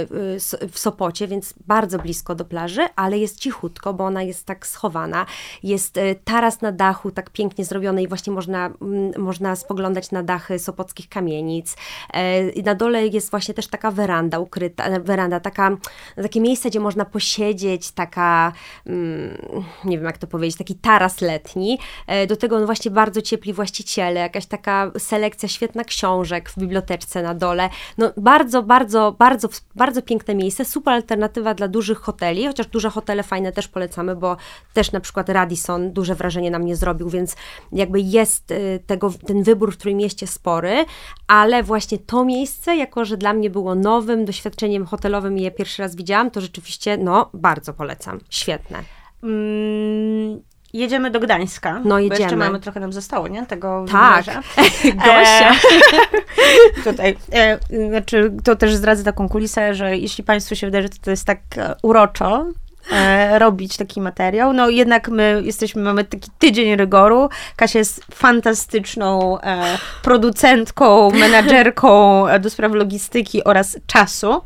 y, 0.63 0.69
w 0.69 0.79
Sopocie, 0.79 1.29
więc 1.29 1.55
bardzo 1.67 1.99
blisko 1.99 2.35
do 2.35 2.45
plaży, 2.45 2.87
ale 2.97 3.19
jest 3.19 3.41
cichutko, 3.41 3.95
bo 3.95 4.05
ona 4.05 4.23
jest 4.23 4.47
tak 4.47 4.67
schowana. 4.67 5.27
Jest 5.63 5.97
y, 5.97 6.17
taras 6.25 6.61
na 6.61 6.73
dachu, 6.73 7.11
tak 7.11 7.31
pięknie 7.31 7.65
zrobiony 7.65 8.03
i 8.03 8.09
właśnie 8.09 8.33
można, 8.33 8.67
mm, 8.67 9.13
można 9.19 9.57
spoglądać 9.57 10.11
na 10.11 10.23
dachy 10.23 10.59
sopockich 10.59 11.09
kamienic. 11.09 11.77
E, 12.13 12.63
na 12.63 12.75
dole 12.75 13.07
jest 13.07 13.31
właśnie 13.31 13.55
też 13.55 13.67
taka 13.67 13.91
weranda 13.91 14.39
ukryta, 14.39 14.85
e, 14.85 15.01
weranda, 15.01 15.41
taka, 15.41 15.77
takie 16.17 16.41
miejsce, 16.41 16.71
gdzie 16.71 16.81
można 16.81 17.05
posiedzieć, 17.05 17.91
taka, 17.91 18.53
mm, 18.87 19.47
nie 19.85 19.99
wiem 19.99 20.07
jak 20.07 20.19
to 20.19 20.27
powiedzieć, 20.27 20.59
taki 20.59 20.75
taras 20.75 21.21
letni. 21.21 21.79
E, 22.07 22.27
do 22.27 22.37
tego 22.37 22.61
no 22.61 22.67
właśnie 22.67 22.91
bardzo 22.91 23.23
ciepli 23.23 23.53
właściciele, 23.53 24.21
jakaś 24.21 24.47
taka 24.47 24.91
selekcja 24.99 25.49
świetna 25.51 25.85
książek 25.85 26.51
w 26.51 26.59
biblioteczce 26.59 27.23
na 27.23 27.35
dole. 27.35 27.71
No 27.99 28.13
bardzo, 28.17 28.63
bardzo, 28.63 29.17
bardzo, 29.19 29.49
bardzo 29.75 30.03
piękne 30.03 30.35
miejsce, 30.35 30.65
super 30.65 30.95
alternatywa 30.95 31.55
dla 31.55 31.69
dużych 31.69 31.99
hoteli, 31.99 32.47
chociaż 32.47 32.67
duże 32.67 32.91
hotele 32.91 33.23
fajne 33.23 33.53
też 33.53 33.69
polecamy, 33.69 34.17
bo 34.17 34.37
też 34.73 34.93
na 34.93 35.01
przykład 35.01 35.29
Radisson 35.29 35.93
duże 35.93 36.15
wrażenie 36.15 36.51
na 36.51 36.59
mnie 36.59 36.77
zrobił, 36.77 37.09
więc 37.09 37.37
jakby 37.73 38.01
jest 38.01 38.51
y, 38.51 38.83
tego, 38.87 39.13
ten 39.27 39.43
wybór 39.43 39.75
w 39.75 39.77
Trójmieście 39.77 40.27
spory, 40.27 40.85
ale 41.27 41.63
właśnie 41.63 41.99
to 41.99 42.25
miejsce, 42.25 42.77
jako 42.77 43.05
że 43.05 43.17
dla 43.17 43.33
mnie 43.33 43.51
było 43.51 43.75
nowym 43.75 44.25
doświadczeniem 44.25 44.87
hotelowym 44.87 45.39
i 45.39 45.43
je 45.43 45.51
pierwszy 45.51 45.83
raz 45.83 45.97
widziałam, 45.97 46.31
to 46.31 46.41
rzeczywiście, 46.41 46.97
no, 46.97 47.31
bardzo 47.35 47.73
polecam. 47.73 48.21
Świetne. 48.31 48.83
Mm, 49.23 50.41
Jedziemy 50.73 51.11
do 51.11 51.21
Gdańska. 51.21 51.81
No 51.85 51.99
jedziemy. 51.99 52.19
Bo 52.19 52.23
jeszcze 52.23 52.37
mamy, 52.37 52.61
trochę 52.61 52.81
nam 52.81 52.93
zostało, 52.93 53.29
nie? 53.29 53.47
Tego 53.47 53.85
Tak. 53.93 54.25
Gosia. 55.07 55.51
E, 55.51 56.83
tutaj, 56.91 57.17
e, 57.33 57.59
znaczy, 57.89 58.33
to 58.45 58.57
też 58.57 58.75
zdradzę 58.75 59.05
taką 59.05 59.29
kulisę, 59.29 59.75
że 59.75 59.97
jeśli 59.97 60.25
Państwu 60.25 60.55
się 60.55 60.67
wydaje, 60.67 60.83
że 60.83 60.89
to 60.89 61.11
jest 61.11 61.27
tak 61.27 61.39
e, 61.57 61.75
uroczo, 61.83 62.47
e, 62.93 63.39
robić 63.39 63.77
taki 63.77 64.01
materiał. 64.01 64.53
No 64.53 64.69
jednak 64.69 65.09
my 65.09 65.43
jesteśmy, 65.45 65.83
mamy 65.83 66.05
taki 66.05 66.31
tydzień 66.39 66.77
rygoru. 66.77 67.29
Kasia 67.57 67.79
jest 67.79 68.05
fantastyczną 68.15 69.41
e, 69.41 69.79
producentką, 70.03 71.11
menadżerką 71.11 72.27
e, 72.29 72.41
do 72.41 72.51
spraw 72.51 72.73
logistyki 72.73 73.45
oraz 73.45 73.79
czasu. 73.87 74.43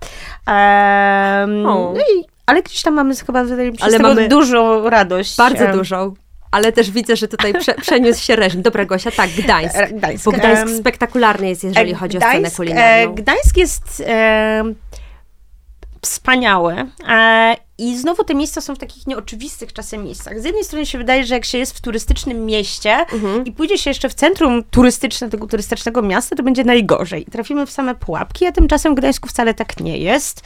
E, 0.48 1.46
no 1.48 1.94
i 1.96 2.34
ale 2.47 2.62
gdzieś 2.62 2.82
tam 2.82 2.95
mamy 2.95 3.16
chyba 3.16 3.45
ale 3.80 3.99
mamy 3.99 4.28
dużą 4.28 4.90
radość. 4.90 5.36
Bardzo 5.36 5.72
dużą. 5.72 6.14
Ale 6.51 6.72
też 6.72 6.90
widzę, 6.90 7.16
że 7.16 7.28
tutaj 7.28 7.55
prze, 7.61 7.74
przeniósł 7.74 8.22
się 8.22 8.36
reżim. 8.36 8.62
Dobra, 8.62 8.84
Gosia, 8.84 9.11
tak, 9.11 9.30
Gdańsk. 9.30 9.76
Gdańsk. 9.92 10.24
Bo 10.24 10.32
Gdańsk 10.32 10.80
spektakularny 10.80 11.49
jest, 11.49 11.64
jeżeli 11.64 11.95
chodzi 11.95 12.18
Gdańsk, 12.18 12.36
o 12.36 12.38
scenę 12.38 12.57
kulinarną. 12.57 13.12
E, 13.12 13.14
Gdańsk 13.14 13.57
jest 13.57 14.03
e, 14.07 14.62
wspaniały. 16.01 16.86
I 17.78 17.97
znowu 17.99 18.24
te 18.24 18.34
miejsca 18.34 18.61
są 18.61 18.74
w 18.74 18.78
takich 18.78 19.07
nieoczywistych 19.07 19.72
czasem 19.72 20.05
miejscach. 20.05 20.40
Z 20.40 20.45
jednej 20.45 20.64
strony 20.64 20.86
się 20.86 20.99
wydaje, 20.99 21.24
że 21.24 21.34
jak 21.34 21.45
się 21.45 21.59
jest 21.59 21.78
w 21.78 21.80
turystycznym 21.80 22.47
mieście 22.47 22.90
mhm. 22.92 23.45
i 23.45 23.53
pójdzie 23.53 23.78
się 23.78 23.90
jeszcze 23.90 24.09
w 24.09 24.14
centrum 24.14 24.62
turystyczne 24.70 25.30
tego 25.30 25.47
turystycznego 25.47 26.03
miasta, 26.03 26.36
to 26.36 26.42
będzie 26.42 26.64
najgorzej. 26.64 27.24
Trafimy 27.24 27.66
w 27.66 27.70
same 27.70 27.95
pułapki, 27.95 28.47
a 28.47 28.53
tymczasem 28.53 28.95
w 28.95 28.99
Gdańsku 28.99 29.28
wcale 29.28 29.55
tak 29.55 29.80
nie 29.80 29.99
jest. 29.99 30.42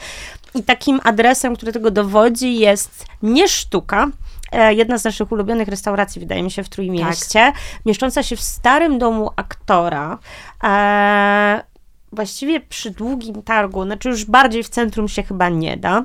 I 0.55 0.63
takim 0.63 0.99
adresem, 1.03 1.55
który 1.55 1.71
tego 1.71 1.91
dowodzi, 1.91 2.59
jest 2.59 3.05
nie 3.23 3.47
sztuka, 3.47 4.07
e, 4.51 4.73
jedna 4.73 4.97
z 4.97 5.03
naszych 5.03 5.31
ulubionych 5.31 5.67
restauracji, 5.67 6.19
wydaje 6.19 6.43
mi 6.43 6.51
się, 6.51 6.63
w 6.63 6.69
Trójmieście, 6.69 7.39
tak. 7.39 7.55
mieszcząca 7.85 8.23
się 8.23 8.35
w 8.35 8.41
starym 8.41 8.99
domu 8.99 9.29
aktora. 9.35 10.17
E, 10.63 11.63
właściwie 12.11 12.59
przy 12.59 12.91
długim 12.91 13.43
targu, 13.43 13.83
znaczy 13.83 14.09
już 14.09 14.25
bardziej 14.25 14.63
w 14.63 14.69
centrum 14.69 15.07
się 15.07 15.23
chyba 15.23 15.49
nie 15.49 15.77
da. 15.77 16.03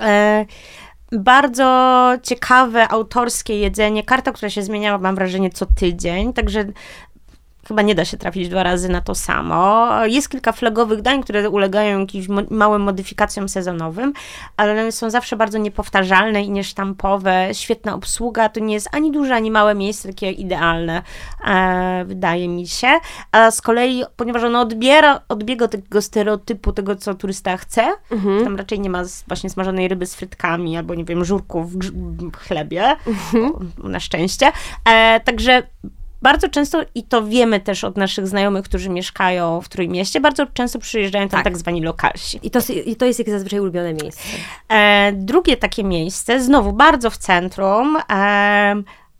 E, 0.00 0.46
bardzo 1.12 2.12
ciekawe, 2.22 2.88
autorskie 2.88 3.58
jedzenie. 3.58 4.02
Karta, 4.02 4.32
która 4.32 4.50
się 4.50 4.62
zmieniała, 4.62 4.98
mam 4.98 5.14
wrażenie, 5.14 5.50
co 5.50 5.66
tydzień. 5.66 6.32
Także 6.32 6.64
chyba 7.68 7.82
nie 7.82 7.94
da 7.94 8.04
się 8.04 8.16
trafić 8.16 8.48
dwa 8.48 8.62
razy 8.62 8.88
na 8.88 9.00
to 9.00 9.14
samo. 9.14 9.88
Jest 10.06 10.28
kilka 10.28 10.52
flagowych 10.52 11.02
dań, 11.02 11.22
które 11.22 11.50
ulegają 11.50 12.00
jakimś 12.00 12.28
mo 12.28 12.40
małym 12.50 12.82
modyfikacjom 12.82 13.48
sezonowym, 13.48 14.12
ale 14.56 14.72
one 14.72 14.92
są 14.92 15.10
zawsze 15.10 15.36
bardzo 15.36 15.58
niepowtarzalne 15.58 16.42
i 16.42 16.50
niesztampowe. 16.50 17.48
Świetna 17.52 17.94
obsługa, 17.94 18.48
to 18.48 18.60
nie 18.60 18.74
jest 18.74 18.88
ani 18.92 19.12
duże, 19.12 19.34
ani 19.34 19.50
małe 19.50 19.74
miejsce, 19.74 20.08
takie 20.08 20.30
idealne, 20.30 21.02
e, 21.46 22.04
wydaje 22.06 22.48
mi 22.48 22.66
się. 22.66 22.88
A 23.32 23.50
z 23.50 23.60
kolei, 23.60 24.04
ponieważ 24.16 24.42
ono 24.42 24.60
odbiera, 24.60 25.20
odbiega 25.28 25.64
od 25.64 25.70
tego 25.70 26.02
stereotypu 26.02 26.72
tego, 26.72 26.96
co 26.96 27.14
turysta 27.14 27.56
chce, 27.56 27.92
mhm. 28.10 28.44
tam 28.44 28.56
raczej 28.56 28.80
nie 28.80 28.90
ma 28.90 29.02
właśnie 29.28 29.50
smażonej 29.50 29.88
ryby 29.88 30.06
z 30.06 30.14
frytkami, 30.14 30.76
albo 30.76 30.94
nie 30.94 31.04
wiem, 31.04 31.24
żurków 31.24 31.72
w 31.72 32.36
chlebie, 32.36 32.96
mhm. 33.06 33.72
na 33.78 34.00
szczęście. 34.00 34.52
E, 34.84 35.20
także 35.20 35.62
bardzo 36.24 36.48
często, 36.48 36.82
i 36.94 37.02
to 37.02 37.26
wiemy 37.26 37.60
też 37.60 37.84
od 37.84 37.96
naszych 37.96 38.28
znajomych, 38.28 38.64
którzy 38.64 38.90
mieszkają 38.90 39.60
w 39.60 39.68
Trójmieście, 39.68 40.20
bardzo 40.20 40.46
często 40.46 40.78
przyjeżdżają 40.78 41.28
tam 41.28 41.38
tak, 41.38 41.44
tak 41.44 41.58
zwani 41.58 41.82
lokalsi. 41.82 42.40
I 42.42 42.50
to, 42.50 42.60
I 42.86 42.96
to 42.96 43.06
jest 43.06 43.20
ich 43.20 43.30
zazwyczaj 43.30 43.60
ulubione 43.60 43.94
miejsce. 43.94 44.22
E, 44.68 45.12
drugie 45.12 45.56
takie 45.56 45.84
miejsce, 45.84 46.40
znowu 46.40 46.72
bardzo 46.72 47.10
w 47.10 47.18
centrum, 47.18 47.98
e, 48.10 48.74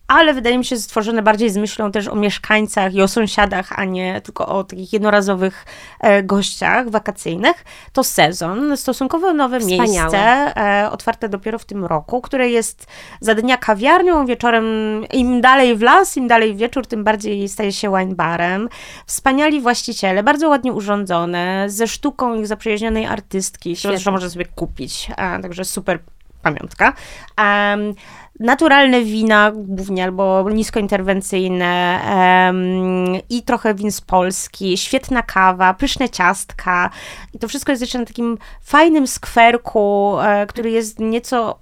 ale 0.09 0.35
wydaje 0.35 0.59
mi 0.59 0.65
się 0.65 0.77
stworzone 0.77 1.23
bardziej 1.23 1.51
z 1.51 1.57
myślą 1.57 1.93
też 1.93 2.09
o 2.09 2.15
mieszkańcach 2.15 2.95
i 2.95 3.03
o 3.03 3.09
sąsiadach, 3.09 3.79
a 3.79 3.85
nie 3.85 4.21
tylko 4.21 4.47
o 4.47 4.65
takich 4.65 4.93
jednorazowych 4.93 5.67
e, 6.01 6.23
gościach 6.23 6.91
wakacyjnych, 6.91 7.65
to 7.93 8.05
sezon, 8.05 8.77
stosunkowo 8.77 9.33
nowe 9.33 9.61
Wspaniałe. 9.61 9.89
miejsce, 9.89 10.19
e, 10.57 10.91
otwarte 10.91 11.29
dopiero 11.29 11.59
w 11.59 11.65
tym 11.65 11.85
roku, 11.85 12.21
które 12.21 12.49
jest 12.49 12.87
za 13.21 13.35
dnia 13.35 13.57
kawiarnią, 13.57 14.27
wieczorem 14.27 14.65
im 15.13 15.41
dalej 15.41 15.77
w 15.77 15.83
las, 15.83 16.17
im 16.17 16.29
dalej 16.29 16.55
w 16.55 16.57
wieczór, 16.57 16.87
tym 16.87 17.05
bardziej 17.05 17.49
staje 17.49 17.73
się 17.73 17.91
wine 17.91 18.15
barem. 18.15 18.69
Wspaniali 19.07 19.61
właściciele, 19.61 20.23
bardzo 20.23 20.49
ładnie 20.49 20.73
urządzone, 20.73 21.65
ze 21.69 21.87
sztuką 21.87 22.35
ich 22.35 22.47
zaprzyjaźnionej 22.47 23.07
artystki, 23.07 23.77
którą 23.77 24.13
można 24.13 24.31
sobie 24.31 24.45
kupić, 24.45 25.09
a, 25.17 25.39
także 25.43 25.65
super 25.65 25.99
pamiątka. 26.43 26.93
Um, 27.39 27.95
naturalne 28.41 29.03
wina 29.03 29.53
głównie 29.55 30.05
albo 30.05 30.51
niskointerwencyjne 30.51 32.01
um, 32.09 33.21
i 33.31 33.43
trochę 33.43 33.75
win 33.75 33.93
z 33.93 34.01
Polski, 34.01 34.79
świetna 34.79 35.23
kawa, 35.23 35.75
pyszne 35.75 36.09
ciastka 36.09 36.91
i 37.35 37.39
to 37.39 37.49
wszystko 37.49 37.73
jest 37.73 37.83
jeszcze 37.83 37.99
na 37.99 38.05
takim 38.05 38.39
fajnym 38.63 39.07
skwerku, 39.07 40.17
e, 40.21 40.47
który 40.47 40.71
jest 40.71 41.01
nieco 41.01 41.59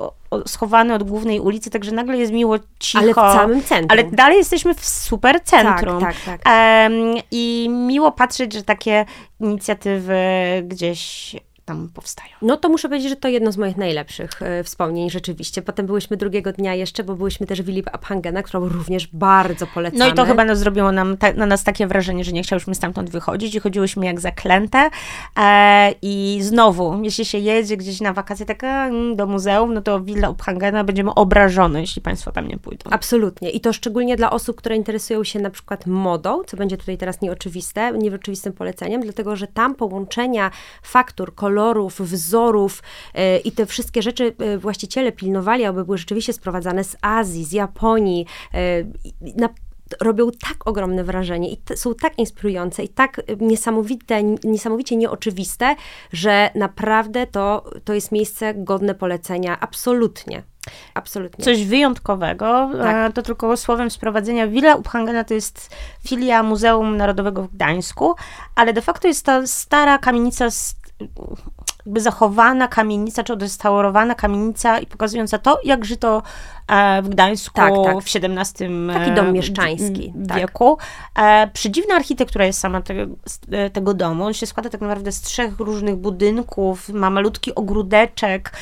schowany 0.46 0.94
od 0.94 1.02
głównej 1.02 1.40
ulicy, 1.40 1.70
także 1.70 1.92
nagle 1.92 2.16
jest 2.16 2.32
miło 2.32 2.56
cicho. 2.78 3.02
Ale 3.02 3.12
w 3.12 3.36
samym 3.38 3.62
centrum. 3.62 3.90
Ale 3.90 4.04
dalej 4.04 4.38
jesteśmy 4.38 4.74
w 4.74 4.84
super 4.84 5.42
centrum. 5.44 6.00
Tak, 6.00 6.16
tak, 6.24 6.40
tak. 6.40 6.54
Um, 6.54 7.14
I 7.30 7.68
miło 7.70 8.12
patrzeć, 8.12 8.52
że 8.52 8.62
takie 8.62 9.04
inicjatywy 9.40 10.16
gdzieś 10.64 11.36
tam 11.64 11.88
powstają. 11.94 12.32
No 12.42 12.56
to 12.56 12.68
muszę 12.68 12.88
powiedzieć, 12.88 13.10
że 13.10 13.16
to 13.16 13.28
jedno 13.28 13.52
z 13.52 13.56
moich 13.56 13.76
najlepszych 13.76 14.42
y, 14.42 14.64
wspomnień 14.64 15.10
rzeczywiście. 15.10 15.62
Potem 15.62 15.86
byłyśmy 15.86 16.16
drugiego 16.16 16.52
dnia 16.52 16.74
jeszcze, 16.74 17.04
bo 17.04 17.14
byłyśmy 17.14 17.46
też 17.46 17.62
w 17.62 17.64
Wilip 17.64 17.88
Abhangena, 17.92 18.42
którą 18.42 18.68
również 18.68 19.06
bardzo 19.06 19.66
polecamy. 19.66 19.98
No 19.98 20.10
i 20.10 20.14
to 20.14 20.24
chyba 20.24 20.44
no, 20.44 20.56
zrobiło 20.56 20.92
nam 20.92 21.16
ta, 21.16 21.32
na 21.32 21.46
nas 21.46 21.64
takie 21.64 21.86
wrażenie, 21.86 22.24
że 22.24 22.32
nie 22.32 22.42
chciałyśmy 22.42 22.74
stamtąd 22.74 23.10
wychodzić 23.10 23.54
i 23.54 23.60
chodziłyśmy 23.60 24.06
jak 24.06 24.20
zaklęte. 24.20 24.90
E, 25.38 25.94
I 26.02 26.38
znowu, 26.42 27.00
jeśli 27.02 27.24
się 27.24 27.38
jedzie 27.38 27.76
gdzieś 27.76 28.00
na 28.00 28.12
wakacje 28.12 28.46
tak 28.46 28.64
mm, 28.64 29.16
do 29.16 29.26
muzeum, 29.26 29.74
no 29.74 29.82
to 29.82 30.00
Villa 30.00 30.28
Abhangena 30.28 30.84
będziemy 30.84 31.14
obrażone, 31.14 31.80
jeśli 31.80 32.02
Państwo 32.02 32.32
tam 32.32 32.48
nie 32.48 32.58
pójdą. 32.58 32.90
Absolutnie. 32.90 33.50
I 33.50 33.60
to 33.60 33.72
szczególnie 33.72 34.16
dla 34.16 34.30
osób, 34.30 34.56
które 34.56 34.76
interesują 34.76 35.24
się 35.24 35.40
na 35.40 35.50
przykład 35.50 35.86
modą, 35.86 36.42
co 36.46 36.56
będzie 36.56 36.76
tutaj 36.76 36.98
teraz 36.98 37.20
nieoczywiste, 37.20 37.92
nieoczywistym 37.92 38.52
poleceniem, 38.52 39.00
dlatego, 39.00 39.36
że 39.36 39.46
tam 39.46 39.74
połączenia 39.74 40.50
faktur, 40.82 41.34
kolorów, 41.34 41.51
kolorów, 41.52 42.00
wzorów 42.00 42.82
e, 43.14 43.38
i 43.38 43.52
te 43.52 43.66
wszystkie 43.66 44.02
rzeczy 44.02 44.34
e, 44.38 44.58
właściciele 44.58 45.12
pilnowali, 45.12 45.64
aby 45.64 45.84
były 45.84 45.98
rzeczywiście 45.98 46.32
sprowadzane 46.32 46.84
z 46.84 46.96
Azji, 47.02 47.44
z 47.44 47.52
Japonii. 47.52 48.26
E, 48.54 48.84
na 49.36 49.48
robią 50.00 50.30
tak 50.30 50.68
ogromne 50.68 51.04
wrażenie 51.04 51.52
i 51.52 51.58
są 51.74 51.94
tak 51.94 52.18
inspirujące 52.18 52.82
i 52.82 52.88
tak 52.88 53.20
niesamowite, 53.40 54.22
niesamowicie 54.44 54.96
nieoczywiste, 54.96 55.76
że 56.12 56.50
naprawdę 56.54 57.26
to, 57.26 57.70
to 57.84 57.94
jest 57.94 58.12
miejsce 58.12 58.54
godne 58.54 58.94
polecenia, 58.94 59.60
absolutnie. 59.60 60.42
Absolutnie. 60.94 61.44
Coś 61.44 61.64
wyjątkowego. 61.64 62.70
Tak. 62.78 63.12
To 63.12 63.22
tylko 63.22 63.56
słowem 63.56 63.90
sprowadzenia. 63.90 64.46
Villa 64.46 64.74
Uphangena 64.76 65.24
to 65.24 65.34
jest 65.34 65.74
filia 66.08 66.42
Muzeum 66.42 66.96
Narodowego 66.96 67.42
w 67.42 67.54
Gdańsku, 67.54 68.14
ale 68.54 68.72
de 68.72 68.82
facto 68.82 69.08
jest 69.08 69.26
to 69.26 69.46
stara 69.46 69.98
kamienica 69.98 70.50
z 70.50 70.81
jakby 71.86 72.00
zachowana 72.00 72.68
kamienica, 72.68 73.24
czy 73.24 73.32
odrestaurowana 73.32 74.14
kamienica 74.14 74.78
i 74.78 74.86
pokazująca 74.86 75.38
to, 75.38 75.60
jak 75.64 75.84
żyto 75.84 76.22
w 77.02 77.08
Gdańsku 77.08 77.54
tak, 77.54 77.72
tak. 77.84 78.00
w 78.00 78.16
XVII 78.16 78.68
Taki 78.94 79.12
dom 79.12 79.32
mieszczański. 79.32 80.12
Tak. 80.28 80.38
wieku. 80.38 80.78
Tak. 81.14 81.52
Przedziwna 81.52 81.94
architektura 81.94 82.46
jest 82.46 82.60
sama 82.60 82.80
tego, 82.80 83.02
e, 83.50 83.70
tego 83.70 83.94
domu. 83.94 84.24
On 84.24 84.34
się 84.34 84.46
składa 84.46 84.70
tak 84.70 84.80
naprawdę 84.80 85.12
z 85.12 85.20
trzech 85.20 85.58
różnych 85.58 85.96
budynków, 85.96 86.88
ma 86.88 87.10
malutki 87.10 87.54
ogródeczek 87.54 88.52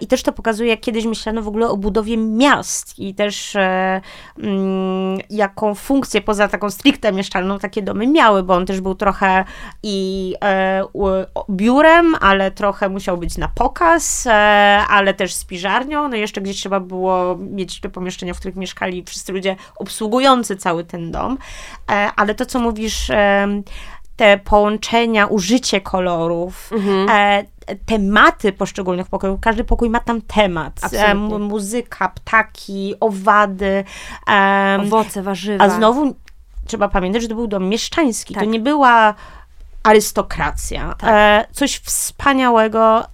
i 0.00 0.06
też 0.06 0.22
to 0.22 0.32
pokazuje, 0.32 0.70
jak 0.70 0.80
kiedyś 0.80 1.04
myślano 1.04 1.42
w 1.42 1.48
ogóle 1.48 1.68
o 1.68 1.76
budowie 1.76 2.16
miast 2.16 2.98
i 2.98 3.14
też 3.14 3.56
mm, 3.56 5.18
jaką 5.30 5.74
funkcję 5.74 6.20
poza 6.20 6.48
taką 6.48 6.70
stricte 6.70 7.12
mieszkalną 7.12 7.58
takie 7.58 7.82
domy 7.82 8.06
miały, 8.06 8.42
bo 8.42 8.54
on 8.54 8.66
też 8.66 8.80
był 8.80 8.94
trochę 8.94 9.44
i 9.82 10.34
biurem, 11.50 12.14
ale 12.20 12.50
trochę 12.50 12.88
musiał 12.88 13.18
być 13.18 13.38
na 13.38 13.48
pokaz, 13.48 14.26
e, 14.26 14.32
ale 14.88 15.14
też 15.14 15.34
z 15.34 15.44
piżarnią. 15.44 16.08
No 16.08 16.16
jeszcze 16.16 16.40
gdzieś 16.40 16.56
trzeba 16.56 16.80
było 16.80 17.29
mieć 17.36 17.80
te 17.80 17.88
pomieszczenia, 17.88 18.34
w 18.34 18.38
których 18.38 18.56
mieszkali 18.56 19.04
wszyscy 19.04 19.32
ludzie 19.32 19.56
obsługujący 19.76 20.56
cały 20.56 20.84
ten 20.84 21.10
dom. 21.10 21.38
E, 21.90 22.10
ale 22.16 22.34
to, 22.34 22.46
co 22.46 22.60
mówisz, 22.60 23.10
e, 23.10 23.48
te 24.16 24.38
połączenia, 24.38 25.26
użycie 25.26 25.80
kolorów, 25.80 26.70
mhm. 26.72 27.08
tematy 27.86 28.52
poszczególnych 28.52 29.08
pokojów. 29.08 29.40
Każdy 29.40 29.64
pokój 29.64 29.90
ma 29.90 30.00
tam 30.00 30.22
temat. 30.22 30.80
Absolutnie. 30.82 31.38
muzyka, 31.38 32.08
ptaki, 32.08 32.94
owady. 33.00 33.84
Owoce, 34.80 35.22
warzywa. 35.22 35.64
A 35.64 35.68
znowu 35.68 36.14
trzeba 36.66 36.88
pamiętać, 36.88 37.22
że 37.22 37.28
to 37.28 37.34
był 37.34 37.46
dom 37.46 37.68
mieszczański. 37.68 38.34
Tak. 38.34 38.44
To 38.44 38.50
nie 38.50 38.60
była 38.60 39.14
arystokracja. 39.82 40.94
Tak. 40.98 41.10
E, 41.12 41.46
coś 41.52 41.76
wspaniałego 41.76 43.04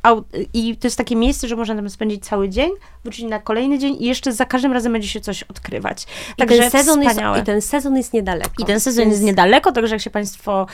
i 0.55 0.77
to 0.77 0.87
jest 0.87 0.99
takie 0.99 1.17
miejsce, 1.17 1.49
że 1.49 1.57
można 1.57 1.75
tam 1.75 1.91
spędzić 1.91 2.25
cały 2.25 2.49
dzień, 2.49 2.71
wrócić 3.05 3.25
na 3.25 3.39
kolejny 3.39 3.79
dzień 3.79 3.97
i 4.01 4.07
jeszcze 4.07 4.33
za 4.33 4.45
każdym 4.45 4.73
razem 4.73 4.93
będzie 4.93 5.09
się 5.09 5.21
coś 5.21 5.43
odkrywać. 5.43 6.07
Także 6.37 6.59
ten 6.59 6.71
sezon 6.71 7.01
wspaniałe. 7.01 7.37
Jest, 7.37 7.49
I 7.49 7.53
ten 7.53 7.63
sezon 7.63 7.97
jest 7.97 8.13
niedaleko. 8.13 8.51
I 8.59 8.65
ten 8.65 8.81
sezon 8.81 9.05
Więc... 9.05 9.13
jest 9.13 9.25
niedaleko, 9.25 9.73
także 9.73 9.95
jak 9.95 10.03
się 10.03 10.11
Państwo 10.11 10.67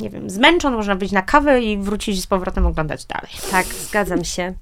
nie 0.00 0.10
wiem, 0.10 0.30
zmęczą, 0.30 0.70
można 0.70 0.94
wyjść 0.94 1.14
na 1.14 1.22
kawę 1.22 1.60
i 1.60 1.78
wrócić 1.78 2.22
z 2.22 2.26
powrotem 2.26 2.66
oglądać 2.66 3.04
dalej. 3.04 3.30
Tak, 3.50 3.66
zgadzam 3.66 4.24
się. 4.24 4.52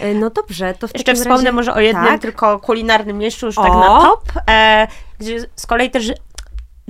E, 0.00 0.14
no 0.14 0.30
dobrze, 0.30 0.74
to 0.74 0.88
w 0.88 0.94
Jeszcze 0.94 1.14
wspomnę 1.14 1.36
razie... 1.36 1.52
może 1.52 1.74
o 1.74 1.80
jednym 1.80 2.04
tak? 2.04 2.20
tylko 2.20 2.58
kulinarnym 2.58 3.18
miejscu, 3.18 3.46
już 3.46 3.58
o. 3.58 3.62
tak 3.62 3.72
na 3.72 4.00
top, 4.00 4.32
e, 4.50 4.86
gdzie 5.18 5.46
z 5.56 5.66
kolei 5.66 5.90
też 5.90 6.12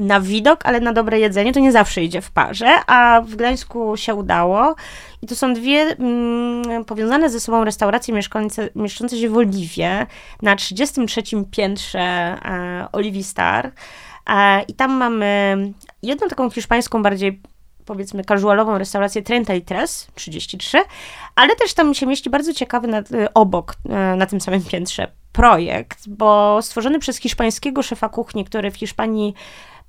na 0.00 0.20
widok, 0.20 0.60
ale 0.66 0.80
na 0.80 0.92
dobre 0.92 1.18
jedzenie 1.18 1.52
to 1.52 1.60
nie 1.60 1.72
zawsze 1.72 2.02
idzie 2.02 2.20
w 2.20 2.30
parze, 2.30 2.68
a 2.86 3.20
w 3.20 3.34
Gdańsku 3.34 3.96
się 3.96 4.14
udało. 4.14 4.74
I 5.22 5.26
to 5.26 5.36
są 5.36 5.54
dwie 5.54 5.80
mm, 5.80 6.84
powiązane 6.84 7.30
ze 7.30 7.40
sobą 7.40 7.64
restauracje 7.64 8.14
mieszczące 8.74 9.18
się 9.18 9.28
w 9.28 9.36
Oliwie 9.36 10.06
na 10.42 10.56
33 10.56 11.22
piętrze 11.50 12.00
e, 12.00 12.88
Oliwi 12.92 13.24
Star. 13.24 13.72
E, 14.30 14.62
I 14.62 14.74
tam 14.74 14.92
mamy 14.92 15.56
jedną 16.02 16.28
taką 16.28 16.50
hiszpańską, 16.50 17.02
bardziej 17.02 17.40
powiedzmy 17.84 18.24
casualową 18.24 18.78
restaurację 18.78 19.22
Trenta 19.22 19.54
i 19.54 19.62
Tres, 19.62 20.06
33, 20.14 20.78
ale 21.34 21.56
też 21.56 21.74
tam 21.74 21.94
się 21.94 22.06
mieści 22.06 22.30
bardzo 22.30 22.54
ciekawy 22.54 22.88
nad, 22.88 23.08
obok, 23.34 23.74
e, 23.88 24.16
na 24.16 24.26
tym 24.26 24.40
samym 24.40 24.62
piętrze 24.62 25.12
projekt, 25.32 26.08
bo 26.08 26.62
stworzony 26.62 26.98
przez 26.98 27.16
hiszpańskiego 27.16 27.82
szefa 27.82 28.08
kuchni, 28.08 28.44
który 28.44 28.70
w 28.70 28.76
Hiszpanii 28.76 29.34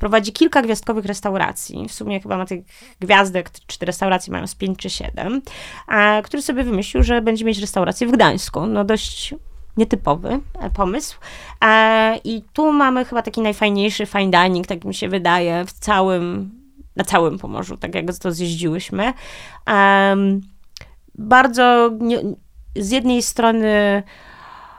prowadzi 0.01 0.31
kilka 0.33 0.61
gwiazdkowych 0.61 1.05
restauracji. 1.05 1.87
W 1.87 1.93
sumie 1.93 2.19
chyba 2.19 2.37
ma 2.37 2.45
tych 2.45 2.63
gwiazdek, 2.99 3.49
czy 3.67 3.79
te 3.79 3.85
restauracje 3.85 4.33
mają 4.33 4.47
z 4.47 4.55
pięć 4.55 4.79
czy 4.79 4.89
siedem, 4.89 5.41
a, 5.87 6.21
który 6.23 6.41
sobie 6.41 6.63
wymyślił, 6.63 7.03
że 7.03 7.21
będzie 7.21 7.45
mieć 7.45 7.59
restaurację 7.59 8.07
w 8.07 8.11
Gdańsku. 8.11 8.65
No 8.65 8.83
dość 8.83 9.35
nietypowy 9.77 10.39
e, 10.59 10.69
pomysł. 10.69 11.17
E, 11.63 12.17
I 12.23 12.43
tu 12.53 12.71
mamy 12.71 13.05
chyba 13.05 13.21
taki 13.21 13.41
najfajniejszy 13.41 14.05
fine 14.05 14.31
dining, 14.31 14.67
tak 14.67 14.85
mi 14.85 14.93
się 14.93 15.09
wydaje, 15.09 15.65
w 15.65 15.71
całym, 15.71 16.51
na 16.95 17.03
całym 17.03 17.39
Pomorzu, 17.39 17.77
tak 17.77 17.95
jak 17.95 18.05
to 18.21 18.31
zjeździłyśmy. 18.31 19.13
bardzo 21.15 21.91
z 22.75 22.91
jednej 22.91 23.21
strony 23.21 24.03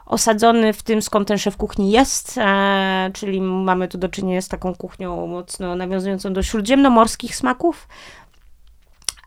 osadzony 0.07 0.73
w 0.73 0.83
tym, 0.83 1.03
skąd 1.03 1.29
ten 1.29 1.39
szef 1.39 1.57
kuchni 1.57 1.91
jest, 1.91 2.39
e, 2.39 3.11
czyli 3.15 3.41
mamy 3.41 3.89
tu 3.89 3.99
do 3.99 4.09
czynienia 4.09 4.41
z 4.43 4.49
taką 4.49 4.75
kuchnią 4.75 5.27
mocno 5.27 5.77
nawiązującą 5.77 6.33
do 6.33 6.43
śródziemnomorskich 6.43 7.37
smaków, 7.37 7.89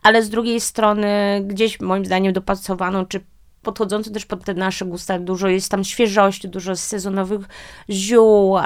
ale 0.02 0.22
z 0.22 0.30
drugiej 0.30 0.60
strony 0.60 1.40
gdzieś 1.44 1.80
moim 1.80 2.04
zdaniem 2.04 2.32
dopasowaną 2.32 3.06
czy 3.06 3.20
podchodzący 3.66 4.12
też 4.12 4.26
pod 4.26 4.44
te 4.44 4.54
nasze 4.54 4.84
gusta. 4.84 5.18
Dużo 5.18 5.48
jest 5.48 5.70
tam 5.70 5.84
świeżości, 5.84 6.48
dużo 6.48 6.76
sezonowych 6.76 7.40
ziół. 7.90 8.56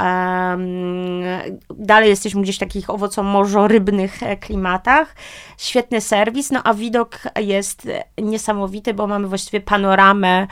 Dalej 1.71 2.09
jesteśmy 2.09 2.43
gdzieś 2.43 2.57
w 2.57 2.59
takich 2.59 2.91
owoco-morzo-rybnych 2.91 4.23
e, 4.23 4.37
klimatach. 4.37 5.15
Świetny 5.59 6.01
serwis, 6.01 6.51
no 6.51 6.61
a 6.65 6.75
widok 6.75 7.19
jest 7.41 7.89
niesamowity, 8.19 8.95
bo 8.95 9.07
mamy 9.07 9.29
właściwie 9.29 9.61
panoramę 9.61 10.47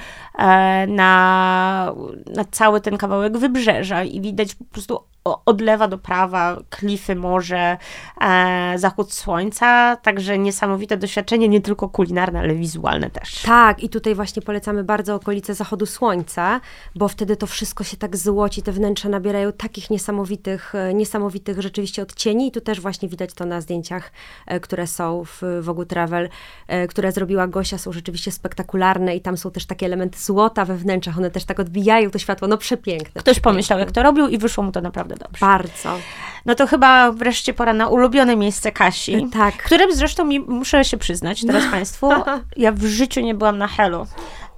na, 0.89 1.95
na 2.35 2.45
cały 2.51 2.81
ten 2.81 2.97
kawałek 2.97 3.39
wybrzeża 3.39 4.05
i 4.05 4.21
widać 4.21 4.55
po 4.55 4.65
prostu 4.65 5.01
od 5.47 5.61
lewa 5.61 5.89
do 5.89 5.99
prawa, 5.99 6.57
klify, 6.71 7.15
morze, 7.15 7.77
e, 8.21 8.75
zachód 8.77 9.13
słońca, 9.13 9.97
także 9.97 10.39
niesamowite 10.39 10.97
doświadczenie, 10.97 11.49
nie 11.49 11.61
tylko 11.61 11.89
kulinarne, 11.89 12.41
ale 12.41 12.55
wizualne 12.55 13.11
też. 13.11 13.43
Tak, 13.43 13.83
i 13.83 13.89
tutaj 13.89 14.15
właśnie 14.15 14.43
polecamy 14.43 14.85
bardzo 14.85 15.15
okolice 15.15 15.55
zachodu 15.55 15.87
słońca, 15.87 16.61
bo 16.95 17.09
wtedy 17.09 17.37
to 17.37 17.47
wszystko 17.47 17.85
się 17.85 17.97
tak 17.97 18.17
złoci, 18.17 18.63
te 18.63 18.73
wnętrza 18.73 19.09
nabierają 19.09 19.53
takich 19.53 19.91
niesamowitych, 19.91 20.75
e, 20.75 20.95
niesamowitych 20.95 21.63
rzeczywiście 21.63 22.03
odcieni 22.03 22.49
i 22.49 22.51
tu 22.53 22.61
też 22.61 22.81
właśnie 22.81 23.09
widać 23.09 23.35
to 23.35 23.47
na 23.47 23.61
zdjęciach, 23.61 24.13
e, 24.47 24.61
które 24.61 24.87
są 24.87 25.25
w 25.25 25.43
Vogue 25.61 25.85
Travel, 25.85 26.29
e, 26.69 26.87
które 26.87 27.13
zrobiła 27.13 27.47
Gosia, 27.47 27.79
są 27.79 27.93
rzeczywiście 27.93 28.33
spektakularne 28.33 29.17
i 29.17 29.21
tam 29.21 29.37
są 29.37 29.51
też 29.51 29.67
takie 29.67 29.87
elementy 29.87 30.19
złota 30.29 30.65
we 30.65 30.77
wnętrzach, 30.77 31.19
one 31.19 31.31
też 31.31 31.45
tak 31.45 31.61
odbijają 31.61 32.11
to 32.11 32.19
światło, 32.19 32.49
no 32.49 32.59
przepiękne. 32.59 33.21
Ktoś 33.21 33.41
pomyślał, 33.41 33.79
jak 33.79 33.93
to 33.93 34.03
robił 34.03 34.29
i 34.29 34.39
wyszło 34.39 34.65
mu 34.65 34.73
to 34.73 34.81
naprawdę 34.81 35.15
dobrze. 35.17 35.47
Bardzo. 35.47 35.99
No 36.47 36.55
to 36.55 36.67
chyba 36.67 37.13
wreszcie 37.13 37.55
pora 37.55 37.73
na 37.73 37.89
ulubione 37.89 38.37
miejsce 38.37 38.73
Kasi. 38.73 39.15
E, 39.15 39.31
tak. 39.33 39.57
Którym 39.57 39.95
zresztą 39.95 40.25
mi, 40.25 40.41
muszę 40.41 40.85
się 40.85 40.97
przyznać 40.97 41.47
teraz 41.47 41.65
Państwu, 41.77 42.11
ja 42.57 42.73
w 42.73 42.85
życiu 42.85 43.21
nie 43.21 43.35
byłam 43.35 43.59
na 43.59 43.69
Hello. 43.69 44.07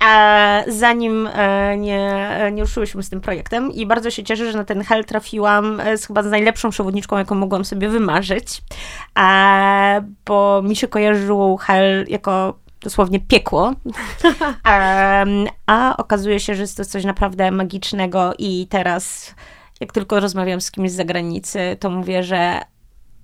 e, 0.08 0.64
zanim 0.68 1.26
e, 1.32 1.76
nie, 1.76 2.28
nie 2.52 2.62
ruszyłyśmy 2.62 3.02
z 3.02 3.10
tym 3.10 3.20
projektem 3.20 3.72
i 3.72 3.86
bardzo 3.86 4.10
się 4.10 4.24
cieszę, 4.24 4.52
że 4.52 4.58
na 4.58 4.64
ten 4.64 4.84
hel 4.84 5.04
trafiłam 5.04 5.82
z 5.96 6.06
chyba 6.06 6.22
z 6.22 6.30
najlepszą 6.30 6.70
przewodniczką, 6.70 7.18
jaką 7.18 7.34
mogłam 7.34 7.64
sobie 7.64 7.88
wymarzyć, 7.88 8.62
bo 10.26 10.62
mi 10.62 10.76
się 10.76 10.88
kojarzył 10.88 11.56
hel 11.56 12.06
jako 12.08 12.54
dosłownie 12.82 13.20
piekło. 13.20 13.74
A 15.66 15.94
okazuje 15.96 16.40
się, 16.40 16.54
że 16.54 16.62
jest 16.62 16.76
to 16.76 16.84
coś 16.84 17.04
naprawdę 17.04 17.50
magicznego 17.50 18.32
i 18.38 18.66
teraz 18.70 19.34
jak 19.80 19.92
tylko 19.92 20.20
rozmawiam 20.20 20.60
z 20.60 20.70
kimś 20.70 20.90
z 20.90 20.94
zagranicy, 20.94 21.76
to 21.80 21.90
mówię, 21.90 22.22
że 22.22 22.60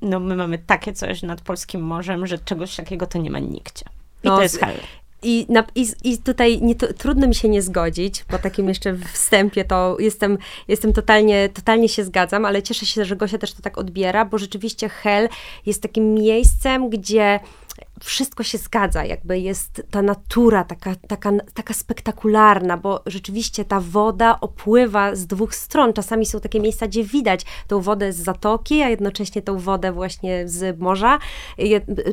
no 0.02 0.20
my 0.20 0.36
mamy 0.36 0.58
takie 0.58 0.92
coś 0.92 1.22
nad 1.22 1.40
polskim 1.40 1.80
morzem, 1.80 2.26
że 2.26 2.38
czegoś 2.38 2.76
takiego 2.76 3.06
to 3.06 3.18
nie 3.18 3.30
ma 3.30 3.38
nigdzie. 3.38 3.84
I 4.22 4.28
no, 4.28 4.36
to 4.36 4.42
jest 4.42 4.58
hell. 4.58 4.80
I, 5.22 5.46
i, 5.74 5.86
I, 6.04 6.18
tutaj 6.18 6.62
nie, 6.62 6.74
trudno 6.74 7.26
mi 7.28 7.34
się 7.34 7.48
nie 7.48 7.62
zgodzić, 7.62 8.24
po 8.24 8.38
takim 8.38 8.68
jeszcze 8.68 8.96
wstępie 9.12 9.64
to 9.64 9.96
jestem, 10.00 10.38
jestem 10.68 10.92
totalnie, 10.92 11.48
totalnie 11.48 11.88
się 11.88 12.04
zgadzam, 12.04 12.44
ale 12.44 12.62
cieszę 12.62 12.86
się, 12.86 13.04
że 13.04 13.16
Gosia 13.16 13.38
też 13.38 13.52
to 13.52 13.62
tak 13.62 13.78
odbiera, 13.78 14.24
bo 14.24 14.38
rzeczywiście 14.38 14.88
Hell 14.88 15.28
jest 15.66 15.82
takim 15.82 16.14
miejscem, 16.14 16.90
gdzie 16.90 17.40
wszystko 18.04 18.42
się 18.42 18.58
zgadza, 18.58 19.04
jakby 19.04 19.38
jest 19.38 19.82
ta 19.90 20.02
natura 20.02 20.64
taka, 20.64 20.94
taka, 21.08 21.32
taka 21.54 21.74
spektakularna, 21.74 22.76
bo 22.76 23.02
rzeczywiście 23.06 23.64
ta 23.64 23.80
woda 23.80 24.40
opływa 24.40 25.14
z 25.14 25.26
dwóch 25.26 25.54
stron. 25.54 25.92
Czasami 25.92 26.26
są 26.26 26.40
takie 26.40 26.60
miejsca, 26.60 26.86
gdzie 26.86 27.04
widać 27.04 27.44
tą 27.66 27.80
wodę 27.80 28.12
z 28.12 28.16
zatoki, 28.16 28.82
a 28.82 28.88
jednocześnie 28.88 29.42
tą 29.42 29.58
wodę 29.58 29.92
właśnie 29.92 30.48
z 30.48 30.80
morza. 30.80 31.18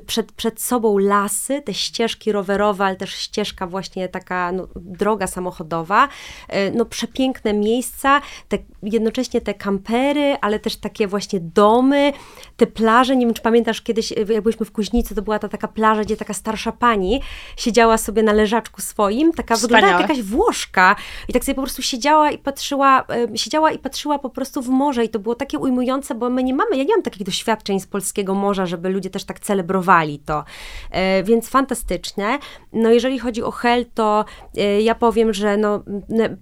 Przed, 0.05 0.31
przed 0.31 0.61
sobą 0.61 0.97
lasy, 0.97 1.61
te 1.61 1.73
ścieżki 1.73 2.31
rowerowe, 2.31 2.86
ale 2.86 2.95
też 2.95 3.15
ścieżka 3.15 3.67
właśnie 3.67 4.09
taka 4.09 4.51
no, 4.51 4.67
droga 4.75 5.27
samochodowa. 5.27 6.07
E, 6.47 6.71
no 6.71 6.86
przepiękne 6.86 7.53
miejsca, 7.53 8.21
te, 8.47 8.57
jednocześnie 8.84 9.41
te 9.41 9.53
kampery, 9.53 10.38
ale 10.41 10.59
też 10.59 10.77
takie 10.77 11.07
właśnie 11.07 11.39
domy, 11.39 12.13
te 12.57 12.67
plaże. 12.67 13.15
Nie 13.15 13.25
wiem, 13.25 13.34
czy 13.34 13.41
pamiętasz 13.41 13.81
kiedyś, 13.81 14.11
jak 14.11 14.43
byliśmy 14.43 14.65
w 14.65 14.71
Kuźnicy, 14.71 15.15
to 15.15 15.21
była 15.21 15.39
ta 15.39 15.49
taka 15.49 15.67
plaża, 15.74 16.01
gdzie 16.01 16.17
taka 16.17 16.34
starsza 16.34 16.71
pani 16.71 17.21
siedziała 17.57 17.97
sobie 17.97 18.24
na 18.24 18.34
leżaczku 18.34 18.82
swoim, 18.82 19.34
taka 19.34 19.55
Wspaniałe. 19.55 19.82
wyglądała 19.82 20.01
jak 20.01 20.09
jakaś 20.09 20.26
Włoszka 20.26 20.95
i 21.30 21.34
tak 21.34 21.43
sobie 21.43 21.55
po 21.55 21.61
prostu 21.61 21.82
siedziała 21.82 22.32
i 22.32 22.38
patrzyła, 22.38 23.05
siedziała 23.36 23.71
i 23.71 23.80
patrzyła 23.80 24.19
po 24.19 24.30
prostu 24.30 24.61
w 24.61 24.69
morze 24.69 25.05
i 25.05 25.09
to 25.09 25.19
było 25.19 25.36
takie 25.36 25.59
ujmujące, 25.59 26.15
bo 26.15 26.30
my 26.30 26.43
nie 26.43 26.53
mamy, 26.53 26.78
ja 26.78 26.84
nie 26.84 26.95
mam 26.95 27.03
takich 27.03 27.24
doświadczeń 27.24 27.80
z 27.80 27.88
polskiego 27.88 28.34
morza, 28.34 28.65
żeby 28.65 28.89
ludzie 28.89 29.09
też 29.09 29.24
tak 29.24 29.39
celebrowali 29.39 30.19
to, 30.19 30.43
e, 30.91 31.24
więc 31.24 31.49
fantastyczne. 31.49 32.39
No 32.74 32.91
jeżeli 32.91 33.19
chodzi 33.19 33.43
o 33.43 33.51
Hel, 33.51 33.86
to 33.93 34.26
e, 34.57 34.82
ja 34.82 34.95
powiem, 34.95 35.34
że 35.34 35.57
no, 35.57 35.84
e, 36.19 36.38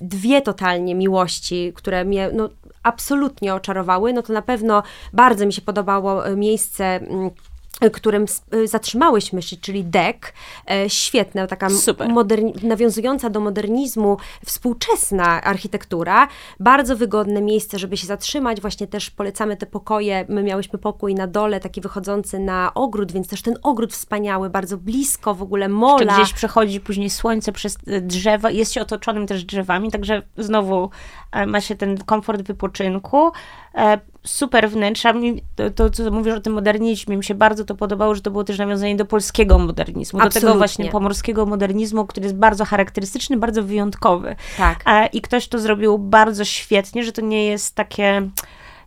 dwie 0.00 0.42
totalnie 0.42 0.94
miłości, 0.94 1.72
które 1.74 2.04
mnie 2.04 2.30
no, 2.32 2.48
absolutnie 2.82 3.54
oczarowały, 3.54 4.12
no 4.12 4.22
to 4.22 4.32
na 4.32 4.42
pewno 4.42 4.82
bardzo 5.12 5.46
mi 5.46 5.52
się 5.52 5.62
podobało 5.62 6.36
miejsce 6.36 7.00
którym 7.92 8.26
y, 8.54 8.68
zatrzymałyśmy 8.68 9.42
się, 9.42 9.56
czyli 9.56 9.84
DEK, 9.84 10.32
e, 10.70 10.90
świetna, 10.90 11.46
taka 11.46 11.68
nawiązująca 12.62 13.30
do 13.30 13.40
modernizmu, 13.40 14.16
współczesna 14.44 15.42
architektura, 15.42 16.28
bardzo 16.60 16.96
wygodne 16.96 17.42
miejsce, 17.42 17.78
żeby 17.78 17.96
się 17.96 18.06
zatrzymać, 18.06 18.60
właśnie 18.60 18.86
też 18.86 19.10
polecamy 19.10 19.56
te 19.56 19.66
pokoje, 19.66 20.24
my 20.28 20.42
miałyśmy 20.42 20.78
pokój 20.78 21.14
na 21.14 21.26
dole, 21.26 21.60
taki 21.60 21.80
wychodzący 21.80 22.38
na 22.38 22.74
ogród, 22.74 23.12
więc 23.12 23.28
też 23.28 23.42
ten 23.42 23.58
ogród 23.62 23.92
wspaniały, 23.92 24.50
bardzo 24.50 24.76
blisko 24.76 25.34
w 25.34 25.42
ogóle 25.42 25.68
mola. 25.68 26.04
Jeszcze 26.04 26.22
gdzieś 26.22 26.32
przechodzi 26.32 26.80
później 26.80 27.10
słońce 27.10 27.52
przez 27.52 27.78
y, 27.88 28.00
drzewa, 28.00 28.50
jest 28.50 28.72
się 28.72 28.80
otoczonym 28.80 29.26
też 29.26 29.44
drzewami, 29.44 29.90
także 29.90 30.22
znowu 30.38 30.84
e, 30.84 30.88
ma 31.46 31.60
się 31.60 31.74
ten 31.74 31.98
komfort 31.98 32.42
wypoczynku, 32.42 33.32
e, 33.74 34.00
super 34.24 34.70
wnętrza. 34.70 35.14
To, 35.56 35.70
to, 35.70 35.90
co 35.90 36.10
mówisz 36.10 36.34
o 36.34 36.40
tym 36.40 36.52
modernizmie, 36.52 37.16
mi 37.16 37.24
się 37.24 37.34
bardzo 37.34 37.64
to 37.64 37.74
podobało, 37.74 38.14
że 38.14 38.20
to 38.20 38.30
było 38.30 38.44
też 38.44 38.58
nawiązanie 38.58 38.96
do 38.96 39.04
polskiego 39.04 39.58
modernizmu, 39.58 40.20
Absolutnie. 40.20 40.40
do 40.40 40.46
tego 40.46 40.58
właśnie 40.58 40.90
pomorskiego 40.90 41.46
modernizmu, 41.46 42.06
który 42.06 42.24
jest 42.26 42.36
bardzo 42.36 42.64
charakterystyczny, 42.64 43.36
bardzo 43.36 43.62
wyjątkowy. 43.62 44.36
Tak. 44.56 44.84
I 45.12 45.20
ktoś 45.20 45.48
to 45.48 45.58
zrobił 45.58 45.98
bardzo 45.98 46.44
świetnie, 46.44 47.04
że 47.04 47.12
to 47.12 47.22
nie 47.22 47.46
jest 47.46 47.74
takie 47.74 48.28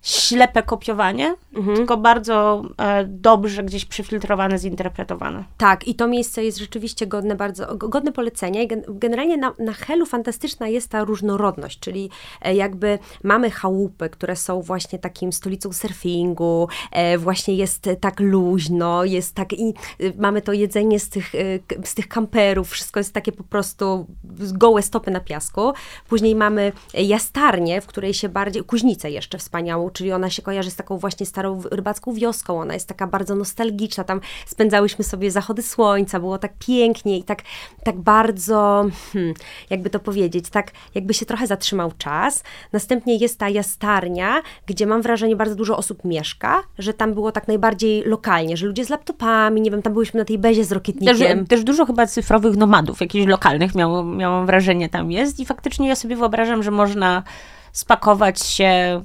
ślepe 0.02 0.64
kopiowanie, 0.64 1.36
mhm. 1.56 1.78
tylko 1.78 1.98
bardzo 1.98 2.64
e, 2.78 3.06
dobrze 3.06 3.64
gdzieś 3.64 3.86
przefiltrowane, 3.86 4.60
zinterpretowane. 4.60 5.44
Tak, 5.58 5.88
i 5.88 5.96
to 5.96 6.08
miejsce 6.08 6.44
jest 6.44 6.58
rzeczywiście 6.58 7.08
godne 7.08 7.36
bardzo, 7.36 7.76
godne 7.76 8.12
polecenia. 8.12 8.62
I 8.62 8.68
generalnie 8.88 9.38
na, 9.38 9.54
na 9.60 9.74
Helu 9.74 10.06
fantastyczna 10.06 10.68
jest 10.68 10.90
ta 10.90 11.04
różnorodność, 11.04 11.80
czyli 11.80 12.10
e, 12.42 12.56
jakby 12.56 13.00
mamy 13.24 13.52
chałupy, 13.52 14.10
które 14.10 14.36
są 14.36 14.62
właśnie 14.62 15.00
takim 15.00 15.34
stolicą 15.34 15.74
surfingu, 15.74 16.68
e, 16.92 17.18
właśnie 17.18 17.56
jest 17.56 17.90
tak 18.02 18.20
luźno, 18.20 19.04
jest 19.04 19.36
tak 19.36 19.54
i 19.54 19.70
e, 19.70 19.74
mamy 20.18 20.42
to 20.42 20.54
jedzenie 20.54 21.00
z 21.00 21.10
tych, 21.10 21.36
e, 21.36 21.40
z 21.84 21.96
tych 21.96 22.08
kamperów, 22.08 22.70
wszystko 22.70 23.00
jest 23.00 23.14
takie 23.14 23.32
po 23.32 23.44
prostu 23.44 24.06
gołe 24.54 24.82
stopy 24.82 25.12
na 25.12 25.20
piasku. 25.20 25.74
Później 26.10 26.36
mamy 26.36 26.72
jastarnię, 26.94 27.82
w 27.82 27.88
której 27.88 28.14
się 28.14 28.30
bardziej, 28.30 28.64
kuźnicę 28.64 29.12
jeszcze 29.12 29.38
wspaniałą, 29.38 29.89
czyli 29.90 30.12
ona 30.12 30.30
się 30.30 30.42
kojarzy 30.42 30.72
z 30.72 30.76
taką 30.76 30.98
właśnie 30.98 31.26
starą 31.26 31.62
rybacką 31.72 32.14
wioską, 32.14 32.62
ona 32.62 32.74
jest 32.74 32.88
taka 32.88 33.08
bardzo 33.08 33.36
nostalgiczna, 33.36 34.04
tam 34.04 34.22
spędzałyśmy 34.48 35.04
sobie 35.04 35.32
zachody 35.32 35.64
słońca, 35.64 36.20
było 36.20 36.38
tak 36.38 36.54
pięknie 36.60 37.18
i 37.18 37.24
tak, 37.24 37.42
tak 37.84 37.98
bardzo, 37.98 38.86
hmm, 39.14 39.34
jakby 39.70 39.90
to 39.90 40.00
powiedzieć, 40.00 40.50
tak 40.50 40.72
jakby 40.96 41.14
się 41.14 41.26
trochę 41.26 41.48
zatrzymał 41.48 41.92
czas. 41.98 42.44
Następnie 42.74 43.16
jest 43.16 43.40
ta 43.40 43.50
jastarnia, 43.50 44.42
gdzie 44.66 44.86
mam 44.86 45.02
wrażenie 45.02 45.36
bardzo 45.36 45.56
dużo 45.56 45.78
osób 45.78 46.06
mieszka, 46.06 46.64
że 46.78 46.94
tam 46.94 47.14
było 47.14 47.32
tak 47.32 47.48
najbardziej 47.48 48.04
lokalnie, 48.04 48.58
że 48.58 48.68
ludzie 48.68 48.86
z 48.86 48.90
laptopami, 48.90 49.62
nie 49.62 49.72
wiem, 49.72 49.82
tam 49.82 49.94
byliśmy 49.94 50.20
na 50.20 50.26
tej 50.26 50.38
bezie 50.38 50.66
z 50.66 50.72
Rokietnikiem. 50.72 51.40
Też, 51.40 51.50
też 51.50 51.64
dużo 51.64 51.86
chyba 51.86 52.08
cyfrowych 52.08 52.58
nomadów, 52.58 53.02
jakichś 53.02 53.28
lokalnych 53.28 53.76
miało, 53.76 54.04
miałam 54.04 54.46
wrażenie 54.46 54.90
tam 54.90 55.12
jest 55.12 55.40
i 55.40 55.46
faktycznie 55.46 55.88
ja 55.88 55.96
sobie 55.96 56.16
wyobrażam, 56.16 56.64
że 56.64 56.72
można 56.72 57.24
spakować 57.72 58.42
się 58.42 59.04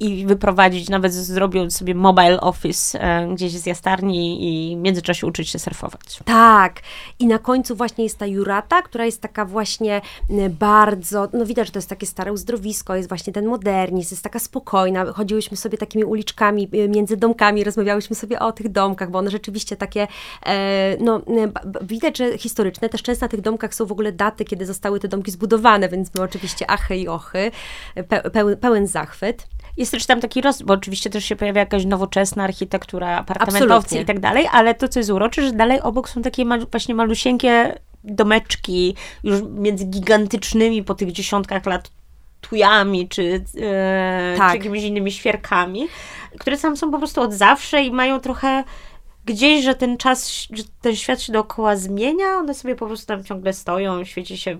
i 0.00 0.26
wyprowadzić, 0.26 0.88
nawet 0.88 1.14
zrobią 1.14 1.70
sobie 1.70 1.94
mobile 1.94 2.40
office 2.40 3.00
e, 3.00 3.28
gdzieś 3.34 3.52
z 3.52 3.66
jastarni 3.66 4.38
i 4.72 4.76
w 4.76 4.80
międzyczasie 4.80 5.26
uczyć 5.26 5.48
się 5.48 5.58
surfować. 5.58 6.18
Tak. 6.24 6.80
I 7.18 7.26
na 7.26 7.38
końcu 7.38 7.76
właśnie 7.76 8.04
jest 8.04 8.18
ta 8.18 8.26
Jurata, 8.26 8.82
która 8.82 9.04
jest 9.04 9.20
taka 9.20 9.44
właśnie 9.44 10.00
bardzo, 10.50 11.28
no 11.32 11.46
widać, 11.46 11.66
że 11.66 11.72
to 11.72 11.78
jest 11.78 11.88
takie 11.88 12.06
stare 12.06 12.32
uzdrowisko, 12.32 12.96
jest 12.96 13.08
właśnie 13.08 13.32
ten 13.32 13.46
modernizm, 13.46 14.12
jest 14.14 14.24
taka 14.24 14.38
spokojna. 14.38 15.12
Chodziłyśmy 15.12 15.56
sobie 15.56 15.78
takimi 15.78 16.04
uliczkami 16.04 16.68
e, 16.72 16.88
między 16.88 17.16
domkami, 17.16 17.64
rozmawiałyśmy 17.64 18.16
sobie 18.16 18.40
o 18.40 18.52
tych 18.52 18.68
domkach, 18.68 19.10
bo 19.10 19.18
one 19.18 19.30
rzeczywiście 19.30 19.76
takie, 19.76 20.08
e, 20.46 20.96
no 21.00 21.22
widać, 21.82 22.18
że 22.18 22.38
historyczne. 22.38 22.88
Też 22.88 23.02
często 23.02 23.24
na 23.24 23.28
tych 23.28 23.40
domkach 23.40 23.74
są 23.74 23.86
w 23.86 23.92
ogóle 23.92 24.12
daty, 24.12 24.44
kiedy 24.44 24.66
zostały 24.66 25.00
te 25.00 25.08
domki 25.08 25.30
zbudowane, 25.30 25.88
więc 25.88 26.14
my 26.14 26.22
oczywiście 26.22 26.70
achy 26.70 26.96
i 26.96 27.08
ochy, 27.08 27.50
pełen, 28.32 28.56
pełen 28.56 28.86
zachwyt. 28.86 29.46
Jest 29.76 29.89
też 29.90 30.06
tam 30.06 30.20
taki 30.20 30.40
roz, 30.40 30.62
bo 30.62 30.74
oczywiście 30.74 31.10
też 31.10 31.24
się 31.24 31.36
pojawia 31.36 31.60
jakaś 31.60 31.84
nowoczesna 31.84 32.44
architektura, 32.44 33.18
apartamentowcy 33.18 33.98
i 33.98 34.04
tak 34.04 34.20
dalej, 34.20 34.48
ale 34.52 34.74
to, 34.74 34.88
co 34.88 35.00
jest 35.00 35.10
urocze, 35.10 35.42
że 35.42 35.52
dalej 35.52 35.80
obok 35.80 36.08
są 36.08 36.22
takie 36.22 36.44
mal, 36.44 36.66
właśnie 36.70 36.94
malusieńkie 36.94 37.78
domeczki, 38.04 38.94
już 39.24 39.40
między 39.50 39.84
gigantycznymi 39.84 40.84
po 40.84 40.94
tych 40.94 41.12
dziesiątkach 41.12 41.66
lat 41.66 41.90
tujami, 42.40 43.08
czy, 43.08 43.44
e, 43.62 44.34
tak. 44.38 44.50
czy 44.50 44.56
jakimiś 44.56 44.82
innymi 44.82 45.12
świerkami, 45.12 45.88
które 46.38 46.58
tam 46.58 46.76
są 46.76 46.90
po 46.90 46.98
prostu 46.98 47.20
od 47.20 47.32
zawsze 47.32 47.82
i 47.82 47.90
mają 47.90 48.20
trochę 48.20 48.64
gdzieś, 49.24 49.64
że 49.64 49.74
ten 49.74 49.96
czas, 49.96 50.46
że 50.50 50.62
ten 50.80 50.96
świat 50.96 51.22
się 51.22 51.32
dookoła 51.32 51.76
zmienia, 51.76 52.26
one 52.38 52.54
sobie 52.54 52.76
po 52.76 52.86
prostu 52.86 53.06
tam 53.06 53.24
ciągle 53.24 53.52
stoją, 53.52 54.04
świeci 54.04 54.38
się 54.38 54.58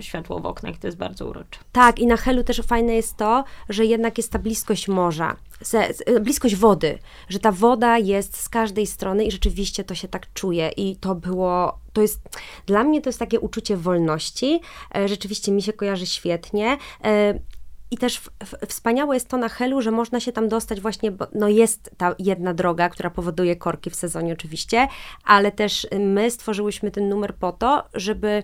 światło 0.00 0.40
w 0.40 0.46
oknach, 0.46 0.78
to 0.78 0.86
jest 0.86 0.98
bardzo 0.98 1.26
urocze. 1.26 1.60
Tak, 1.72 1.98
i 1.98 2.06
na 2.06 2.16
Helu 2.16 2.44
też 2.44 2.60
fajne 2.60 2.94
jest 2.94 3.16
to, 3.16 3.44
że 3.68 3.86
jednak 3.86 4.18
jest 4.18 4.32
ta 4.32 4.38
bliskość 4.38 4.88
morza, 4.88 5.36
bliskość 6.20 6.56
wody, 6.56 6.98
że 7.28 7.38
ta 7.38 7.52
woda 7.52 7.98
jest 7.98 8.36
z 8.36 8.48
każdej 8.48 8.86
strony 8.86 9.24
i 9.24 9.30
rzeczywiście 9.30 9.84
to 9.84 9.94
się 9.94 10.08
tak 10.08 10.32
czuje 10.32 10.70
i 10.76 10.96
to 10.96 11.14
było, 11.14 11.78
to 11.92 12.02
jest, 12.02 12.20
dla 12.66 12.84
mnie 12.84 13.02
to 13.02 13.08
jest 13.08 13.18
takie 13.18 13.40
uczucie 13.40 13.76
wolności, 13.76 14.60
e, 14.96 15.08
rzeczywiście 15.08 15.52
mi 15.52 15.62
się 15.62 15.72
kojarzy 15.72 16.06
świetnie 16.06 16.78
e, 17.04 17.34
i 17.90 17.98
też 17.98 18.18
w, 18.18 18.30
w, 18.44 18.66
wspaniałe 18.66 19.16
jest 19.16 19.28
to 19.28 19.36
na 19.36 19.48
Helu, 19.48 19.80
że 19.80 19.90
można 19.90 20.20
się 20.20 20.32
tam 20.32 20.48
dostać 20.48 20.80
właśnie, 20.80 21.10
bo 21.10 21.26
no 21.34 21.48
jest 21.48 21.90
ta 21.96 22.14
jedna 22.18 22.54
droga, 22.54 22.88
która 22.88 23.10
powoduje 23.10 23.56
korki 23.56 23.90
w 23.90 23.96
sezonie 23.96 24.32
oczywiście, 24.32 24.88
ale 25.24 25.52
też 25.52 25.86
my 25.98 26.30
stworzyłyśmy 26.30 26.90
ten 26.90 27.08
numer 27.08 27.34
po 27.34 27.52
to, 27.52 27.84
żeby 27.94 28.42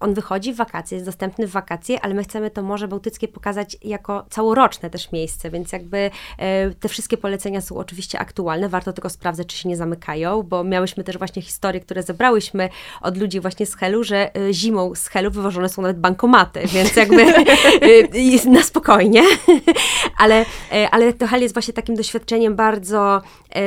on 0.00 0.14
wychodzi 0.14 0.52
w 0.52 0.56
wakacje, 0.56 0.96
jest 0.96 1.06
dostępny 1.06 1.46
w 1.46 1.50
wakacje, 1.50 2.00
ale 2.00 2.14
my 2.14 2.24
chcemy 2.24 2.50
to 2.50 2.62
Morze 2.62 2.88
Bałtyckie 2.88 3.28
pokazać 3.28 3.76
jako 3.84 4.26
całoroczne 4.30 4.90
też 4.90 5.12
miejsce, 5.12 5.50
więc 5.50 5.72
jakby 5.72 6.10
e, 6.38 6.70
te 6.70 6.88
wszystkie 6.88 7.16
polecenia 7.16 7.60
są 7.60 7.76
oczywiście 7.76 8.18
aktualne, 8.18 8.68
warto 8.68 8.92
tylko 8.92 9.10
sprawdzać, 9.10 9.46
czy 9.46 9.56
się 9.56 9.68
nie 9.68 9.76
zamykają, 9.76 10.42
bo 10.42 10.64
miałyśmy 10.64 11.04
też 11.04 11.18
właśnie 11.18 11.42
historie, 11.42 11.80
które 11.80 12.02
zebrałyśmy 12.02 12.68
od 13.00 13.16
ludzi 13.16 13.40
właśnie 13.40 13.66
z 13.66 13.74
Helu, 13.74 14.04
że 14.04 14.36
e, 14.36 14.52
zimą 14.52 14.94
z 14.94 15.08
Helu 15.08 15.30
wywożone 15.30 15.68
są 15.68 15.82
nawet 15.82 15.98
bankomaty, 16.00 16.60
więc 16.74 16.96
jakby 16.96 17.22
e, 17.22 18.50
na 18.50 18.62
spokojnie, 18.62 19.22
ale, 20.22 20.44
ale 20.90 21.12
to 21.12 21.26
Hel 21.26 21.42
jest 21.42 21.54
właśnie 21.54 21.74
takim 21.74 21.94
doświadczeniem 21.94 22.56
bardzo 22.56 23.22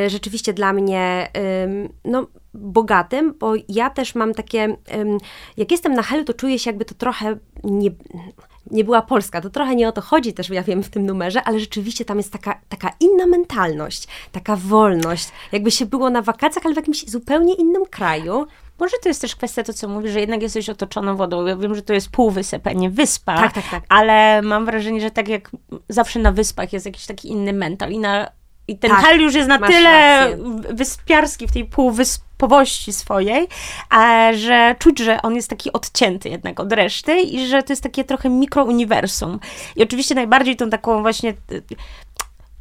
rzeczywiście 0.08 0.54
dla 0.54 0.74
mnie, 0.74 1.32
no 2.06 2.28
bogatym, 2.54 3.34
bo 3.40 3.54
ja 3.70 3.90
też 3.90 4.16
mam 4.16 4.34
takie, 4.34 4.78
jak 5.58 5.72
jestem 5.72 5.94
na 5.94 6.04
Helu, 6.04 6.24
to 6.24 6.34
czuję 6.34 6.60
się 6.60 6.70
jakby 6.70 6.86
to 6.86 6.96
trochę 6.96 7.38
nie, 7.64 7.90
nie 8.72 8.84
była 8.84 9.02
Polska. 9.02 9.42
To 9.42 9.50
trochę 9.50 9.76
nie 9.76 9.88
o 9.88 9.92
to 9.92 10.02
chodzi 10.02 10.34
też, 10.34 10.50
ja 10.50 10.64
wiem, 10.64 10.84
w 10.84 10.90
tym 10.90 11.06
numerze, 11.06 11.44
ale 11.44 11.60
rzeczywiście 11.60 12.06
tam 12.06 12.18
jest 12.18 12.32
taka, 12.32 12.62
taka 12.70 12.90
inna 13.00 13.26
mentalność, 13.26 14.08
taka 14.32 14.56
wolność. 14.56 15.30
Jakby 15.52 15.72
się 15.72 15.86
było 15.86 16.10
na 16.10 16.22
wakacjach, 16.22 16.66
ale 16.66 16.74
w 16.74 16.78
jakimś 16.78 17.10
zupełnie 17.10 17.54
innym 17.54 17.86
kraju. 17.86 18.48
Może 18.80 18.98
to 19.04 19.10
jest 19.10 19.22
też 19.22 19.36
kwestia 19.36 19.64
to, 19.64 19.74
co 19.74 19.88
mówisz, 19.88 20.12
że 20.12 20.20
jednak 20.20 20.42
jesteś 20.42 20.70
otoczoną 20.70 21.16
wodą. 21.16 21.46
Ja 21.46 21.56
wiem, 21.56 21.76
że 21.76 21.82
to 21.82 21.94
jest 21.94 22.10
półwysep, 22.10 22.68
a 22.68 22.72
nie 22.74 22.90
wyspa. 22.90 23.38
Tak, 23.38 23.54
tak, 23.54 23.70
tak. 23.72 23.84
Ale 23.90 24.42
mam 24.42 24.66
wrażenie, 24.66 25.02
że 25.02 25.12
tak 25.12 25.28
jak 25.28 25.52
zawsze 25.90 26.20
na 26.20 26.32
wyspach 26.32 26.74
jest 26.74 26.86
jakiś 26.86 27.06
taki 27.06 27.30
inny 27.30 27.54
mental 27.54 27.92
i 27.92 28.00
na 28.00 28.32
i 28.68 28.78
ten 28.78 28.92
tak, 28.92 29.00
hel 29.00 29.22
już 29.22 29.34
jest 29.34 29.50
na 29.50 29.60
tyle 29.60 29.90
rację. 29.90 30.38
wyspiarski 30.74 31.48
w 31.48 31.52
tej 31.52 31.66
półwyspowości 32.42 32.94
swojej, 32.94 33.48
że 34.34 34.76
czuć, 34.80 35.00
że 35.00 35.22
on 35.22 35.36
jest 35.36 35.50
taki 35.50 35.74
odcięty 35.74 36.30
jednak 36.30 36.60
od 36.60 36.74
reszty 36.74 37.22
i 37.22 37.48
że 37.48 37.64
to 37.64 37.74
jest 37.74 37.84
takie 37.84 38.04
trochę 38.04 38.30
mikrouniwersum. 38.30 39.40
I 39.76 39.84
oczywiście 39.84 40.16
najbardziej 40.16 40.56
tą 40.56 40.70
taką 40.70 41.02
właśnie 41.02 41.34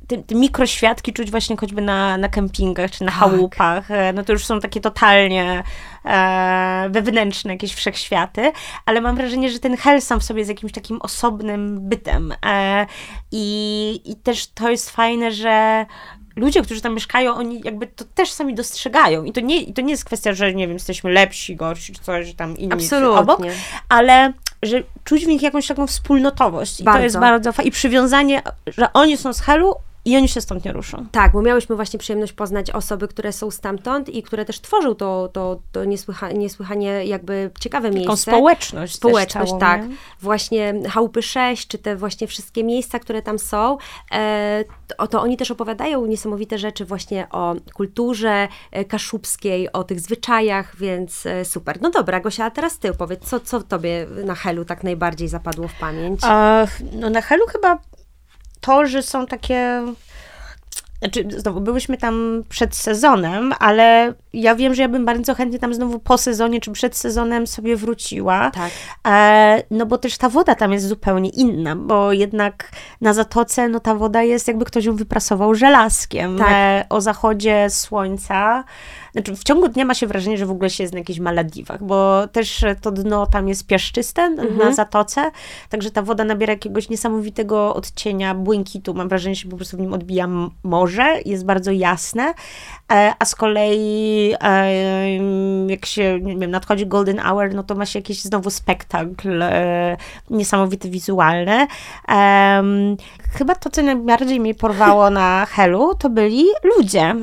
te, 0.08 0.18
te, 0.18 0.34
mikroświatki 0.34 1.12
czuć 1.12 1.30
właśnie 1.30 1.56
choćby 1.56 1.82
na, 1.82 2.16
na 2.16 2.28
kempingach 2.28 2.90
czy 2.90 3.04
na 3.04 3.10
tak. 3.10 3.20
chałupach. 3.20 3.90
E, 3.90 4.12
no 4.12 4.24
to 4.24 4.32
już 4.32 4.46
są 4.46 4.60
takie 4.60 4.80
totalnie 4.80 5.62
e, 6.04 6.86
wewnętrzne 6.90 7.52
jakieś 7.52 7.74
wszechświaty, 7.74 8.52
ale 8.86 9.00
mam 9.00 9.16
wrażenie, 9.16 9.50
że 9.50 9.58
ten 9.58 9.76
hell 9.76 10.00
sam 10.00 10.20
w 10.20 10.24
sobie 10.24 10.38
jest 10.38 10.50
jakimś 10.50 10.72
takim 10.72 11.02
osobnym 11.02 11.88
bytem. 11.88 12.34
E, 12.46 12.86
i, 13.32 14.00
I 14.04 14.16
też 14.16 14.46
to 14.46 14.70
jest 14.70 14.90
fajne, 14.90 15.32
że 15.32 15.86
ludzie, 16.36 16.62
którzy 16.62 16.80
tam 16.80 16.94
mieszkają, 16.94 17.34
oni 17.34 17.60
jakby 17.64 17.86
to 17.86 18.04
też 18.14 18.32
sami 18.32 18.54
dostrzegają. 18.54 19.24
I 19.24 19.32
to 19.32 19.40
nie, 19.40 19.62
i 19.62 19.72
to 19.72 19.82
nie 19.82 19.90
jest 19.90 20.04
kwestia, 20.04 20.34
że 20.34 20.54
nie 20.54 20.66
wiem, 20.66 20.74
jesteśmy 20.74 21.12
lepsi, 21.12 21.56
gorsi, 21.56 21.92
czy 21.92 22.02
coś, 22.02 22.26
że 22.26 22.34
tam 22.34 22.58
inni 22.58 22.72
Absolutnie. 22.72 23.20
obok, 23.20 23.40
ale 23.88 24.32
że 24.62 24.82
czuć 25.04 25.24
w 25.24 25.28
nich 25.28 25.42
jakąś 25.42 25.66
taką 25.66 25.86
wspólnotowość. 25.86 26.80
I 26.80 26.84
bardzo. 26.84 26.98
to 26.98 27.04
jest 27.04 27.18
bardzo 27.18 27.52
fajne. 27.52 27.68
I 27.68 27.72
przywiązanie, 27.72 28.42
że 28.66 28.92
oni 28.92 29.16
są 29.16 29.32
z 29.32 29.40
Helu, 29.40 29.74
i 30.04 30.16
oni 30.16 30.28
się 30.28 30.40
stąd 30.40 30.64
nie 30.64 30.72
ruszą. 30.72 31.06
Tak, 31.12 31.32
bo 31.32 31.42
miałyśmy 31.42 31.76
właśnie 31.76 31.98
przyjemność 31.98 32.32
poznać 32.32 32.70
osoby, 32.70 33.08
które 33.08 33.32
są 33.32 33.50
stamtąd 33.50 34.08
i 34.08 34.22
które 34.22 34.44
też 34.44 34.60
tworzą 34.60 34.94
to, 34.94 35.28
to, 35.32 35.60
to 35.72 35.84
niesłycha, 35.84 36.32
niesłychanie 36.32 37.04
jakby 37.04 37.50
ciekawe 37.60 37.88
Taką 37.88 37.98
miejsce. 37.98 38.30
społeczność. 38.30 38.94
Społeczność, 38.94 39.48
całą, 39.48 39.60
tak. 39.60 39.88
Nie? 39.88 39.96
Właśnie 40.20 40.74
Chałupy 40.88 41.22
6, 41.22 41.68
czy 41.68 41.78
te 41.78 41.96
właśnie 41.96 42.26
wszystkie 42.26 42.64
miejsca, 42.64 42.98
które 42.98 43.22
tam 43.22 43.38
są, 43.38 43.78
e, 44.12 44.64
to, 44.96 45.06
to, 45.06 45.22
oni 45.22 45.36
też 45.36 45.50
opowiadają 45.50 46.06
niesamowite 46.06 46.58
rzeczy 46.58 46.84
właśnie 46.84 47.26
o 47.30 47.54
kulturze 47.74 48.48
e, 48.70 48.84
kaszubskiej, 48.84 49.72
o 49.72 49.84
tych 49.84 50.00
zwyczajach, 50.00 50.76
więc 50.76 51.26
e, 51.26 51.44
super. 51.44 51.80
No 51.80 51.90
dobra, 51.90 52.20
Gosia, 52.20 52.44
a 52.44 52.50
teraz 52.50 52.78
ty 52.78 52.90
opowiedz, 52.90 53.28
co, 53.28 53.40
co 53.40 53.62
tobie 53.62 54.06
na 54.24 54.34
Helu 54.34 54.64
tak 54.64 54.84
najbardziej 54.84 55.28
zapadło 55.28 55.68
w 55.68 55.74
pamięć? 55.74 56.20
no 56.92 57.10
na 57.10 57.20
Helu 57.20 57.46
chyba 57.46 57.78
to, 58.60 58.86
że 58.86 59.02
są 59.02 59.26
takie. 59.26 59.82
Znaczy, 60.98 61.24
znowu, 61.36 61.60
byłyśmy 61.60 61.96
tam 61.96 62.44
przed 62.48 62.76
sezonem, 62.76 63.52
ale 63.58 64.14
ja 64.32 64.54
wiem, 64.54 64.74
że 64.74 64.82
ja 64.82 64.88
bym 64.88 65.04
bardzo 65.04 65.34
chętnie 65.34 65.58
tam 65.58 65.74
znowu 65.74 65.98
po 65.98 66.18
sezonie 66.18 66.60
czy 66.60 66.72
przed 66.72 66.96
sezonem 66.96 67.46
sobie 67.46 67.76
wróciła. 67.76 68.50
Tak. 68.50 68.70
E, 69.06 69.62
no 69.70 69.86
bo 69.86 69.98
też 69.98 70.18
ta 70.18 70.28
woda 70.28 70.54
tam 70.54 70.72
jest 70.72 70.86
zupełnie 70.86 71.30
inna, 71.30 71.76
bo 71.76 72.12
jednak 72.12 72.70
na 73.00 73.12
zatoce, 73.12 73.68
no 73.68 73.80
ta 73.80 73.94
woda 73.94 74.22
jest 74.22 74.48
jakby 74.48 74.64
ktoś 74.64 74.84
ją 74.84 74.96
wyprasował 74.96 75.54
żelazkiem. 75.54 76.38
Tak. 76.38 76.48
E, 76.50 76.84
o 76.88 77.00
zachodzie 77.00 77.70
słońca 77.70 78.64
znaczy 79.12 79.36
w 79.36 79.44
ciągu 79.44 79.68
dnia 79.68 79.84
ma 79.84 79.94
się 79.94 80.06
wrażenie, 80.06 80.38
że 80.38 80.46
w 80.46 80.50
ogóle 80.50 80.70
się 80.70 80.84
jest 80.84 80.94
na 80.94 80.98
jakichś 80.98 81.18
Malediwach, 81.18 81.84
bo 81.84 82.28
też 82.28 82.64
to 82.80 82.90
dno 82.90 83.26
tam 83.26 83.48
jest 83.48 83.66
piaszczyste 83.66 84.22
mhm. 84.22 84.58
na 84.58 84.72
zatoce, 84.72 85.30
także 85.68 85.90
ta 85.90 86.02
woda 86.02 86.24
nabiera 86.24 86.52
jakiegoś 86.52 86.88
niesamowitego 86.88 87.74
odcienia 87.74 88.34
błękitu. 88.34 88.94
Mam 88.94 89.08
wrażenie, 89.08 89.34
że 89.34 89.42
się 89.42 89.48
po 89.48 89.56
prostu 89.56 89.76
w 89.76 89.80
nim 89.80 89.92
odbija 89.92 90.28
morze, 90.62 91.16
jest 91.24 91.44
bardzo 91.44 91.70
jasne, 91.70 92.34
e, 92.92 93.14
a 93.18 93.24
z 93.24 93.34
kolei 93.34 94.34
e, 94.40 95.16
jak 95.66 95.86
się, 95.86 96.20
nie 96.20 96.36
wiem, 96.36 96.50
nadchodzi 96.50 96.86
Golden 96.86 97.18
Hour, 97.18 97.54
no 97.54 97.62
to 97.62 97.74
ma 97.74 97.86
się 97.86 97.98
jakiś 97.98 98.22
znowu 98.22 98.50
spektakl 98.50 99.42
e, 99.42 99.96
niesamowity, 100.30 100.90
wizualny. 100.90 101.66
Chyba 103.32 103.54
to, 103.54 103.70
co 103.70 103.82
najbardziej 103.82 104.40
mnie 104.40 104.54
porwało 104.54 105.10
na 105.10 105.46
Helu, 105.46 105.94
to 105.94 106.10
byli 106.10 106.44
ludzie, 106.76 107.14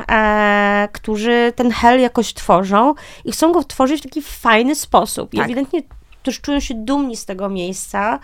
którzy 0.91 1.53
ten 1.55 1.71
hel 1.81 2.01
jakoś 2.01 2.33
tworzą 2.33 2.93
i 3.25 3.31
chcą 3.31 3.51
go 3.51 3.63
tworzyć 3.63 4.01
w 4.01 4.03
taki 4.03 4.21
fajny 4.21 4.75
sposób. 4.75 5.33
I 5.33 5.37
tak. 5.37 5.45
ewidentnie 5.45 5.81
też 6.23 6.41
czują 6.41 6.59
się 6.59 6.73
dumni 6.73 7.17
z 7.17 7.25
tego 7.25 7.49
miejsca. 7.49 8.19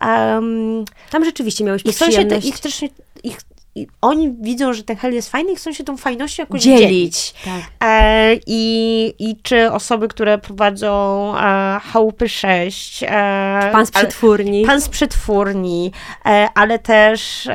Um, 0.00 0.84
Tam 1.10 1.24
rzeczywiście 1.24 1.64
miałeś 1.64 1.82
przyjemność. 1.82 2.44
Się, 2.44 2.48
ich 2.48 2.60
też, 2.60 2.82
ich, 3.24 3.38
i 3.78 3.86
oni 4.00 4.34
widzą, 4.40 4.72
że 4.72 4.82
ten 4.82 4.96
hel 4.96 5.14
jest 5.14 5.30
fajny 5.30 5.52
i 5.52 5.56
chcą 5.56 5.72
się 5.72 5.84
tą 5.84 5.96
fajnością 5.96 6.42
jakoś 6.42 6.62
dzielić. 6.62 6.80
dzielić. 6.80 7.34
Tak. 7.44 7.88
E, 7.88 8.34
i, 8.46 9.14
I 9.18 9.36
czy 9.42 9.72
osoby, 9.72 10.08
które 10.08 10.38
prowadzą 10.38 11.32
e, 11.36 11.80
chałupy 11.92 12.28
6. 12.28 13.02
E, 13.02 13.70
pan 13.72 13.86
z 13.86 13.90
przetwórni. 13.90 14.64
Pan 14.64 14.80
z 14.80 14.88
przetwórni, 14.88 15.92
e, 16.26 16.48
ale 16.54 16.78
też 16.78 17.48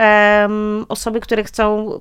osoby, 0.90 1.20
które 1.20 1.44
chcą 1.44 2.00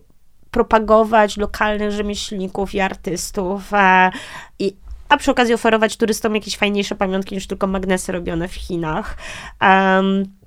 propagować 0.52 1.36
lokalnych 1.36 1.90
rzemieślników 1.90 2.74
i 2.74 2.80
artystów. 2.80 3.74
A, 3.74 4.10
i, 4.58 4.76
a 5.08 5.16
przy 5.16 5.30
okazji 5.30 5.54
oferować 5.54 5.96
turystom 5.96 6.34
jakieś 6.34 6.56
fajniejsze 6.56 6.94
pamiątki 6.94 7.34
niż 7.34 7.46
tylko 7.46 7.66
magnesy 7.66 8.12
robione 8.12 8.48
w 8.48 8.54
Chinach. 8.54 9.16
Um, 9.60 10.41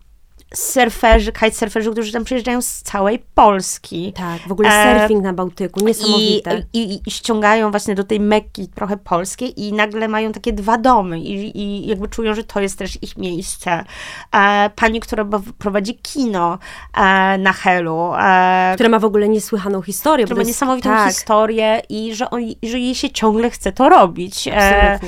surferzy, 0.55 1.31
kitesurferzy, 1.31 1.91
którzy 1.91 2.11
tam 2.11 2.23
przyjeżdżają 2.23 2.61
z 2.61 2.81
całej 2.81 3.23
Polski. 3.35 4.13
Tak, 4.13 4.41
w 4.47 4.51
ogóle 4.51 4.69
e, 4.69 4.99
surfing 4.99 5.19
e, 5.19 5.23
na 5.23 5.33
Bałtyku, 5.33 5.85
niesamowite. 5.85 6.63
I, 6.73 6.93
i, 6.93 7.01
I, 7.07 7.11
ściągają 7.11 7.71
właśnie 7.71 7.95
do 7.95 8.03
tej 8.03 8.19
Mekki 8.19 8.67
trochę 8.67 8.97
polskiej 8.97 9.61
i 9.61 9.73
nagle 9.73 10.07
mają 10.07 10.31
takie 10.31 10.53
dwa 10.53 10.77
domy 10.77 11.19
i, 11.19 11.61
i 11.61 11.87
jakby 11.87 12.07
czują, 12.07 12.35
że 12.35 12.43
to 12.43 12.59
jest 12.59 12.79
też 12.79 13.03
ich 13.03 13.17
miejsce. 13.17 13.83
E, 14.31 14.69
pani, 14.75 14.99
która 14.99 15.25
prowadzi 15.57 15.95
kino 15.95 16.57
e, 16.93 17.37
na 17.37 17.53
Helu. 17.53 18.13
E, 18.19 18.71
która 18.73 18.89
ma 18.89 18.99
w 18.99 19.05
ogóle 19.05 19.29
niesłychaną 19.29 19.81
historię. 19.81 20.25
Która 20.25 20.41
ma 20.41 20.47
niesamowitą 20.47 20.89
tak. 20.89 21.09
historię 21.09 21.81
i 21.89 22.15
że, 22.15 22.29
on, 22.29 22.41
że 22.63 22.79
jej 22.79 22.95
się 22.95 23.09
ciągle 23.09 23.49
chce 23.49 23.71
to 23.71 23.89
robić. 23.89 24.49
E, 24.51 24.99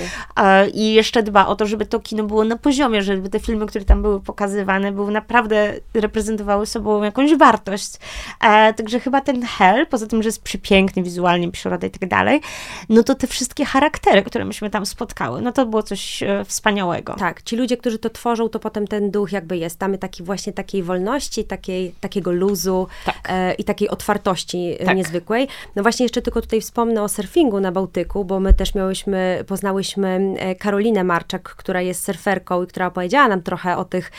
I 0.73 0.93
jeszcze 0.93 1.23
dba 1.23 1.47
o 1.47 1.55
to, 1.55 1.65
żeby 1.65 1.85
to 1.85 1.99
kino 1.99 2.23
było 2.23 2.43
na 2.43 2.57
poziomie, 2.57 3.01
żeby 3.01 3.29
te 3.29 3.39
filmy, 3.39 3.65
które 3.65 3.85
tam 3.85 4.01
były 4.01 4.21
pokazywane, 4.21 4.91
były 4.91 5.11
naprawdę 5.11 5.36
naprawdę 5.37 5.73
reprezentowały 5.93 6.65
sobą 6.65 7.03
jakąś 7.03 7.35
wartość. 7.35 7.93
E, 8.41 8.73
także 8.73 8.99
chyba 8.99 9.21
ten 9.21 9.41
Hell, 9.45 9.87
poza 9.87 10.07
tym, 10.07 10.23
że 10.23 10.27
jest 10.27 10.43
przepiękny 10.43 11.03
wizualnie, 11.03 11.51
przyroda 11.51 11.87
i 11.87 11.89
tak 11.89 12.09
dalej, 12.09 12.41
no 12.89 13.03
to 13.03 13.15
te 13.15 13.27
wszystkie 13.27 13.65
charaktery, 13.65 14.23
które 14.23 14.45
myśmy 14.45 14.69
tam 14.69 14.85
spotkały, 14.85 15.41
no 15.41 15.51
to 15.51 15.65
było 15.65 15.83
coś 15.83 16.23
e, 16.23 16.45
wspaniałego. 16.45 17.13
Tak, 17.13 17.41
ci 17.41 17.55
ludzie, 17.55 17.77
którzy 17.77 17.99
to 17.99 18.09
tworzą, 18.09 18.49
to 18.49 18.59
potem 18.59 18.87
ten 18.87 19.11
duch 19.11 19.31
jakby 19.31 19.57
jest. 19.57 19.81
Mamy 19.81 19.97
taki 19.97 20.23
właśnie 20.23 20.53
takiej 20.53 20.83
wolności, 20.83 21.43
takiej, 21.43 21.95
takiego 22.01 22.31
luzu 22.31 22.87
tak. 23.05 23.15
e, 23.29 23.53
i 23.53 23.63
takiej 23.63 23.89
otwartości 23.89 24.75
e, 24.79 24.85
tak. 24.85 24.97
niezwykłej. 24.97 25.47
No 25.75 25.83
właśnie 25.83 26.05
jeszcze 26.05 26.21
tylko 26.21 26.41
tutaj 26.41 26.61
wspomnę 26.61 27.03
o 27.03 27.09
surfingu 27.09 27.59
na 27.59 27.71
Bałtyku, 27.71 28.25
bo 28.25 28.39
my 28.39 28.53
też 28.53 28.75
miałyśmy, 28.75 29.43
poznałyśmy 29.47 30.35
e, 30.37 30.55
Karolinę 30.55 31.03
Marczak, 31.03 31.43
która 31.43 31.81
jest 31.81 32.05
surferką 32.05 32.63
i 32.63 32.67
która 32.67 32.87
opowiedziała 32.87 33.27
nam 33.27 33.41
trochę 33.41 33.77
o 33.77 33.85
tych, 33.85 34.11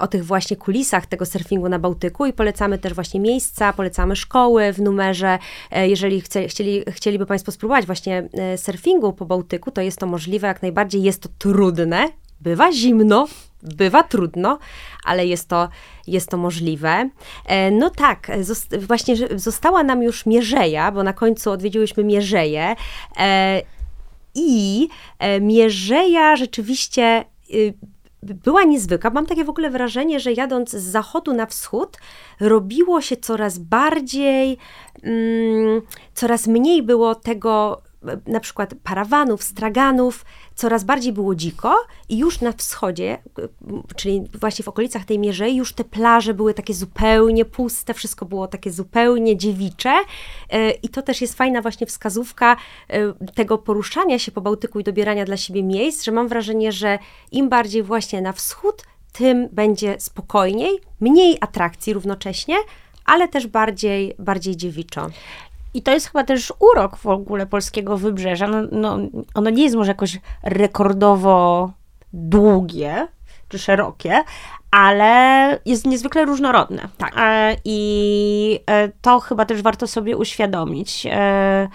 o 0.00 0.06
tych 0.06 0.24
właśnie 0.24 0.37
właśnie 0.38 0.56
kulisach 0.56 1.06
tego 1.06 1.26
surfingu 1.26 1.68
na 1.68 1.78
Bałtyku 1.78 2.26
i 2.26 2.32
polecamy 2.32 2.78
też 2.78 2.94
właśnie 2.94 3.20
miejsca, 3.20 3.72
polecamy 3.72 4.16
szkoły 4.16 4.72
w 4.72 4.80
numerze. 4.80 5.38
E, 5.70 5.88
jeżeli 5.88 6.20
chce, 6.20 6.48
chcieli, 6.48 6.82
chcieliby 6.90 7.26
Państwo 7.26 7.52
spróbować 7.52 7.86
właśnie 7.86 8.28
e, 8.32 8.58
surfingu 8.58 9.12
po 9.12 9.26
Bałtyku, 9.26 9.70
to 9.70 9.80
jest 9.80 9.98
to 9.98 10.06
możliwe 10.06 10.48
jak 10.48 10.62
najbardziej. 10.62 11.02
Jest 11.02 11.22
to 11.22 11.28
trudne, 11.38 12.08
bywa 12.40 12.72
zimno, 12.72 13.26
bywa 13.62 14.02
trudno, 14.02 14.58
ale 15.04 15.26
jest 15.26 15.48
to, 15.48 15.68
jest 16.06 16.28
to 16.28 16.36
możliwe. 16.36 17.10
E, 17.46 17.70
no 17.70 17.90
tak, 17.90 18.30
właśnie 18.80 19.16
została 19.36 19.82
nam 19.82 20.02
już 20.02 20.26
Mierzeja, 20.26 20.92
bo 20.92 21.02
na 21.02 21.12
końcu 21.12 21.50
odwiedziłyśmy 21.50 22.04
Mierzeję 22.04 22.76
i 24.34 24.88
Mierzeja 25.40 26.36
rzeczywiście 26.36 27.24
była 28.22 28.64
niezwykła. 28.64 29.10
Mam 29.10 29.26
takie 29.26 29.44
w 29.44 29.50
ogóle 29.50 29.70
wrażenie, 29.70 30.20
że 30.20 30.32
jadąc 30.32 30.70
z 30.70 30.82
zachodu 30.82 31.34
na 31.34 31.46
wschód, 31.46 31.96
robiło 32.40 33.00
się 33.00 33.16
coraz 33.16 33.58
bardziej, 33.58 34.58
mm, 35.02 35.82
coraz 36.14 36.46
mniej 36.46 36.82
było 36.82 37.14
tego 37.14 37.82
na 38.26 38.40
przykład 38.40 38.74
parawanów, 38.82 39.42
straganów, 39.42 40.24
coraz 40.54 40.84
bardziej 40.84 41.12
było 41.12 41.34
dziko 41.34 41.76
i 42.08 42.18
już 42.18 42.40
na 42.40 42.52
wschodzie, 42.52 43.18
czyli 43.96 44.24
właśnie 44.40 44.62
w 44.62 44.68
okolicach 44.68 45.04
tej 45.04 45.18
Mierzei, 45.18 45.56
już 45.56 45.72
te 45.72 45.84
plaże 45.84 46.34
były 46.34 46.54
takie 46.54 46.74
zupełnie 46.74 47.44
puste, 47.44 47.94
wszystko 47.94 48.26
było 48.26 48.48
takie 48.48 48.70
zupełnie 48.70 49.36
dziewicze 49.36 49.94
e, 50.50 50.70
i 50.70 50.88
to 50.88 51.02
też 51.02 51.20
jest 51.20 51.34
fajna 51.34 51.62
właśnie 51.62 51.86
wskazówka 51.86 52.56
e, 52.88 53.12
tego 53.34 53.58
poruszania 53.58 54.18
się 54.18 54.32
po 54.32 54.40
Bałtyku 54.40 54.80
i 54.80 54.84
dobierania 54.84 55.24
dla 55.24 55.36
siebie 55.36 55.62
miejsc, 55.62 56.04
że 56.04 56.12
mam 56.12 56.28
wrażenie, 56.28 56.72
że 56.72 56.98
im 57.32 57.48
bardziej 57.48 57.82
właśnie 57.82 58.20
na 58.22 58.32
wschód, 58.32 58.82
tym 59.12 59.48
będzie 59.52 59.96
spokojniej, 59.98 60.78
mniej 61.00 61.36
atrakcji 61.40 61.92
równocześnie, 61.92 62.56
ale 63.04 63.28
też 63.28 63.46
bardziej, 63.46 64.14
bardziej 64.18 64.56
dziewiczo. 64.56 65.06
I 65.74 65.82
to 65.82 65.90
jest 65.90 66.06
chyba 66.06 66.24
też 66.24 66.52
urok 66.58 66.96
w 66.96 67.06
ogóle 67.06 67.46
polskiego 67.46 67.98
wybrzeża. 67.98 68.46
No, 68.48 68.58
no, 68.72 68.98
ono 69.34 69.50
nie 69.50 69.62
jest 69.62 69.76
może 69.76 69.90
jakoś 69.90 70.20
rekordowo 70.42 71.70
długie 72.12 73.08
czy 73.48 73.58
szerokie, 73.58 74.22
ale 74.70 75.58
jest 75.66 75.86
niezwykle 75.86 76.24
różnorodne. 76.24 76.88
Tak. 76.98 77.14
E, 77.16 77.56
I 77.64 78.60
e, 78.66 78.88
to 78.88 79.20
chyba 79.20 79.44
też 79.44 79.62
warto 79.62 79.86
sobie 79.86 80.16
uświadomić. 80.16 81.06
E, 81.10 81.68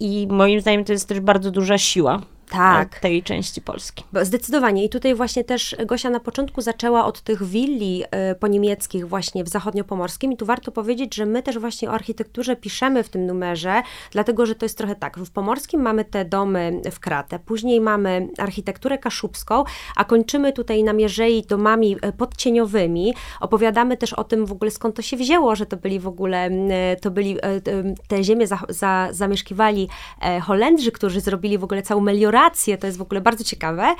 I 0.00 0.28
moim 0.30 0.60
zdaniem 0.60 0.84
to 0.84 0.92
jest 0.92 1.08
też 1.08 1.20
bardzo 1.20 1.50
duża 1.50 1.78
siła 1.78 2.20
tak. 2.50 3.00
tej 3.00 3.22
części 3.22 3.60
Polski. 3.60 4.04
Zdecydowanie. 4.22 4.84
I 4.84 4.88
tutaj 4.88 5.14
właśnie 5.14 5.44
też 5.44 5.76
Gosia 5.86 6.10
na 6.10 6.20
początku 6.20 6.60
zaczęła 6.60 7.04
od 7.04 7.20
tych 7.20 7.42
willi 7.42 8.04
y, 8.04 8.34
poniemieckich 8.34 9.08
właśnie 9.08 9.44
w 9.44 9.48
zachodniopomorskim 9.48 10.32
i 10.32 10.36
tu 10.36 10.46
warto 10.46 10.72
powiedzieć, 10.72 11.14
że 11.14 11.26
my 11.26 11.42
też 11.42 11.58
właśnie 11.58 11.90
o 11.90 11.92
architekturze 11.92 12.56
piszemy 12.56 13.02
w 13.02 13.08
tym 13.08 13.26
numerze, 13.26 13.82
dlatego, 14.10 14.46
że 14.46 14.54
to 14.54 14.64
jest 14.64 14.78
trochę 14.78 14.94
tak, 14.94 15.18
w 15.18 15.30
Pomorskim 15.30 15.80
mamy 15.80 16.04
te 16.04 16.24
domy 16.24 16.80
w 16.92 17.00
kratę, 17.00 17.38
później 17.38 17.80
mamy 17.80 18.28
architekturę 18.38 18.98
kaszubską, 18.98 19.64
a 19.96 20.04
kończymy 20.04 20.52
tutaj 20.52 20.84
na 20.84 20.92
Mierzei 20.92 21.42
domami 21.42 21.96
y, 21.96 22.12
podcieniowymi. 22.12 23.14
Opowiadamy 23.40 23.96
też 23.96 24.12
o 24.12 24.24
tym 24.24 24.46
w 24.46 24.52
ogóle 24.52 24.70
skąd 24.70 24.96
to 24.96 25.02
się 25.02 25.16
wzięło, 25.16 25.56
że 25.56 25.66
to 25.66 25.76
byli 25.76 26.00
w 26.00 26.08
ogóle, 26.08 26.50
y, 26.50 27.00
to 27.00 27.10
byli, 27.10 27.36
te 28.08 28.24
ziemie 28.24 28.46
za, 28.46 28.58
za, 28.68 29.08
zamieszkiwali 29.10 29.88
e, 30.22 30.40
Holendrzy, 30.40 30.92
którzy 30.92 31.20
zrobili 31.20 31.58
w 31.58 31.64
ogóle 31.64 31.82
całą 31.82 32.00
to 32.78 32.86
jest 32.86 32.98
w 32.98 33.02
ogóle 33.02 33.20
bardzo 33.20 33.44
ciekawe, 33.44 33.94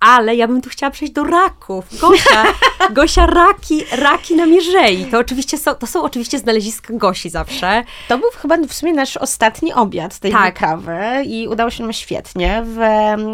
ale 0.00 0.36
ja 0.36 0.48
bym 0.48 0.62
tu 0.62 0.70
chciała 0.70 0.90
przejść 0.90 1.14
do 1.14 1.24
raków. 1.24 2.00
Gosia, 2.00 2.44
Gosia 2.90 3.26
raki, 3.26 3.84
raki 3.92 4.36
na 4.36 4.46
mierzei. 4.46 5.04
To 5.04 5.18
oczywiście 5.18 5.58
są, 5.58 5.74
to 5.74 5.86
są 5.86 6.02
oczywiście 6.02 6.38
znaleziska 6.38 6.94
Gosi 6.94 7.30
zawsze. 7.30 7.84
To 8.08 8.18
był 8.18 8.30
chyba 8.30 8.56
w 8.68 8.72
sumie 8.72 8.92
nasz 8.92 9.16
ostatni 9.16 9.72
obiad 9.72 10.18
tej 10.18 10.32
tak. 10.32 10.54
wyprawy 10.54 11.24
i 11.24 11.48
udało 11.48 11.70
się 11.70 11.82
nam 11.82 11.92
świetnie 11.92 12.62
w 12.64 12.78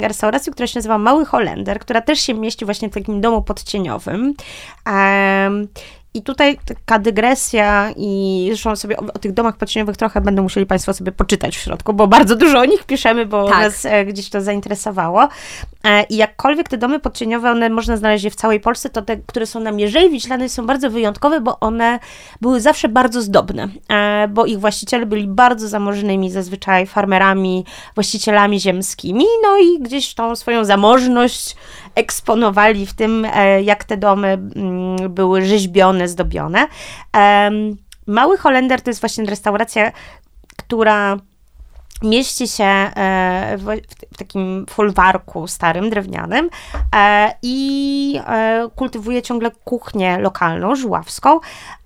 restauracji, 0.02 0.52
która 0.52 0.66
się 0.66 0.78
nazywa 0.78 0.98
Mały 0.98 1.26
Holender, 1.26 1.78
która 1.78 2.00
też 2.00 2.20
się 2.20 2.34
mieści 2.34 2.64
właśnie 2.64 2.88
w 2.88 2.94
takim 2.94 3.20
domu 3.20 3.42
podcieniowym. 3.42 4.34
Um, 4.86 5.68
i 6.14 6.22
tutaj 6.22 6.58
taka 6.64 6.98
dygresja 6.98 7.90
i 7.96 8.44
zresztą 8.48 8.76
sobie 8.76 8.96
o, 8.96 9.00
o, 9.14 9.18
tych 9.18 9.32
domach 9.32 9.56
podcieniowych 9.56 9.96
trochę 9.96 10.20
będą 10.20 10.42
musieli 10.42 10.66
Państwo 10.66 10.92
sobie 10.92 11.12
poczytać 11.12 11.56
w 11.56 11.60
środku, 11.60 11.94
bo 11.94 12.06
bardzo 12.06 12.36
dużo 12.36 12.58
o 12.58 12.64
nich 12.64 12.84
piszemy, 12.84 13.26
bo 13.26 13.48
tak. 13.48 13.62
nas 13.62 13.84
e, 13.84 14.04
gdzieś 14.04 14.30
to 14.30 14.40
zainteresowało. 14.40 15.28
E, 15.84 16.02
I 16.02 16.16
jakkolwiek 16.16 16.68
te 16.68 16.78
domy 16.78 17.00
podcieniowe, 17.00 17.50
one 17.50 17.70
można 17.70 17.96
znaleźć 17.96 18.24
je 18.24 18.30
w 18.30 18.34
całej 18.34 18.60
Polsce, 18.60 18.90
to 18.90 19.02
te, 19.02 19.16
które 19.16 19.46
są 19.46 19.60
na 19.60 19.72
Mierzei 19.72 20.10
Wiślanej 20.10 20.48
są 20.48 20.66
bardzo 20.66 20.90
wyjątkowe, 20.90 21.40
bo 21.40 21.60
one 21.60 21.98
były 22.40 22.60
zawsze 22.60 22.88
bardzo 22.88 23.22
zdobne, 23.22 23.68
e, 23.88 24.28
bo 24.28 24.46
ich 24.46 24.60
właściciele 24.60 25.06
byli 25.06 25.28
bardzo 25.28 25.68
zamożnymi, 25.68 26.30
zazwyczaj 26.30 26.86
farmerami, 26.86 27.64
właścicielami 27.94 28.60
ziemskimi, 28.60 29.24
no 29.42 29.58
i 29.58 29.78
gdzieś 29.80 30.14
tą 30.14 30.36
swoją 30.36 30.64
zamożność 30.64 31.56
eksponowali 31.94 32.86
w 32.86 32.94
tym, 32.94 33.26
e, 33.34 33.62
jak 33.62 33.84
te 33.84 33.96
domy 33.96 34.28
mm, 34.28 35.14
były 35.14 35.44
rzeźbione, 35.44 36.08
zdobione. 36.08 36.66
Mały 38.06 38.38
Holender 38.38 38.80
to 38.82 38.90
jest 38.90 39.00
właśnie 39.00 39.24
restauracja, 39.24 39.92
która 40.56 41.16
mieści 42.02 42.48
się 42.48 42.64
e, 42.64 43.56
w 44.12 44.16
takim 44.18 44.66
folwarku 44.70 45.46
starym, 45.46 45.90
drewnianym 45.90 46.50
e, 46.96 47.34
i 47.42 48.20
kultywuje 48.76 49.22
ciągle 49.22 49.50
kuchnię 49.64 50.18
lokalną, 50.18 50.76
żuławską, 50.76 51.40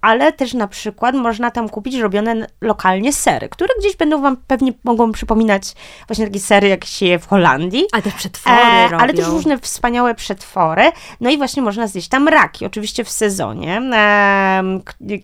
ale 0.06 0.32
też 0.32 0.54
na 0.54 0.68
przykład 0.68 1.14
można 1.14 1.50
tam 1.50 1.68
kupić 1.68 1.94
robione 1.94 2.46
lokalnie 2.60 3.12
sery, 3.12 3.48
które 3.48 3.74
gdzieś 3.78 3.96
będą 3.96 4.22
wam 4.22 4.36
pewnie 4.46 4.72
mogą 4.84 5.12
przypominać 5.12 5.74
właśnie 6.08 6.26
takie 6.26 6.40
sery, 6.40 6.68
jak 6.68 6.84
się 6.84 7.06
je 7.06 7.18
w 7.18 7.26
Holandii. 7.26 7.84
Ale 7.92 8.02
też 8.02 8.14
przetwory 8.14 8.56
e, 8.56 8.96
Ale 8.96 9.14
też 9.14 9.26
różne 9.26 9.58
wspaniałe 9.58 10.14
przetwory. 10.14 10.92
No 11.20 11.30
i 11.30 11.36
właśnie 11.36 11.62
można 11.62 11.86
zjeść 11.86 12.08
tam 12.08 12.28
raki, 12.28 12.66
oczywiście 12.66 13.04
w 13.04 13.10
sezonie, 13.10 13.80
e, 13.92 14.62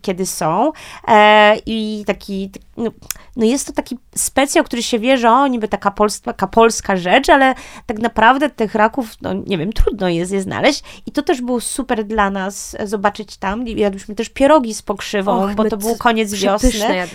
kiedy 0.03 0.27
są. 0.27 0.73
E, 1.09 1.57
I 1.67 2.05
taki, 2.07 2.51
no, 2.77 2.91
no, 3.37 3.45
jest 3.45 3.67
to 3.67 3.73
taki 3.73 3.99
specjał, 4.17 4.65
który 4.65 4.83
się 4.83 4.99
wie, 4.99 5.19
że 5.19 5.31
o, 5.31 5.47
niby 5.47 5.69
taka 5.69 5.91
polska, 5.91 6.25
taka 6.25 6.47
polska 6.47 6.97
rzecz, 6.97 7.29
ale 7.29 7.55
tak 7.87 7.99
naprawdę 7.99 8.51
tych 8.51 8.75
raków, 8.75 9.17
no 9.23 9.33
nie 9.33 9.59
wiem, 9.59 9.73
trudno 9.73 10.09
jest 10.09 10.33
je 10.33 10.43
znaleźć. 10.43 10.83
I 11.07 11.13
to 11.13 11.23
też 11.23 11.41
było 11.41 11.61
super 11.61 12.05
dla 12.05 12.31
nas 12.31 12.77
zobaczyć 12.85 13.37
tam. 13.37 13.69
Jadłyśmy 13.69 14.15
też 14.15 14.29
pierogi 14.29 14.75
z 14.75 14.83
pokrzywą, 14.83 15.45
Och, 15.45 15.55
bo 15.55 15.65
to 15.65 15.77
był 15.77 15.97
koniec 15.97 16.35
wiosny. 16.35 16.71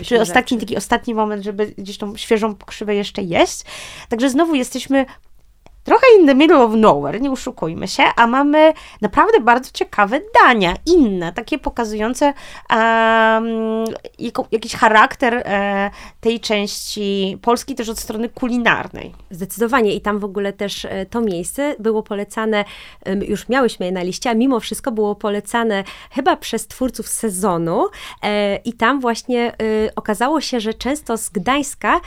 Czyli 0.06 0.22
ostatni, 0.22 0.58
taki 0.58 0.78
ostatni 0.78 1.14
moment, 1.14 1.44
żeby 1.44 1.74
gdzieś 1.78 1.98
tą 1.98 2.18
świeżą 2.18 2.56
pokrzywę 2.56 2.96
jeszcze 2.96 3.22
jeść. 3.22 3.62
Także 4.10 4.30
znowu 4.30 4.56
jesteśmy 4.56 5.06
trochę 5.88 6.06
in 6.20 6.28
the 6.28 6.36
middle 6.36 6.64
of 6.64 6.72
nowhere, 6.76 7.20
nie 7.20 7.32
oszukujmy 7.32 7.88
się, 7.88 8.04
a 8.16 8.28
mamy 8.28 8.74
naprawdę 9.02 9.40
bardzo 9.40 9.72
ciekawe 9.74 10.20
dania, 10.44 10.74
inne, 10.86 11.34
takie 11.34 11.60
pokazujące 11.60 12.34
um, 12.70 13.86
jakiś 14.52 14.76
charakter 14.76 15.34
e, 15.34 15.92
tej 16.22 16.40
części 16.40 17.38
Polski 17.42 17.76
też 17.76 17.90
od 17.90 18.00
strony 18.00 18.30
kulinarnej. 18.30 19.14
Zdecydowanie 19.32 19.94
i 19.94 20.02
tam 20.02 20.20
w 20.20 20.24
ogóle 20.24 20.54
też 20.54 20.86
e, 20.86 21.06
to 21.06 21.22
miejsce 21.22 21.76
było 21.80 22.04
polecane, 22.04 22.66
już 23.28 23.50
miałyśmy 23.50 23.86
je 23.86 23.92
na 23.92 24.04
liście, 24.04 24.30
a 24.30 24.34
mimo 24.34 24.60
wszystko 24.60 24.92
było 24.92 25.16
polecane 25.16 25.84
chyba 26.12 26.38
przez 26.38 26.68
twórców 26.68 27.08
sezonu 27.08 27.88
e, 28.24 28.56
i 28.56 28.74
tam 28.74 29.00
właśnie 29.00 29.52
e, 29.52 29.56
okazało 29.96 30.42
się, 30.42 30.60
że 30.60 30.74
często 30.74 31.18
z 31.18 31.30
Gdańska 31.30 32.00